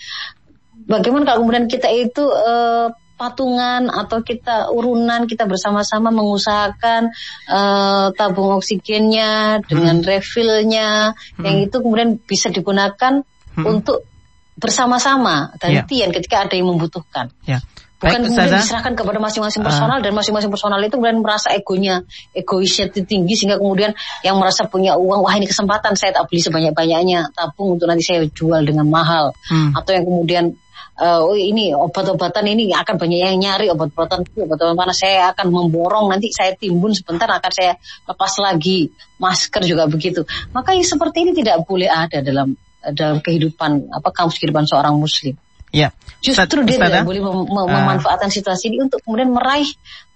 Bagaimana 0.88 1.28
kalau 1.28 1.44
kemudian 1.44 1.68
kita 1.68 1.92
itu 1.92 2.24
uh, 2.24 2.88
patungan 3.20 3.92
atau 3.92 4.24
kita 4.24 4.72
urunan 4.72 5.28
kita 5.28 5.44
bersama-sama 5.44 6.08
mengusahakan 6.16 7.12
uh, 7.52 8.16
tabung 8.16 8.56
oksigennya 8.56 9.60
dengan 9.68 10.00
hmm. 10.00 10.08
refillnya 10.08 11.12
hmm. 11.36 11.44
yang 11.44 11.56
itu 11.68 11.76
kemudian 11.84 12.16
bisa 12.24 12.48
digunakan 12.48 13.20
hmm. 13.60 13.66
untuk 13.68 14.08
bersama-sama 14.56 15.52
gantian 15.60 16.12
yeah. 16.12 16.16
ketika 16.16 16.48
ada 16.48 16.56
yang 16.56 16.72
membutuhkan. 16.72 17.36
Yeah. 17.44 17.60
Bukan 18.00 18.16
Baik, 18.16 18.32
kemudian 18.32 18.64
diserahkan 18.64 18.96
kepada 18.96 19.20
masing-masing 19.20 19.60
personal 19.60 20.00
uh, 20.00 20.04
dan 20.04 20.16
masing-masing 20.16 20.48
personal 20.48 20.80
itu 20.80 20.96
kemudian 20.96 21.20
merasa 21.20 21.52
egonya, 21.52 22.00
egoisnya 22.32 22.88
tinggi 22.96 23.36
sehingga 23.36 23.60
kemudian 23.60 23.92
yang 24.24 24.40
merasa 24.40 24.64
punya 24.72 24.96
uang, 24.96 25.20
wah 25.20 25.36
ini 25.36 25.44
kesempatan 25.44 26.00
saya 26.00 26.16
tak 26.16 26.32
beli 26.32 26.40
sebanyak-banyaknya 26.40 27.36
tabung 27.36 27.76
untuk 27.76 27.92
nanti 27.92 28.08
saya 28.08 28.24
jual 28.24 28.64
dengan 28.64 28.88
mahal. 28.88 29.36
Hmm. 29.52 29.76
Atau 29.76 30.00
yang 30.00 30.08
kemudian 30.08 30.56
uh, 31.00 31.24
oh 31.24 31.34
ini 31.40 31.72
obat-obatan 31.72 32.46
ini 32.52 32.76
akan 32.76 32.96
banyak 33.00 33.20
yang 33.24 33.40
nyari 33.40 33.72
obat-obatan. 33.72 34.28
Obat-obatan 34.28 34.76
mana? 34.76 34.94
Saya 34.94 35.32
akan 35.32 35.48
memborong. 35.50 36.12
Nanti 36.12 36.30
saya 36.36 36.54
timbun 36.54 36.92
sebentar 36.92 37.32
akan 37.32 37.52
saya 37.52 37.80
lepas 38.06 38.34
lagi. 38.44 38.92
Masker 39.20 39.64
juga 39.64 39.88
begitu. 39.88 40.28
Maka 40.52 40.76
yang 40.76 40.88
seperti 40.88 41.28
ini 41.28 41.32
tidak 41.36 41.64
boleh 41.64 41.88
ada 41.88 42.24
dalam 42.24 42.56
dalam 42.80 43.20
kehidupan 43.20 43.92
apa 43.92 44.10
kaum 44.12 44.32
kehidupan 44.32 44.68
seorang 44.68 44.96
muslim. 44.96 45.36
Ya. 45.72 45.96
Justru 46.20 46.66
dia 46.68 46.80
tidak 46.80 47.08
boleh 47.08 47.22
mem 47.24 47.48
mem 47.48 47.58
uh. 47.64 47.68
memanfaatkan 47.68 48.32
situasi 48.32 48.74
ini 48.74 48.84
untuk 48.84 49.00
kemudian 49.04 49.32
meraih 49.32 49.70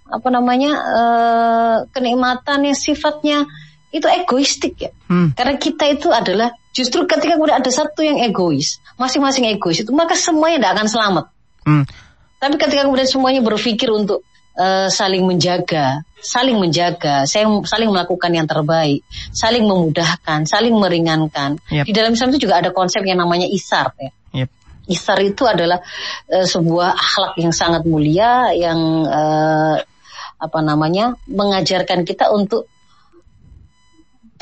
apa 0.04 0.28
namanya 0.28 0.72
uh, 0.84 1.78
kenikmatan 1.96 2.68
yang 2.68 2.78
sifatnya 2.78 3.48
itu 3.94 4.10
egoistik 4.10 4.74
ya. 4.82 4.92
Hmm. 5.06 5.38
Karena 5.38 5.54
kita 5.62 5.86
itu 5.94 6.10
adalah 6.10 6.50
justru 6.74 7.06
ketika 7.06 7.38
kemudian 7.38 7.62
ada 7.62 7.70
satu 7.70 8.02
yang 8.02 8.18
egois, 8.26 8.82
masing-masing 8.98 9.46
egois 9.54 9.86
itu 9.86 9.94
maka 9.94 10.18
semuanya 10.18 10.58
tidak 10.58 10.72
akan 10.82 10.88
selamat. 10.90 11.26
Hmm. 11.64 11.86
Tapi 12.42 12.56
ketika 12.58 12.90
kemudian 12.90 13.08
semuanya 13.08 13.40
berpikir 13.46 13.94
untuk 13.94 14.26
uh, 14.58 14.90
saling 14.90 15.24
menjaga, 15.24 16.02
saling 16.20 16.58
menjaga, 16.58 17.30
saling 17.30 17.88
melakukan 17.94 18.32
yang 18.34 18.50
terbaik, 18.50 19.06
saling 19.30 19.64
memudahkan, 19.64 20.50
saling 20.50 20.74
meringankan. 20.74 21.62
Yep. 21.70 21.86
Di 21.86 21.94
dalam 21.94 22.12
Islam 22.18 22.34
itu 22.34 22.50
juga 22.50 22.66
ada 22.66 22.74
konsep 22.74 23.06
yang 23.06 23.22
namanya 23.22 23.46
isar 23.46 23.94
ya. 23.96 24.12
Yep. 24.44 24.50
Isar 24.90 25.18
itu 25.24 25.46
adalah 25.48 25.80
uh, 26.34 26.48
sebuah 26.50 26.98
akhlak 26.98 27.34
yang 27.40 27.54
sangat 27.56 27.86
mulia 27.86 28.52
yang 28.58 29.06
uh, 29.08 29.78
apa 30.44 30.60
namanya 30.60 31.16
mengajarkan 31.30 32.04
kita 32.04 32.28
untuk 32.34 32.68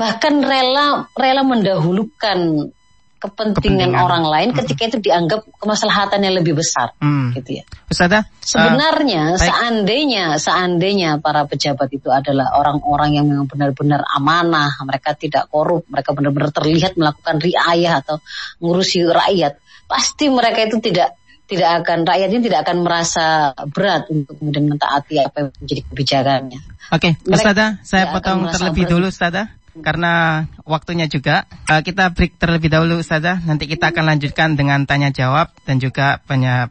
bahkan 0.02 0.42
rela 0.42 1.06
rela 1.14 1.46
mendahulukan 1.46 2.74
kepentingan 3.22 3.94
orang 3.94 4.26
lain 4.26 4.50
hmm. 4.50 4.58
ketika 4.66 4.82
itu 4.90 4.98
dianggap 4.98 5.46
kemaslahatan 5.62 6.26
yang 6.26 6.42
lebih 6.42 6.58
besar 6.58 6.98
hmm. 6.98 7.38
gitu 7.38 7.62
ya. 7.62 7.64
Ustazah, 7.86 8.26
sebenarnya 8.42 9.38
uh, 9.38 9.38
seandainya 9.38 10.42
seandainya 10.42 11.22
para 11.22 11.46
pejabat 11.46 11.86
itu 11.94 12.10
adalah 12.10 12.58
orang-orang 12.58 13.22
yang 13.22 13.30
memang 13.30 13.46
benar-benar 13.46 14.02
amanah, 14.18 14.74
mereka 14.82 15.14
tidak 15.14 15.46
korup, 15.54 15.86
mereka 15.86 16.18
benar-benar 16.18 16.50
terlihat 16.50 16.98
melakukan 16.98 17.38
riayah 17.38 18.02
atau 18.02 18.18
ngurusi 18.58 19.06
rakyat, 19.06 19.62
pasti 19.86 20.26
mereka 20.34 20.66
itu 20.66 20.82
tidak 20.82 21.14
tidak 21.46 21.86
akan 21.86 22.08
rakyat 22.08 22.30
ini 22.34 22.42
tidak 22.50 22.60
akan 22.66 22.78
merasa 22.82 23.54
berat 23.70 24.10
untuk 24.10 24.34
kemudian 24.40 24.66
mentaati 24.66 25.22
apa 25.22 25.46
yang 25.46 25.50
menjadi 25.62 25.82
kebijakannya. 25.94 26.60
Oke, 26.90 27.14
okay. 27.14 27.30
Ustazah, 27.30 27.78
saya 27.86 28.10
potong 28.10 28.50
terlebih 28.50 28.90
berat. 28.90 28.94
dulu 28.98 29.06
Ustazah 29.14 29.61
karena 29.80 30.46
waktunya 30.68 31.08
juga. 31.08 31.48
Uh, 31.72 31.80
kita 31.80 32.12
break 32.12 32.36
terlebih 32.36 32.68
dahulu 32.68 33.00
Ustazah. 33.00 33.40
Nanti 33.48 33.72
kita 33.72 33.96
akan 33.96 34.04
lanjutkan 34.12 34.60
dengan 34.60 34.84
tanya 34.84 35.16
jawab 35.16 35.56
dan 35.64 35.80
juga 35.80 36.20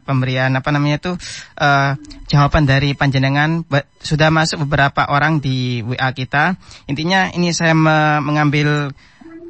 pemberian 0.05 0.53
apa 0.53 0.69
namanya 0.69 1.01
itu 1.01 1.11
uh, 1.57 1.97
jawaban 2.29 2.69
dari 2.69 2.93
panjenengan. 2.93 3.65
Sudah 4.05 4.29
masuk 4.29 4.69
beberapa 4.69 5.09
orang 5.09 5.41
di 5.41 5.81
WA 5.81 6.13
kita. 6.13 6.61
Intinya 6.85 7.33
ini 7.33 7.49
saya 7.49 7.73
me 7.73 8.21
mengambil 8.21 8.93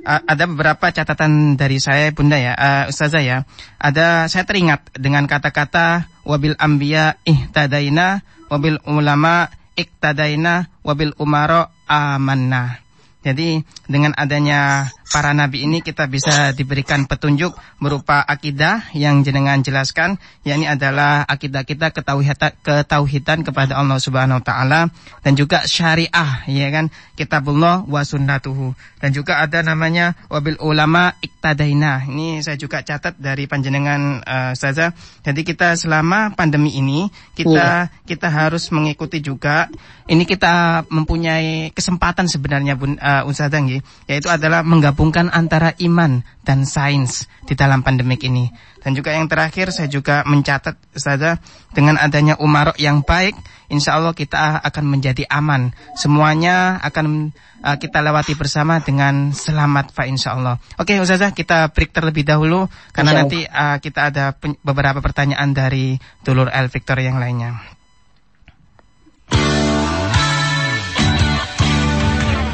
uh, 0.07 0.21
ada 0.23 0.47
beberapa 0.47 0.87
catatan 0.87 1.59
dari 1.59 1.83
saya 1.83 2.15
Bunda 2.15 2.39
ya. 2.39 2.55
Uh, 2.55 2.83
Ustazah 2.87 3.19
ya. 3.19 3.37
Ada 3.75 4.31
saya 4.31 4.47
teringat 4.47 4.95
dengan 4.95 5.27
kata-kata 5.27 6.07
wabil 6.23 6.55
ambia 6.55 7.19
ihtadaina 7.27 8.23
wabil 8.47 8.79
ulama 8.87 9.51
iktadaina 9.79 10.69
wabil 10.83 11.15
umaro 11.17 11.71
amanna 11.87 12.90
jadi 13.21 13.61
dengan 13.85 14.13
adanya 14.17 14.89
para 15.11 15.35
nabi 15.35 15.67
ini 15.67 15.83
kita 15.83 16.07
bisa 16.07 16.55
diberikan 16.55 17.05
petunjuk 17.05 17.53
berupa 17.77 18.23
akidah 18.23 18.89
yang 18.97 19.21
jenengan 19.21 19.61
jelaskan 19.61 20.17
yakni 20.47 20.65
adalah 20.65 21.27
akidah 21.27 21.67
kita 21.67 21.91
ketauhidan 21.93 22.55
ketauhidan 22.65 23.43
kepada 23.45 23.77
Allah 23.77 23.99
Subhanahu 23.99 24.41
wa 24.41 24.45
taala 24.45 24.81
dan 25.21 25.37
juga 25.37 25.67
syariah 25.67 26.47
ya 26.47 26.67
kan 26.73 26.89
kitabullah 27.19 27.85
wa 27.85 28.01
sunnatuhu. 28.01 28.73
Dan 28.97 29.13
juga 29.13 29.41
ada 29.41 29.61
namanya 29.61 30.13
wabil 30.29 30.57
ulama 30.61 31.13
iktadaina. 31.21 32.05
Ini 32.05 32.41
saya 32.41 32.57
juga 32.57 32.85
catat 32.85 33.17
dari 33.17 33.45
panjenengan 33.45 34.21
uh, 34.21 34.53
saja 34.57 34.93
jadi 35.21 35.41
kita 35.45 35.77
selama 35.77 36.33
pandemi 36.33 36.73
ini 36.73 37.05
kita 37.37 37.89
ya. 37.89 38.05
kita 38.09 38.31
harus 38.31 38.71
mengikuti 38.73 39.21
juga. 39.21 39.69
Ini 40.11 40.27
kita 40.27 40.85
mempunyai 40.91 41.71
kesempatan 41.71 42.27
sebenarnya 42.27 42.75
Bun 42.75 42.97
uh, 42.97 43.21
uh, 43.21 43.29
Ustazah 43.29 43.61
yaitu 44.07 44.27
adalah 44.31 44.63
menggabungkan 45.01 45.33
antara 45.33 45.73
iman 45.81 46.21
dan 46.45 46.61
sains 46.61 47.25
di 47.49 47.57
dalam 47.57 47.81
pandemik 47.81 48.21
ini. 48.21 48.53
Dan 48.85 48.93
juga 48.93 49.17
yang 49.17 49.25
terakhir 49.25 49.73
saya 49.73 49.89
juga 49.89 50.21
mencatat 50.29 50.77
Ustazah 50.93 51.41
dengan 51.73 51.97
adanya 51.97 52.37
umarok 52.37 52.77
yang 52.77 53.01
baik, 53.01 53.33
insya 53.73 53.97
Allah 53.97 54.13
kita 54.13 54.61
akan 54.61 54.85
menjadi 54.85 55.25
aman. 55.25 55.73
Semuanya 55.97 56.77
akan 56.85 57.33
uh, 57.65 57.77
kita 57.81 57.97
lewati 58.05 58.37
bersama 58.37 58.77
dengan 58.85 59.33
selamat 59.33 59.89
Pak 59.97 60.05
insya 60.05 60.37
Allah. 60.37 60.61
Oke 60.77 60.93
Ustazah 61.01 61.33
kita 61.33 61.73
break 61.73 61.97
terlebih 61.97 62.21
dahulu 62.21 62.69
karena 62.93 63.25
nanti 63.25 63.41
uh, 63.41 63.81
kita 63.81 64.13
ada 64.13 64.37
beberapa 64.61 65.01
pertanyaan 65.01 65.49
dari 65.49 65.97
Dulur 66.21 66.53
El 66.53 66.69
Victor 66.69 67.01
yang 67.01 67.17
lainnya. 67.17 67.57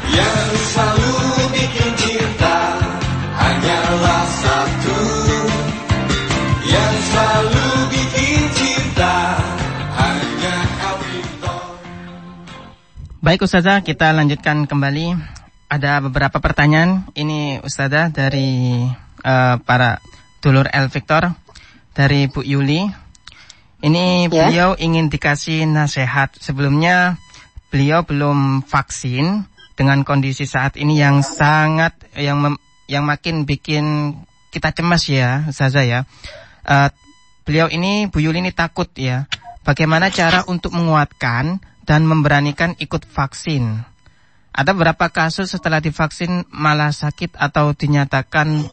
Yang 0.08 0.48
selalu 0.72 1.12
bikin 1.52 1.92
Baik 13.18 13.42
Ustazah, 13.42 13.82
kita 13.82 14.14
lanjutkan 14.14 14.70
kembali. 14.70 15.18
Ada 15.66 15.98
beberapa 16.06 16.38
pertanyaan. 16.38 17.02
Ini 17.18 17.58
Ustazah 17.66 18.14
dari 18.14 18.86
uh, 19.26 19.58
para 19.66 19.98
dulur 20.38 20.70
El 20.70 20.86
Victor 20.86 21.34
dari 21.98 22.30
Bu 22.30 22.46
Yuli. 22.46 22.86
Ini 23.82 24.30
Ya. 24.30 24.46
beliau 24.46 24.78
ingin 24.78 25.10
dikasih 25.10 25.66
nasihat. 25.66 26.30
Sebelumnya 26.38 27.18
beliau 27.74 28.06
belum 28.06 28.62
vaksin 28.62 29.50
dengan 29.74 30.06
kondisi 30.06 30.46
saat 30.46 30.78
ini 30.78 31.02
yang 31.02 31.26
sangat 31.26 31.98
yang 32.14 32.38
mem- 32.38 32.62
yang 32.86 33.02
makin 33.02 33.42
bikin 33.42 34.14
kita 34.54 34.70
cemas 34.70 35.10
ya, 35.10 35.42
Ustazah 35.50 35.82
ya. 35.82 36.00
Eh, 36.62 36.88
beliau 37.42 37.66
ini 37.66 38.06
Bu 38.06 38.22
Yuli 38.22 38.46
ini 38.46 38.54
takut 38.54 38.94
ya. 38.94 39.26
Bagaimana 39.66 40.06
cara 40.14 40.46
untuk 40.46 40.70
menguatkan 40.78 41.58
dan 41.88 42.04
memberanikan 42.04 42.76
ikut 42.76 43.08
vaksin? 43.08 43.80
Ada 44.52 44.76
beberapa 44.76 45.08
kasus 45.08 45.56
setelah 45.56 45.80
divaksin 45.80 46.44
malah 46.52 46.92
sakit 46.92 47.32
atau 47.40 47.72
dinyatakan 47.72 48.68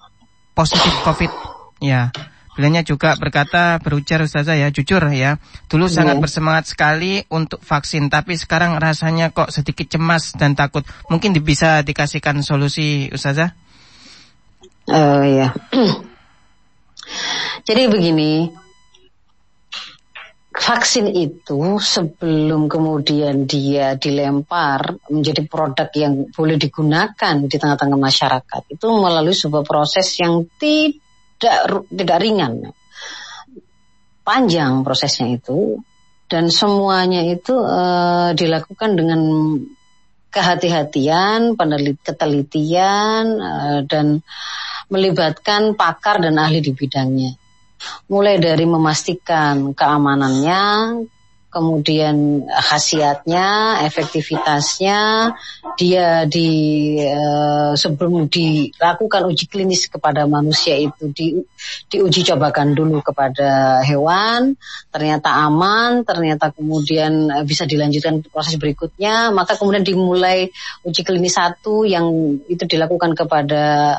positif 0.51 0.91
COVID. 1.07 1.31
Ya. 1.79 2.11
Beliaunya 2.55 2.87
juga 2.87 3.19
berkata, 3.19 3.83
berujar 3.83 4.23
Ustazah 4.23 4.55
ya, 4.55 4.71
jujur 4.71 5.03
ya. 5.11 5.43
Dulu 5.67 5.91
sangat 5.91 6.23
bersemangat 6.23 6.71
sekali 6.71 7.27
untuk 7.27 7.59
vaksin, 7.59 8.07
tapi 8.07 8.39
sekarang 8.39 8.79
rasanya 8.79 9.35
kok 9.35 9.51
sedikit 9.51 9.91
cemas 9.91 10.31
dan 10.39 10.55
takut. 10.55 10.87
Mungkin 11.11 11.35
bisa 11.43 11.83
dikasihkan 11.83 12.39
solusi 12.47 13.11
Ustazah? 13.11 13.51
Oh 14.87 15.23
ya. 15.27 15.51
Jadi 17.67 17.81
begini, 17.91 18.47
vaksin 20.55 21.11
itu 21.11 21.77
sebelum 21.77 22.71
kemudian 22.71 23.43
dia 23.43 23.99
dilempar 23.99 24.95
menjadi 25.11 25.43
produk 25.45 25.89
yang 25.91 26.31
boleh 26.31 26.55
digunakan 26.55 27.35
di 27.43 27.55
tengah-tengah 27.59 27.99
masyarakat 27.99 28.61
itu 28.71 28.87
melalui 28.87 29.35
sebuah 29.35 29.67
proses 29.67 30.07
yang 30.17 30.47
tidak 30.55 31.83
tidak 31.91 32.17
ringan, 32.23 32.71
panjang 34.23 34.81
prosesnya 34.87 35.35
itu 35.35 35.83
dan 36.31 36.49
semuanya 36.49 37.21
itu 37.27 37.53
eh, 37.53 38.31
dilakukan 38.33 38.97
dengan 38.97 39.21
kehati-hatian, 40.31 41.55
ketelitian 42.01 43.23
eh, 43.39 43.79
dan 43.85 44.23
melibatkan 44.89 45.75
pakar 45.75 46.23
dan 46.23 46.39
ahli 46.39 46.63
di 46.63 46.71
bidangnya. 46.71 47.44
Mulai 48.09 48.37
dari 48.37 48.65
memastikan 48.67 49.73
keamanannya, 49.73 50.63
kemudian 51.55 52.43
khasiatnya, 52.51 53.79
efektivitasnya, 53.87 55.31
dia 55.79 56.27
di 56.27 56.51
eh, 56.99 57.71
sebelum 57.79 58.27
dilakukan 58.27 59.31
uji 59.31 59.47
klinis 59.47 59.87
kepada 59.87 60.27
manusia 60.27 60.75
itu 60.75 61.07
di, 61.15 61.39
diuji 61.87 62.27
cobakan 62.27 62.75
dulu 62.75 62.99
kepada 62.99 63.79
hewan, 63.87 64.59
ternyata 64.91 65.31
aman, 65.47 66.03
ternyata 66.03 66.51
kemudian 66.51 67.31
eh, 67.31 67.45
bisa 67.47 67.63
dilanjutkan 67.63 68.19
proses 68.27 68.59
berikutnya, 68.59 69.31
maka 69.31 69.55
kemudian 69.55 69.87
dimulai 69.87 70.51
uji 70.83 71.07
klinis 71.07 71.39
satu 71.39 71.87
yang 71.87 72.35
itu 72.51 72.67
dilakukan 72.67 73.15
kepada 73.15 73.95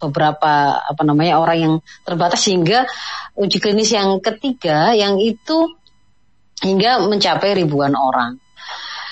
beberapa 0.00 0.80
apa 0.80 1.02
namanya 1.04 1.36
orang 1.36 1.58
yang 1.60 1.74
terbatas 2.02 2.40
sehingga 2.40 2.88
uji 3.36 3.60
klinis 3.60 3.92
yang 3.92 4.18
ketiga 4.24 4.96
yang 4.96 5.20
itu 5.20 5.76
hingga 6.64 7.04
mencapai 7.04 7.56
ribuan 7.56 7.92
orang. 7.92 8.40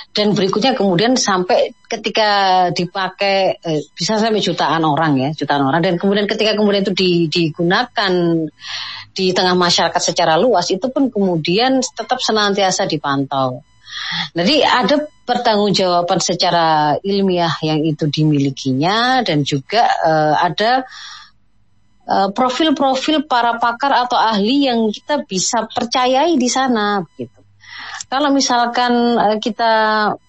Dan 0.08 0.34
berikutnya 0.34 0.74
kemudian 0.74 1.14
sampai 1.14 1.70
ketika 1.86 2.28
dipakai 2.74 3.60
eh, 3.62 3.86
bisa 3.94 4.18
sampai 4.18 4.42
jutaan 4.42 4.82
orang 4.82 5.14
ya 5.14 5.30
jutaan 5.36 5.62
orang. 5.62 5.78
Dan 5.84 5.94
kemudian 5.94 6.26
ketika 6.26 6.58
kemudian 6.58 6.82
itu 6.82 6.96
di- 6.96 7.28
digunakan 7.30 8.12
di 9.14 9.30
tengah 9.30 9.54
masyarakat 9.54 10.02
secara 10.02 10.34
luas 10.34 10.66
itu 10.74 10.90
pun 10.90 11.12
kemudian 11.12 11.78
tetap 11.84 12.18
senantiasa 12.18 12.90
dipantau 12.90 13.62
jadi 14.32 14.54
ada 14.64 14.96
pertanggungjawaban 15.28 16.20
secara 16.24 16.96
ilmiah 17.04 17.52
yang 17.60 17.84
itu 17.84 18.08
dimilikinya 18.08 19.20
dan 19.24 19.44
juga 19.44 19.84
eh, 19.86 20.34
ada 20.38 20.84
eh, 22.08 22.28
profil-profil 22.32 23.28
para 23.28 23.56
pakar 23.56 24.08
atau 24.08 24.16
ahli 24.16 24.68
yang 24.68 24.88
kita 24.88 25.22
bisa 25.28 25.68
percayai 25.68 26.36
di 26.40 26.48
sana 26.48 27.04
gitu. 27.16 27.37
Kalau 28.08 28.32
misalkan 28.32 29.20
eh, 29.20 29.36
kita 29.36 29.72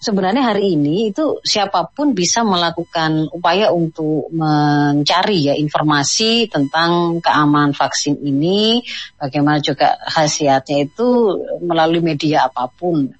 sebenarnya 0.03 0.51
hari 0.51 0.75
ini 0.75 1.15
itu 1.15 1.39
siapa 1.39 1.87
pun 1.87 2.11
bisa 2.11 2.43
melakukan 2.43 3.31
upaya 3.31 3.71
untuk 3.71 4.27
mencari 4.35 5.47
ya 5.47 5.55
informasi 5.55 6.51
tentang 6.51 7.23
keamanan 7.23 7.71
vaksin 7.71 8.19
ini, 8.19 8.83
bagaimana 9.15 9.63
juga 9.63 9.95
khasiatnya 10.11 10.91
itu 10.91 11.39
melalui 11.63 12.03
media 12.03 12.51
apa 12.51 12.67
pun. 12.67 13.15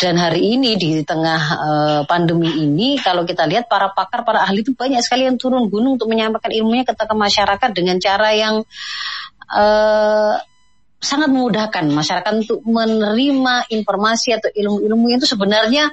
Dan 0.00 0.16
hari 0.16 0.56
ini 0.56 0.80
di 0.80 1.04
tengah 1.04 1.42
eh, 1.52 2.00
pandemi 2.08 2.48
ini, 2.48 2.96
kalau 2.96 3.28
kita 3.28 3.44
lihat 3.44 3.68
para 3.68 3.92
pakar, 3.92 4.24
para 4.24 4.40
ahli 4.40 4.64
itu 4.64 4.72
banyak 4.72 5.04
sekali 5.04 5.28
yang 5.28 5.36
turun 5.36 5.68
gunung 5.68 6.00
untuk 6.00 6.08
menyampaikan 6.08 6.48
ilmunya 6.48 6.88
ke 6.88 6.96
masyarakat 6.96 7.70
dengan 7.76 8.00
cara 8.00 8.32
yang 8.32 8.64
eh, 9.52 10.34
sangat 11.02 11.34
memudahkan 11.34 11.90
masyarakat 11.90 12.32
untuk 12.46 12.62
menerima 12.62 13.66
informasi 13.74 14.38
atau 14.38 14.48
ilmu-ilmu 14.54 15.10
yang 15.10 15.18
itu 15.18 15.26
sebenarnya 15.26 15.90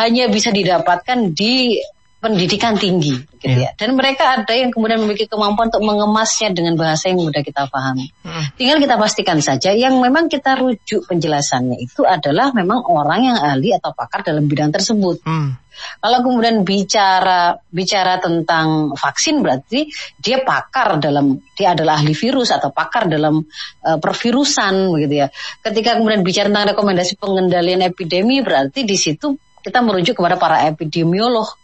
hanya 0.00 0.32
bisa 0.32 0.48
didapatkan 0.48 1.36
di 1.36 1.76
pendidikan 2.24 2.80
tinggi 2.80 3.20
gitu 3.36 3.58
ya. 3.60 3.76
Dan 3.76 4.00
mereka 4.00 4.40
ada 4.40 4.56
yang 4.56 4.72
kemudian 4.72 5.04
memiliki 5.04 5.28
kemampuan 5.28 5.68
untuk 5.68 5.84
mengemasnya 5.84 6.56
dengan 6.56 6.80
bahasa 6.80 7.12
yang 7.12 7.20
mudah 7.20 7.44
kita 7.44 7.68
pahami. 7.68 8.08
Tinggal 8.56 8.80
kita 8.80 8.96
pastikan 8.96 9.44
saja 9.44 9.76
yang 9.76 10.00
memang 10.00 10.32
kita 10.32 10.56
rujuk 10.56 11.04
penjelasannya 11.04 11.76
itu 11.76 12.08
adalah 12.08 12.56
memang 12.56 12.80
orang 12.88 13.28
yang 13.28 13.36
ahli 13.36 13.76
atau 13.76 13.92
pakar 13.92 14.24
dalam 14.24 14.48
bidang 14.48 14.72
tersebut. 14.72 15.20
Hmm. 15.28 15.60
Kalau 15.74 16.22
kemudian 16.22 16.62
bicara 16.62 17.58
bicara 17.68 18.22
tentang 18.22 18.94
vaksin 18.94 19.42
berarti 19.42 19.90
dia 20.16 20.40
pakar 20.40 21.02
dalam 21.02 21.36
dia 21.52 21.74
adalah 21.74 22.00
ahli 22.00 22.14
virus 22.14 22.54
atau 22.54 22.70
pakar 22.70 23.10
dalam 23.10 23.44
eh, 23.84 23.98
pervirusan 24.00 24.94
begitu 24.94 25.26
ya. 25.26 25.28
Ketika 25.60 26.00
kemudian 26.00 26.24
bicara 26.24 26.48
tentang 26.48 26.72
rekomendasi 26.72 27.20
pengendalian 27.20 27.84
epidemi 27.84 28.40
berarti 28.40 28.86
di 28.86 28.96
situ 28.96 29.36
kita 29.64 29.80
merujuk 29.80 30.20
kepada 30.20 30.36
para 30.36 30.68
epidemiolog. 30.68 31.63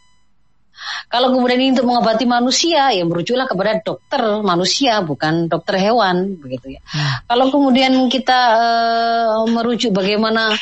Kalau 1.11 1.35
kemudian 1.35 1.59
ini 1.59 1.70
untuk 1.74 1.91
mengobati 1.91 2.24
manusia, 2.24 2.95
ya 2.95 3.03
merujuklah 3.03 3.47
kepada 3.51 3.83
dokter 3.83 4.22
manusia, 4.41 5.03
bukan 5.03 5.51
dokter 5.51 5.76
hewan, 5.78 6.39
begitu 6.39 6.78
ya. 6.78 6.81
Kalau 7.26 7.51
kemudian 7.51 7.93
kita 8.07 8.41
eh, 8.57 9.45
merujuk 9.51 9.91
bagaimana 9.91 10.55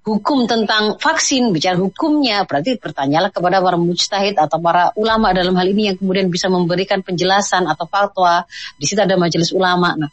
hukum 0.00 0.48
tentang 0.48 0.96
vaksin, 0.96 1.52
bicara 1.52 1.76
hukumnya, 1.76 2.48
berarti 2.48 2.80
bertanyalah 2.80 3.28
kepada 3.30 3.60
para 3.60 3.76
mujtahid 3.76 4.40
atau 4.40 4.58
para 4.58 4.90
ulama 4.96 5.30
dalam 5.36 5.52
hal 5.54 5.68
ini 5.70 5.92
yang 5.92 5.96
kemudian 6.00 6.32
bisa 6.32 6.48
memberikan 6.48 7.04
penjelasan 7.04 7.68
atau 7.68 7.84
fatwa. 7.84 8.42
Di 8.80 8.84
situ 8.88 9.00
ada 9.00 9.14
majelis 9.20 9.52
ulama. 9.52 9.92
Nah, 9.94 10.10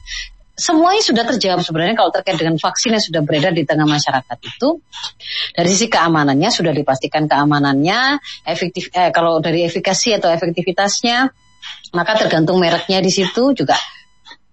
semuanya 0.58 1.05
sudah 1.05 1.24
terjawab 1.30 1.62
sebenarnya 1.62 1.93
kalau 1.93 2.10
terkait 2.10 2.41
dengan 2.41 2.58
vaksin 2.58 2.97
yang 2.97 3.03
sudah 3.05 3.22
beredar 3.22 3.53
di 3.53 3.62
tengah 3.62 3.86
masyarakat 3.86 4.38
itu 4.41 4.82
dari 5.53 5.70
sisi 5.70 5.86
keamanannya 5.86 6.49
sudah 6.49 6.74
dipastikan 6.74 7.30
keamanannya 7.30 8.18
efektif 8.49 8.89
eh, 8.97 9.14
kalau 9.14 9.38
dari 9.38 9.70
efikasi 9.70 10.18
atau 10.18 10.34
efektivitasnya 10.34 11.30
maka 11.93 12.18
tergantung 12.18 12.58
mereknya 12.58 12.97
di 13.05 13.14
situ 13.14 13.53
juga 13.53 13.78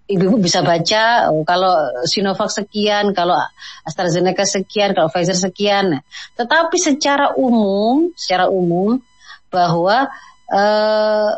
ibu-ibu 0.05 0.37
bisa 0.37 0.61
baca 0.61 1.33
oh, 1.33 1.41
kalau 1.41 2.05
Sinovac 2.05 2.53
sekian, 2.53 3.09
kalau 3.17 3.41
AstraZeneca 3.81 4.45
sekian, 4.45 4.93
kalau 4.93 5.09
Pfizer 5.09 5.33
sekian. 5.33 6.05
Tetapi 6.37 6.77
secara 6.77 7.33
umum, 7.33 8.13
secara 8.13 8.45
umum 8.45 9.01
bahwa 9.49 10.05
eh, 10.53 11.29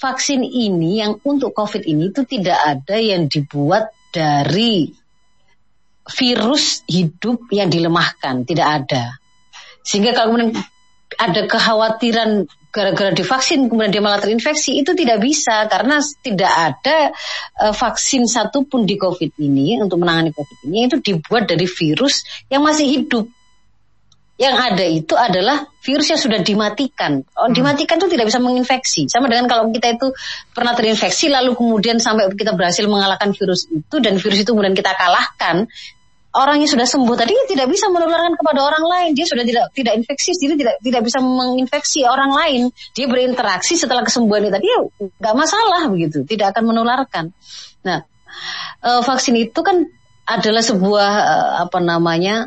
vaksin 0.00 0.40
ini 0.40 1.04
yang 1.04 1.20
untuk 1.20 1.52
COVID 1.52 1.84
ini 1.84 2.08
itu 2.08 2.24
tidak 2.24 2.56
ada 2.56 2.96
yang 2.96 3.28
dibuat 3.28 3.92
dari 4.08 4.88
virus 6.08 6.82
hidup 6.88 7.52
yang 7.52 7.68
dilemahkan, 7.68 8.48
tidak 8.48 8.68
ada. 8.82 9.20
Sehingga 9.84 10.16
kalau 10.16 10.34
kemudian 10.34 10.56
ada 11.20 11.42
kekhawatiran 11.46 12.48
gara-gara 12.70 13.10
divaksin 13.10 13.66
kemudian 13.66 13.90
dia 13.90 13.98
malah 13.98 14.22
terinfeksi 14.22 14.78
itu 14.78 14.94
tidak 14.94 15.18
bisa 15.18 15.66
karena 15.66 15.98
tidak 16.22 16.52
ada 16.54 17.10
uh, 17.58 17.74
vaksin 17.74 18.30
satupun 18.30 18.86
di 18.86 18.94
COVID 18.94 19.34
ini 19.42 19.74
untuk 19.82 19.98
menangani 19.98 20.30
COVID 20.30 20.70
ini 20.70 20.86
itu 20.86 21.02
dibuat 21.02 21.50
dari 21.50 21.66
virus 21.66 22.22
yang 22.46 22.62
masih 22.62 22.86
hidup. 22.86 23.26
Yang 24.40 24.56
ada 24.56 24.84
itu 24.88 25.14
adalah 25.20 25.68
virus 25.84 26.08
yang 26.08 26.20
sudah 26.20 26.40
dimatikan. 26.40 27.20
Oh, 27.36 27.52
dimatikan 27.52 28.00
itu 28.00 28.08
tidak 28.08 28.32
bisa 28.32 28.40
menginfeksi. 28.40 29.04
Sama 29.04 29.28
dengan 29.28 29.44
kalau 29.44 29.68
kita 29.68 30.00
itu 30.00 30.16
pernah 30.56 30.72
terinfeksi 30.72 31.28
lalu 31.28 31.52
kemudian 31.52 32.00
sampai 32.00 32.32
kita 32.32 32.56
berhasil 32.56 32.88
mengalahkan 32.88 33.36
virus 33.36 33.68
itu 33.68 33.96
dan 34.00 34.16
virus 34.16 34.40
itu 34.40 34.48
kemudian 34.56 34.72
kita 34.72 34.96
kalahkan 34.96 35.68
orang 36.30 36.62
yang 36.62 36.70
sudah 36.70 36.86
sembuh 36.86 37.16
tadi 37.18 37.34
tidak 37.50 37.66
bisa 37.66 37.90
menularkan 37.90 38.38
kepada 38.38 38.60
orang 38.62 38.84
lain. 38.86 39.10
Dia 39.12 39.26
sudah 39.26 39.44
tidak 39.44 39.74
tidak 39.74 39.94
infeksi, 39.98 40.30
jadi 40.38 40.54
tidak 40.56 40.74
tidak 40.80 41.02
bisa 41.04 41.18
menginfeksi 41.18 42.00
orang 42.06 42.30
lain. 42.30 42.62
Dia 42.94 43.06
berinteraksi 43.10 43.74
setelah 43.74 44.06
kesembuhan 44.06 44.46
itu 44.46 44.52
tadi 44.54 44.66
ya 44.70 44.80
nggak 45.20 45.34
masalah 45.34 45.90
begitu, 45.90 46.22
tidak 46.24 46.54
akan 46.54 46.64
menularkan. 46.70 47.24
Nah, 47.82 48.06
e, 48.80 48.90
vaksin 49.02 49.34
itu 49.36 49.60
kan 49.60 49.84
adalah 50.24 50.62
sebuah 50.62 51.10
e, 51.10 51.36
apa 51.66 51.78
namanya 51.82 52.46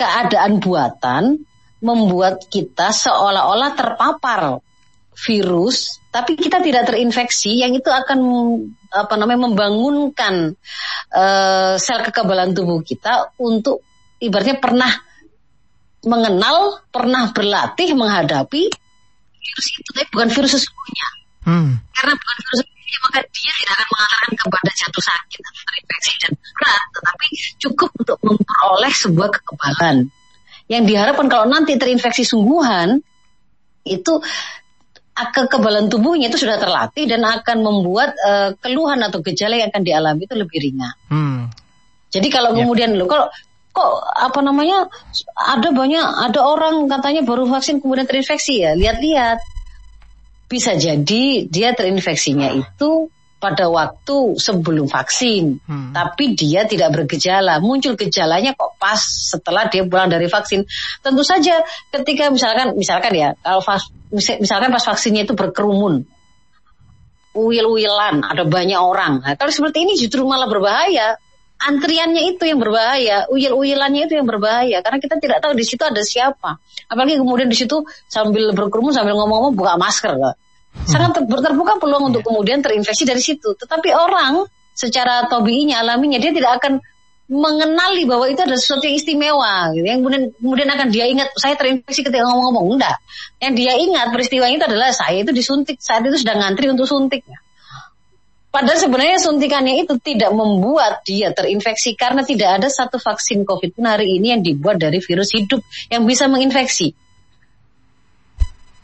keadaan 0.00 0.64
buatan 0.64 1.44
membuat 1.84 2.48
kita 2.48 2.92
seolah-olah 2.92 3.76
terpapar 3.76 4.64
virus, 5.12 6.00
tapi 6.08 6.40
kita 6.40 6.64
tidak 6.64 6.88
terinfeksi, 6.88 7.60
yang 7.60 7.76
itu 7.76 7.92
akan 7.92 8.18
apa 8.90 9.14
namanya 9.20 9.52
membangunkan 9.52 10.56
uh, 11.12 11.76
sel 11.76 12.00
kekebalan 12.00 12.56
tubuh 12.56 12.80
kita 12.80 13.36
untuk 13.36 13.84
ibaratnya 14.16 14.56
pernah 14.56 14.90
mengenal, 16.00 16.80
pernah 16.88 17.28
berlatih 17.36 17.92
menghadapi 17.92 18.62
virus 19.40 19.66
itu, 19.76 19.90
tapi 19.92 20.08
bukan 20.08 20.28
virus 20.32 20.52
sesungguhnya. 20.56 21.08
Hmm. 21.44 21.70
Karena 21.92 22.14
bukan 22.16 22.36
virus 22.40 22.60
sesungguhnya, 22.90 22.98
maka 23.06 23.18
dia 23.30 23.52
tidak 23.54 23.74
akan 23.78 23.88
mengatakan 23.94 24.32
kepada 24.34 24.70
jatuh 24.74 25.04
sakit 25.04 25.40
atau 25.46 25.62
terinfeksi 25.70 26.12
dan 26.18 26.32
berat, 26.34 26.84
tetapi 26.90 27.26
cukup 27.62 27.90
untuk 27.94 28.18
memperoleh 28.26 28.92
sebuah 28.94 29.28
kekebalan. 29.30 29.96
Yang 30.70 30.82
diharapkan 30.86 31.26
kalau 31.26 31.46
nanti 31.50 31.72
terinfeksi 31.78 32.22
sungguhan, 32.22 33.02
itu 33.86 34.12
kekebalan 35.14 35.92
tubuhnya 35.92 36.32
itu 36.32 36.40
sudah 36.40 36.56
terlatih 36.56 37.04
dan 37.04 37.26
akan 37.26 37.58
membuat 37.60 38.16
uh, 38.24 38.56
keluhan 38.62 39.02
atau 39.04 39.20
gejala 39.20 39.58
yang 39.58 39.68
akan 39.68 39.84
dialami 39.84 40.24
itu 40.24 40.34
lebih 40.38 40.58
ringan. 40.62 40.94
Hmm. 41.12 41.40
Jadi 42.10 42.28
kalau 42.32 42.54
yeah. 42.54 42.64
kemudian 42.64 42.96
lo 42.96 43.04
kalau 43.06 43.28
kok 43.70 43.90
apa 44.18 44.40
namanya 44.42 44.90
ada 45.38 45.70
banyak 45.70 46.02
ada 46.02 46.40
orang 46.42 46.90
katanya 46.90 47.22
baru 47.22 47.46
vaksin 47.46 47.78
kemudian 47.78 48.02
terinfeksi 48.02 48.66
ya 48.66 48.74
lihat-lihat 48.74 49.38
bisa 50.50 50.74
jadi 50.74 51.46
dia 51.46 51.70
terinfeksinya 51.78 52.50
itu 52.58 53.06
pada 53.40 53.72
waktu 53.72 54.36
sebelum 54.36 54.84
vaksin, 54.84 55.64
hmm. 55.64 55.96
tapi 55.96 56.36
dia 56.36 56.68
tidak 56.68 56.92
bergejala. 56.92 57.56
Muncul 57.62 57.96
gejalanya 57.96 58.52
kok 58.52 58.76
pas 58.76 59.00
setelah 59.00 59.70
dia 59.72 59.86
pulang 59.88 60.12
dari 60.12 60.28
vaksin. 60.28 60.68
Tentu 61.00 61.24
saja 61.24 61.64
ketika 61.88 62.28
misalkan 62.28 62.76
misalkan 62.76 63.16
ya 63.16 63.32
kalau 63.40 63.64
misalkan 64.12 64.68
pas 64.68 64.84
vaksinnya 64.84 65.24
itu 65.24 65.32
berkerumun, 65.32 66.04
uil-uilan, 67.32 68.26
ada 68.26 68.44
banyak 68.44 68.76
orang. 68.76 69.24
Nah, 69.24 69.32
kalau 69.40 69.48
seperti 69.48 69.88
ini 69.88 69.96
justru 69.96 70.26
malah 70.28 70.50
berbahaya. 70.50 71.16
Antriannya 71.60 72.32
itu 72.32 72.48
yang 72.48 72.56
berbahaya, 72.56 73.28
uil-uilannya 73.28 74.08
itu 74.08 74.16
yang 74.16 74.24
berbahaya 74.24 74.80
karena 74.80 74.96
kita 74.96 75.20
tidak 75.20 75.44
tahu 75.44 75.52
di 75.52 75.64
situ 75.68 75.84
ada 75.84 76.00
siapa. 76.00 76.56
Apalagi 76.88 77.20
kemudian 77.20 77.52
di 77.52 77.58
situ 77.58 77.84
sambil 78.08 78.56
berkerumun 78.56 78.96
sambil 78.96 79.12
ngomong-ngomong 79.20 79.52
buka 79.52 79.76
masker. 79.76 80.16
Gak? 80.16 80.36
sangat 80.86 81.26
terbuka 81.26 81.82
peluang 81.82 82.14
untuk 82.14 82.22
kemudian 82.22 82.62
terinfeksi 82.62 83.02
dari 83.02 83.22
situ. 83.22 83.54
Tetapi 83.58 83.90
orang 83.90 84.46
secara 84.72 85.26
tobiinya 85.26 85.82
alaminya 85.82 86.16
dia 86.22 86.32
tidak 86.32 86.62
akan 86.62 86.72
mengenali 87.30 88.10
bahwa 88.10 88.26
itu 88.26 88.42
ada 88.42 88.58
sesuatu 88.58 88.86
yang 88.86 88.96
istimewa 88.98 89.70
gitu. 89.74 89.86
Yang 89.86 89.98
kemudian 90.02 90.24
kemudian 90.38 90.68
akan 90.70 90.88
dia 90.90 91.04
ingat 91.06 91.28
saya 91.38 91.54
terinfeksi 91.54 92.02
ketika 92.06 92.26
ngomong-ngomong 92.26 92.78
enggak. 92.78 92.96
Yang 93.38 93.52
dia 93.58 93.72
ingat 93.78 94.06
peristiwa 94.10 94.46
itu 94.50 94.64
adalah 94.66 94.90
saya 94.90 95.22
itu 95.22 95.30
disuntik 95.30 95.78
saat 95.78 96.02
itu 96.06 96.18
sedang 96.18 96.42
ngantri 96.42 96.70
untuk 96.70 96.86
suntik. 96.86 97.22
Padahal 98.50 98.82
sebenarnya 98.82 99.22
suntikannya 99.22 99.86
itu 99.86 99.94
tidak 100.02 100.34
membuat 100.34 101.06
dia 101.06 101.30
terinfeksi 101.30 101.94
karena 101.94 102.26
tidak 102.26 102.58
ada 102.58 102.66
satu 102.66 102.98
vaksin 102.98 103.46
COVID 103.46 103.78
pun 103.78 103.86
hari 103.86 104.18
ini 104.18 104.34
yang 104.34 104.42
dibuat 104.42 104.82
dari 104.82 104.98
virus 104.98 105.30
hidup 105.32 105.62
yang 105.86 106.02
bisa 106.02 106.26
menginfeksi. 106.26 106.90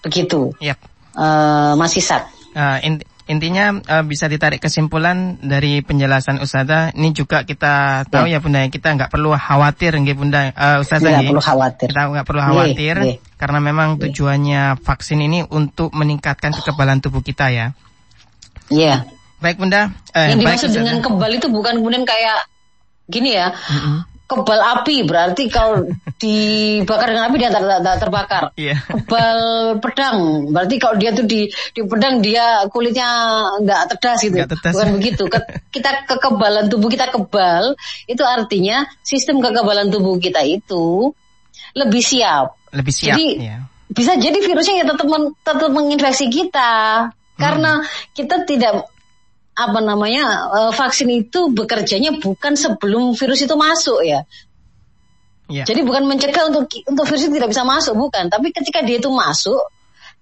Begitu. 0.07 0.55
Yep 0.63 0.97
uh, 1.17 1.73
Mas 1.75 1.97
Isak. 1.97 2.29
Uh, 2.57 2.79
inti, 2.85 3.05
intinya 3.29 3.81
uh, 3.81 4.05
bisa 4.05 4.29
ditarik 4.29 4.61
kesimpulan 4.61 5.41
dari 5.41 5.81
penjelasan 5.81 6.39
Ustazah. 6.39 6.93
Ini 6.93 7.11
juga 7.17 7.43
kita 7.43 8.07
tahu 8.07 8.29
ya, 8.29 8.39
ya 8.39 8.45
Bunda, 8.45 8.61
kita 8.69 8.93
nggak 8.95 9.11
perlu 9.11 9.33
khawatir, 9.35 9.97
nggih 9.97 10.17
Bunda, 10.17 10.53
uh, 10.53 10.85
Ustazah. 10.85 11.21
Nggak 11.21 11.33
perlu 11.33 11.43
khawatir. 11.43 11.89
Kita 11.91 12.03
nggak 12.13 12.27
perlu 12.29 12.43
khawatir, 12.45 12.97
ye, 13.03 13.13
ye. 13.17 13.35
karena 13.41 13.59
memang 13.61 13.89
tujuannya 14.01 14.63
vaksin 14.85 15.21
ini 15.25 15.45
untuk 15.49 15.93
meningkatkan 15.97 16.53
kekebalan 16.55 17.01
tubuh 17.01 17.25
kita 17.25 17.51
ya. 17.51 17.67
Iya. 18.69 19.09
Baik 19.43 19.57
Bunda. 19.61 19.93
Eh, 20.17 20.33
Yang 20.33 20.39
dimaksud 20.41 20.69
baik, 20.73 20.77
dengan 20.81 20.97
kebal 21.05 21.31
itu 21.37 21.47
bukan 21.53 21.75
kemudian 21.81 22.05
kayak 22.09 22.49
gini 23.09 23.37
ya. 23.37 23.53
Mm 23.53 23.81
-hmm 23.81 24.17
kebal 24.27 24.59
api 24.59 25.07
berarti 25.07 25.47
kalau 25.47 25.87
dibakar 26.23 27.15
dengan 27.15 27.31
api 27.31 27.37
dia 27.39 27.51
tak, 27.55 27.63
tak 27.63 27.97
terbakar. 28.03 28.43
Yeah. 28.59 28.79
Kebal 28.83 29.41
pedang 29.79 30.51
berarti 30.51 30.75
kalau 30.83 30.97
dia 30.99 31.15
tuh 31.15 31.25
di 31.25 31.47
di 31.47 31.81
pedang 31.87 32.19
dia 32.19 32.67
kulitnya 32.69 33.09
nggak 33.63 33.83
tedas 33.97 34.19
gitu. 34.27 34.37
Gak 34.43 34.51
tedas. 34.59 34.75
Bukan 34.75 34.89
begitu. 34.99 35.25
Ke, 35.31 35.39
kita 35.71 36.05
kekebalan 36.11 36.67
tubuh 36.67 36.91
kita 36.91 37.15
kebal 37.15 37.79
itu 38.11 38.23
artinya 38.27 38.85
sistem 39.07 39.39
kekebalan 39.39 39.95
tubuh 39.95 40.19
kita 40.19 40.43
itu 40.43 41.15
lebih 41.79 42.03
siap. 42.03 42.59
Lebih 42.75 42.93
siap. 42.93 43.15
Jadi 43.15 43.27
yeah. 43.47 43.63
bisa 43.87 44.19
jadi 44.19 44.39
virusnya 44.43 44.83
ya 44.83 44.85
tetap 44.91 45.07
men, 45.07 45.39
tetap 45.47 45.71
menginfeksi 45.71 46.27
kita 46.27 46.75
hmm. 47.15 47.39
karena 47.39 47.73
kita 48.11 48.43
tidak 48.43 48.91
apa 49.57 49.81
namanya 49.81 50.53
uh, 50.53 50.73
vaksin 50.77 51.09
itu 51.09 51.49
bekerjanya 51.49 52.21
bukan 52.21 52.55
sebelum 52.55 53.17
virus 53.17 53.41
itu 53.41 53.57
masuk 53.57 54.05
ya. 54.05 54.29
Yeah. 55.49 55.65
Jadi 55.65 55.87
bukan 55.87 56.05
mencegah 56.05 56.53
untuk 56.53 56.69
untuk 56.85 57.05
virus 57.09 57.25
itu 57.25 57.41
tidak 57.41 57.55
bisa 57.57 57.65
masuk 57.65 57.97
bukan, 57.97 58.29
tapi 58.29 58.53
ketika 58.53 58.85
dia 58.85 59.01
itu 59.01 59.09
masuk 59.09 59.63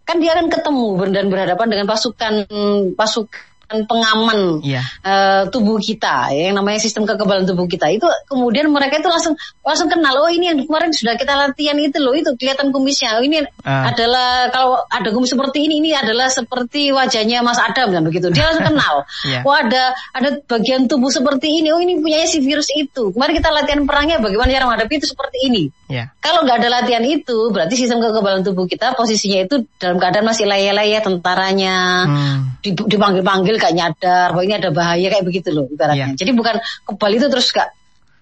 kan 0.05 0.21
dia 0.21 0.37
akan 0.37 0.53
ketemu 0.53 0.89
dan 1.11 1.33
berhadapan 1.33 1.67
dengan 1.67 1.87
pasukan 1.89 2.45
pasukan 2.93 3.54
pengaman 3.85 4.63
yeah. 4.63 4.75
Iya. 4.75 4.83
uh, 5.07 5.43
tubuh 5.51 5.79
kita 5.79 6.31
ya, 6.35 6.51
yang 6.51 6.57
namanya 6.59 6.83
sistem 6.83 7.07
kekebalan 7.07 7.47
tubuh 7.47 7.67
kita 7.67 7.91
itu 7.91 8.07
kemudian 8.27 8.71
mereka 8.71 8.99
itu 8.99 9.11
langsung 9.11 9.35
langsung 9.63 9.91
kenal 9.91 10.15
oh 10.19 10.31
ini 10.31 10.51
yang 10.51 10.59
kemarin 10.67 10.91
sudah 10.91 11.15
kita 11.15 11.35
latihan 11.35 11.79
itu 11.79 11.99
loh 11.99 12.15
itu 12.15 12.31
kelihatan 12.35 12.75
kumisnya 12.75 13.19
oh, 13.19 13.23
ini 13.23 13.43
uh. 13.43 13.85
adalah 13.91 14.51
kalau 14.51 14.83
ada 14.87 15.09
kumis 15.11 15.31
seperti 15.31 15.67
ini 15.67 15.83
ini 15.83 15.91
adalah 15.95 16.31
seperti 16.31 16.91
wajahnya 16.91 17.43
Mas 17.43 17.59
Adam 17.59 17.91
dan 17.91 18.03
begitu 18.03 18.31
dia 18.31 18.51
langsung 18.51 18.67
kenal 18.75 19.07
yeah. 19.31 19.43
oh 19.47 19.55
ada 19.55 19.95
ada 20.15 20.39
bagian 20.47 20.87
tubuh 20.91 21.11
seperti 21.11 21.63
ini 21.63 21.71
oh 21.71 21.79
ini 21.79 21.99
punya 21.99 22.27
si 22.27 22.43
virus 22.43 22.71
itu 22.75 23.15
kemarin 23.15 23.35
kita 23.39 23.51
latihan 23.55 23.83
perangnya 23.87 24.19
bagaimana 24.19 24.51
cara 24.51 24.65
menghadapi 24.67 24.95
itu 24.99 25.07
seperti 25.11 25.39
ini 25.51 25.63
yeah. 25.91 26.11
kalau 26.19 26.43
nggak 26.43 26.63
ada 26.63 26.83
latihan 26.83 27.05
itu 27.07 27.51
berarti 27.51 27.75
sistem 27.79 28.03
kekebalan 28.03 28.43
tubuh 28.43 28.67
kita 28.67 28.95
posisinya 28.99 29.47
itu 29.47 29.67
dalam 29.79 29.97
keadaan 29.97 30.27
masih 30.27 30.45
layak-layak 30.49 31.03
tentaranya 31.05 31.77
hmm. 32.05 32.39
dipanggil-panggil 32.65 33.57
gak 33.65 33.75
nyadar 33.75 34.29
bahwa 34.37 34.45
ini 34.45 34.55
ada 34.61 34.71
bahaya 34.71 35.07
kayak 35.09 35.25
begitu 35.25 35.49
loh 35.51 35.65
ibaratnya. 35.73 36.13
Yeah. 36.13 36.19
Jadi 36.21 36.31
bukan 36.37 36.61
kebal 36.85 37.13
itu 37.17 37.27
terus 37.33 37.49
gak 37.51 37.73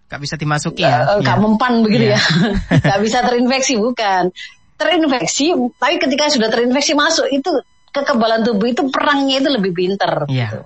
gak 0.06 0.20
bisa 0.22 0.38
dimasuki 0.38 0.86
ya. 0.86 1.18
Gak 1.18 1.26
yeah. 1.26 1.36
mempan 1.42 1.82
begitu 1.82 2.14
yeah. 2.14 2.22
ya. 2.70 2.78
gak 2.94 2.98
bisa 3.02 3.18
terinfeksi 3.26 3.74
bukan. 3.76 4.30
Terinfeksi 4.78 5.46
tapi 5.78 5.94
ketika 5.98 6.30
sudah 6.30 6.48
terinfeksi 6.48 6.94
masuk 6.94 7.26
itu 7.34 7.50
kekebalan 7.92 8.46
tubuh 8.46 8.70
itu 8.70 8.88
perangnya 8.88 9.42
itu 9.42 9.48
lebih 9.50 9.72
pinter 9.74 10.30
yeah. 10.30 10.48
gitu. 10.48 10.60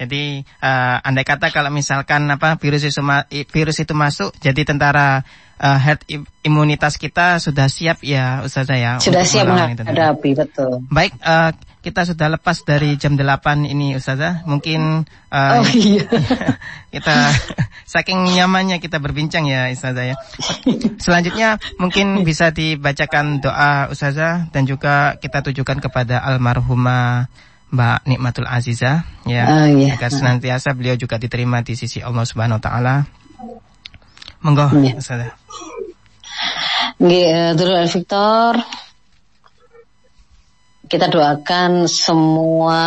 Jadi 0.00 0.40
uh, 0.64 0.96
andai 1.04 1.28
kata 1.28 1.52
kalau 1.52 1.68
misalkan 1.68 2.24
apa 2.32 2.56
virus 2.56 2.88
itu 2.88 3.04
virus 3.52 3.76
itu 3.84 3.92
masuk, 3.92 4.32
jadi 4.40 4.64
tentara 4.64 5.20
uh, 5.60 5.76
herd 5.76 6.00
imunitas 6.40 6.96
kita 6.96 7.36
sudah 7.36 7.68
siap 7.68 8.00
ya 8.00 8.40
Ustazah 8.40 8.80
ya. 8.80 8.92
Sudah 8.96 9.28
siap 9.28 9.44
menghadapi 9.44 10.30
betul. 10.32 10.88
Baik, 10.88 11.12
uh, 11.20 11.52
kita 11.80 12.04
sudah 12.04 12.28
lepas 12.36 12.60
dari 12.62 13.00
jam 13.00 13.16
8 13.16 13.64
ini 13.64 13.96
Ustazah. 13.96 14.44
Mungkin 14.44 15.08
uh, 15.32 15.60
oh, 15.60 15.64
iya. 15.72 16.04
kita 16.94 17.32
saking 17.88 18.36
nyamannya 18.36 18.78
kita 18.84 19.00
berbincang 19.00 19.48
ya 19.48 19.72
Ustazah 19.72 20.12
ya. 20.12 20.16
Selanjutnya 21.00 21.56
mungkin 21.80 22.20
bisa 22.22 22.52
dibacakan 22.52 23.40
doa 23.40 23.88
Ustazah 23.88 24.52
dan 24.52 24.68
juga 24.68 25.16
kita 25.18 25.40
tujukan 25.40 25.80
kepada 25.80 26.20
almarhumah 26.20 27.32
Mbak 27.72 27.98
Nikmatul 28.04 28.44
Aziza 28.50 29.08
ya. 29.24 29.44
Oh, 29.48 29.66
iya. 29.66 29.96
Agar 29.96 30.12
senantiasa 30.12 30.76
beliau 30.76 31.00
juga 31.00 31.16
diterima 31.16 31.64
di 31.64 31.78
sisi 31.80 32.04
Allah 32.04 32.28
Subhanahu 32.28 32.60
wa 32.60 32.64
taala. 32.64 32.94
Monggo, 34.44 34.68
ya. 34.84 35.00
Ustazah. 35.00 35.32
Nggih, 37.00 37.56
Victor. 37.88 38.60
Kita 40.90 41.06
doakan 41.06 41.86
semua 41.86 42.82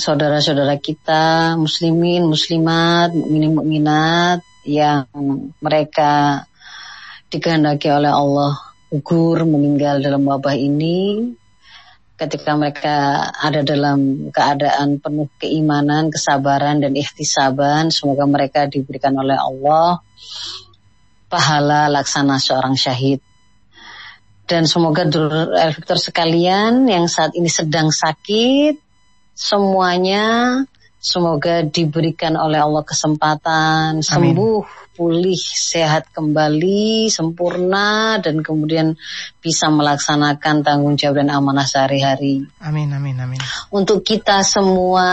saudara-saudara 0.00 0.80
kita, 0.80 1.60
muslimin, 1.60 2.24
muslimat, 2.24 3.12
mukminin, 3.12 3.52
mukminat 3.52 4.40
yang 4.64 5.04
mereka 5.60 6.48
dikehendaki 7.28 7.92
oleh 7.92 8.08
Allah 8.08 8.56
gugur 8.88 9.44
meninggal 9.44 10.00
dalam 10.00 10.24
wabah 10.24 10.56
ini 10.56 11.36
ketika 12.16 12.56
mereka 12.56 13.28
ada 13.28 13.60
dalam 13.60 14.32
keadaan 14.32 14.96
penuh 14.96 15.28
keimanan, 15.36 16.08
kesabaran 16.08 16.80
dan 16.80 16.96
ikhtisaban, 16.96 17.92
semoga 17.92 18.24
mereka 18.24 18.64
diberikan 18.64 19.12
oleh 19.20 19.36
Allah 19.36 20.00
pahala 21.28 21.92
laksana 21.92 22.40
seorang 22.40 22.72
syahid. 22.72 23.20
Dan 24.42 24.66
semoga 24.66 25.06
dulur 25.06 25.54
Victor 25.72 25.96
sekalian 25.96 26.84
yang 26.90 27.06
saat 27.06 27.32
ini 27.38 27.48
sedang 27.48 27.88
sakit, 27.94 28.76
semuanya 29.32 30.60
semoga 31.02 31.66
diberikan 31.66 32.38
oleh 32.38 32.62
Allah 32.62 32.84
kesempatan 32.86 34.02
sembuh 34.02 34.81
pulih, 34.92 35.40
sehat 35.40 36.12
kembali, 36.12 37.08
sempurna, 37.08 38.20
dan 38.20 38.44
kemudian 38.44 38.92
bisa 39.40 39.72
melaksanakan 39.72 40.60
tanggung 40.60 41.00
jawab 41.00 41.24
dan 41.24 41.32
amanah 41.32 41.64
sehari-hari. 41.64 42.44
Amin, 42.60 42.92
amin, 42.92 43.16
amin. 43.16 43.40
Untuk 43.72 44.04
kita 44.04 44.44
semua, 44.44 45.08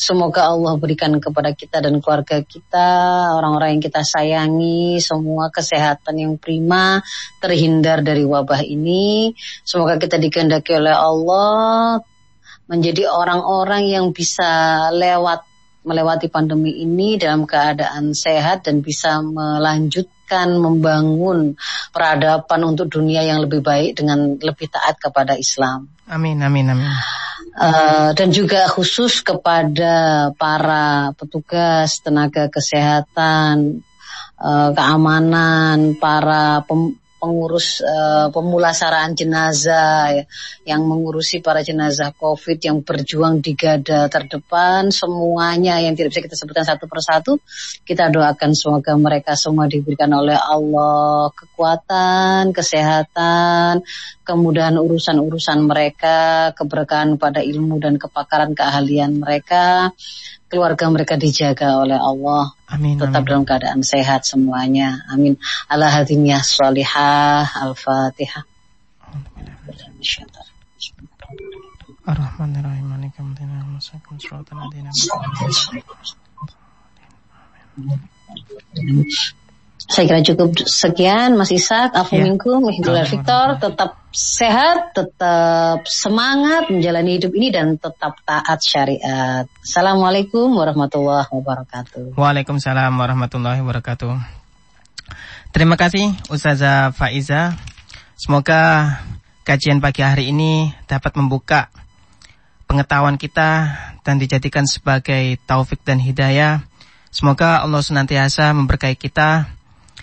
semoga 0.00 0.48
Allah 0.48 0.74
berikan 0.80 1.12
kepada 1.20 1.52
kita 1.52 1.84
dan 1.84 2.00
keluarga 2.00 2.40
kita, 2.40 2.90
orang-orang 3.36 3.76
yang 3.76 3.84
kita 3.84 4.00
sayangi, 4.00 4.96
semua 4.98 5.52
kesehatan 5.52 6.16
yang 6.16 6.34
prima, 6.40 7.04
terhindar 7.38 8.00
dari 8.00 8.24
wabah 8.24 8.64
ini. 8.64 9.36
Semoga 9.62 10.00
kita 10.00 10.16
dikehendaki 10.16 10.72
oleh 10.72 10.96
Allah 10.96 12.00
menjadi 12.64 13.12
orang-orang 13.12 13.92
yang 13.92 14.16
bisa 14.16 14.88
lewat 14.96 15.51
melewati 15.82 16.30
pandemi 16.30 16.82
ini 16.82 17.18
dalam 17.18 17.42
keadaan 17.46 18.14
sehat 18.14 18.66
dan 18.66 18.80
bisa 18.80 19.18
melanjutkan 19.22 20.56
membangun 20.56 21.58
peradaban 21.90 22.62
untuk 22.62 22.88
dunia 22.88 23.26
yang 23.26 23.42
lebih 23.42 23.60
baik 23.60 23.98
dengan 23.98 24.38
lebih 24.38 24.70
taat 24.70 24.98
kepada 25.02 25.34
Islam. 25.34 25.90
Amin, 26.06 26.38
amin, 26.42 26.66
amin. 26.70 26.88
Uh, 27.52 28.16
dan 28.16 28.32
juga 28.32 28.64
khusus 28.64 29.20
kepada 29.20 30.30
para 30.38 31.12
petugas 31.18 32.00
tenaga 32.00 32.48
kesehatan, 32.48 33.84
uh, 34.40 34.70
keamanan, 34.72 35.98
para 36.00 36.64
pem 36.64 37.01
pengurus 37.22 37.78
uh, 37.86 38.34
pemulasaraan 38.34 39.14
jenazah 39.14 40.10
ya, 40.10 40.24
yang 40.66 40.82
mengurusi 40.82 41.38
para 41.38 41.62
jenazah 41.62 42.10
COVID 42.18 42.58
yang 42.58 42.82
berjuang 42.82 43.38
di 43.38 43.54
gada 43.54 44.10
terdepan 44.10 44.90
semuanya 44.90 45.78
yang 45.78 45.94
tidak 45.94 46.10
bisa 46.10 46.26
kita 46.26 46.34
sebutkan 46.34 46.66
satu 46.66 46.90
persatu 46.90 47.38
kita 47.86 48.10
doakan 48.10 48.58
semoga 48.58 48.98
mereka 48.98 49.38
semua 49.38 49.70
diberikan 49.70 50.10
oleh 50.10 50.34
Allah 50.34 51.30
kekuatan 51.30 52.50
kesehatan 52.50 53.86
kemudahan 54.26 54.74
urusan-urusan 54.82 55.62
mereka 55.62 56.50
keberkahan 56.58 57.22
pada 57.22 57.38
ilmu 57.38 57.78
dan 57.78 58.02
kepakaran 58.02 58.58
keahlian 58.58 59.22
mereka 59.22 59.94
keluarga 60.52 60.84
mereka 60.92 61.16
dijaga 61.16 61.80
oleh 61.80 61.96
Allah. 61.96 62.52
Amin. 62.72 62.96
Tetap 62.96 63.22
amin. 63.22 63.28
dalam 63.28 63.44
keadaan 63.44 63.80
sehat 63.84 64.24
semuanya. 64.24 65.04
Amin. 65.12 65.36
Ala 65.68 65.92
hadiniyah 65.92 66.40
salihah. 66.40 67.44
Al-Fatihah. 67.44 68.48
Saya 79.92 80.08
kira 80.08 80.24
cukup 80.24 80.56
sekian 80.64 81.36
Mas 81.36 81.52
Ya. 81.52 81.92
Minkum, 82.16 82.64
Hidullah 82.64 83.04
Victor, 83.04 83.60
tetap 83.60 84.00
sehat, 84.08 84.96
tetap 84.96 85.84
semangat 85.84 86.72
menjalani 86.72 87.20
hidup 87.20 87.36
ini 87.36 87.52
dan 87.52 87.76
tetap 87.76 88.16
taat 88.24 88.56
syariat. 88.64 89.44
Assalamualaikum 89.60 90.48
warahmatullahi 90.48 91.28
wabarakatuh. 91.28 92.16
Waalaikumsalam 92.16 92.88
warahmatullahi 92.88 93.60
wabarakatuh. 93.60 94.16
Terima 95.52 95.76
kasih 95.76 96.16
Ustazah 96.32 96.96
Faiza. 96.96 97.52
Semoga 98.16 98.96
kajian 99.44 99.84
pagi 99.84 100.00
hari 100.00 100.32
ini 100.32 100.72
dapat 100.88 101.12
membuka 101.20 101.68
pengetahuan 102.64 103.20
kita 103.20 103.76
dan 104.00 104.16
dijadikan 104.16 104.64
sebagai 104.64 105.36
taufik 105.44 105.84
dan 105.84 106.00
hidayah. 106.00 106.64
Semoga 107.12 107.60
Allah 107.60 107.84
senantiasa 107.84 108.56
memberkahi 108.56 108.96
kita. 108.96 109.60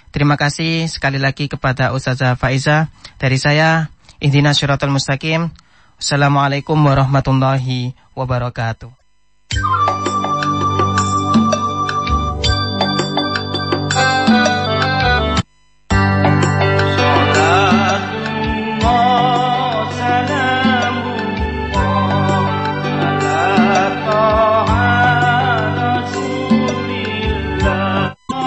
Terima 0.10 0.36
kasih 0.36 0.90
sekali 0.90 1.22
lagi 1.22 1.46
kepada 1.46 1.94
Ustazah 1.94 2.34
Faiza. 2.34 2.90
Dari 3.22 3.38
saya, 3.38 3.94
Ihdina 4.18 4.58
Syiratul 4.58 4.90
Mustaqim. 4.90 5.54
Assalamualaikum 6.00 6.80
warahmatullahi 6.80 7.94
wabarakatuh. 8.18 8.90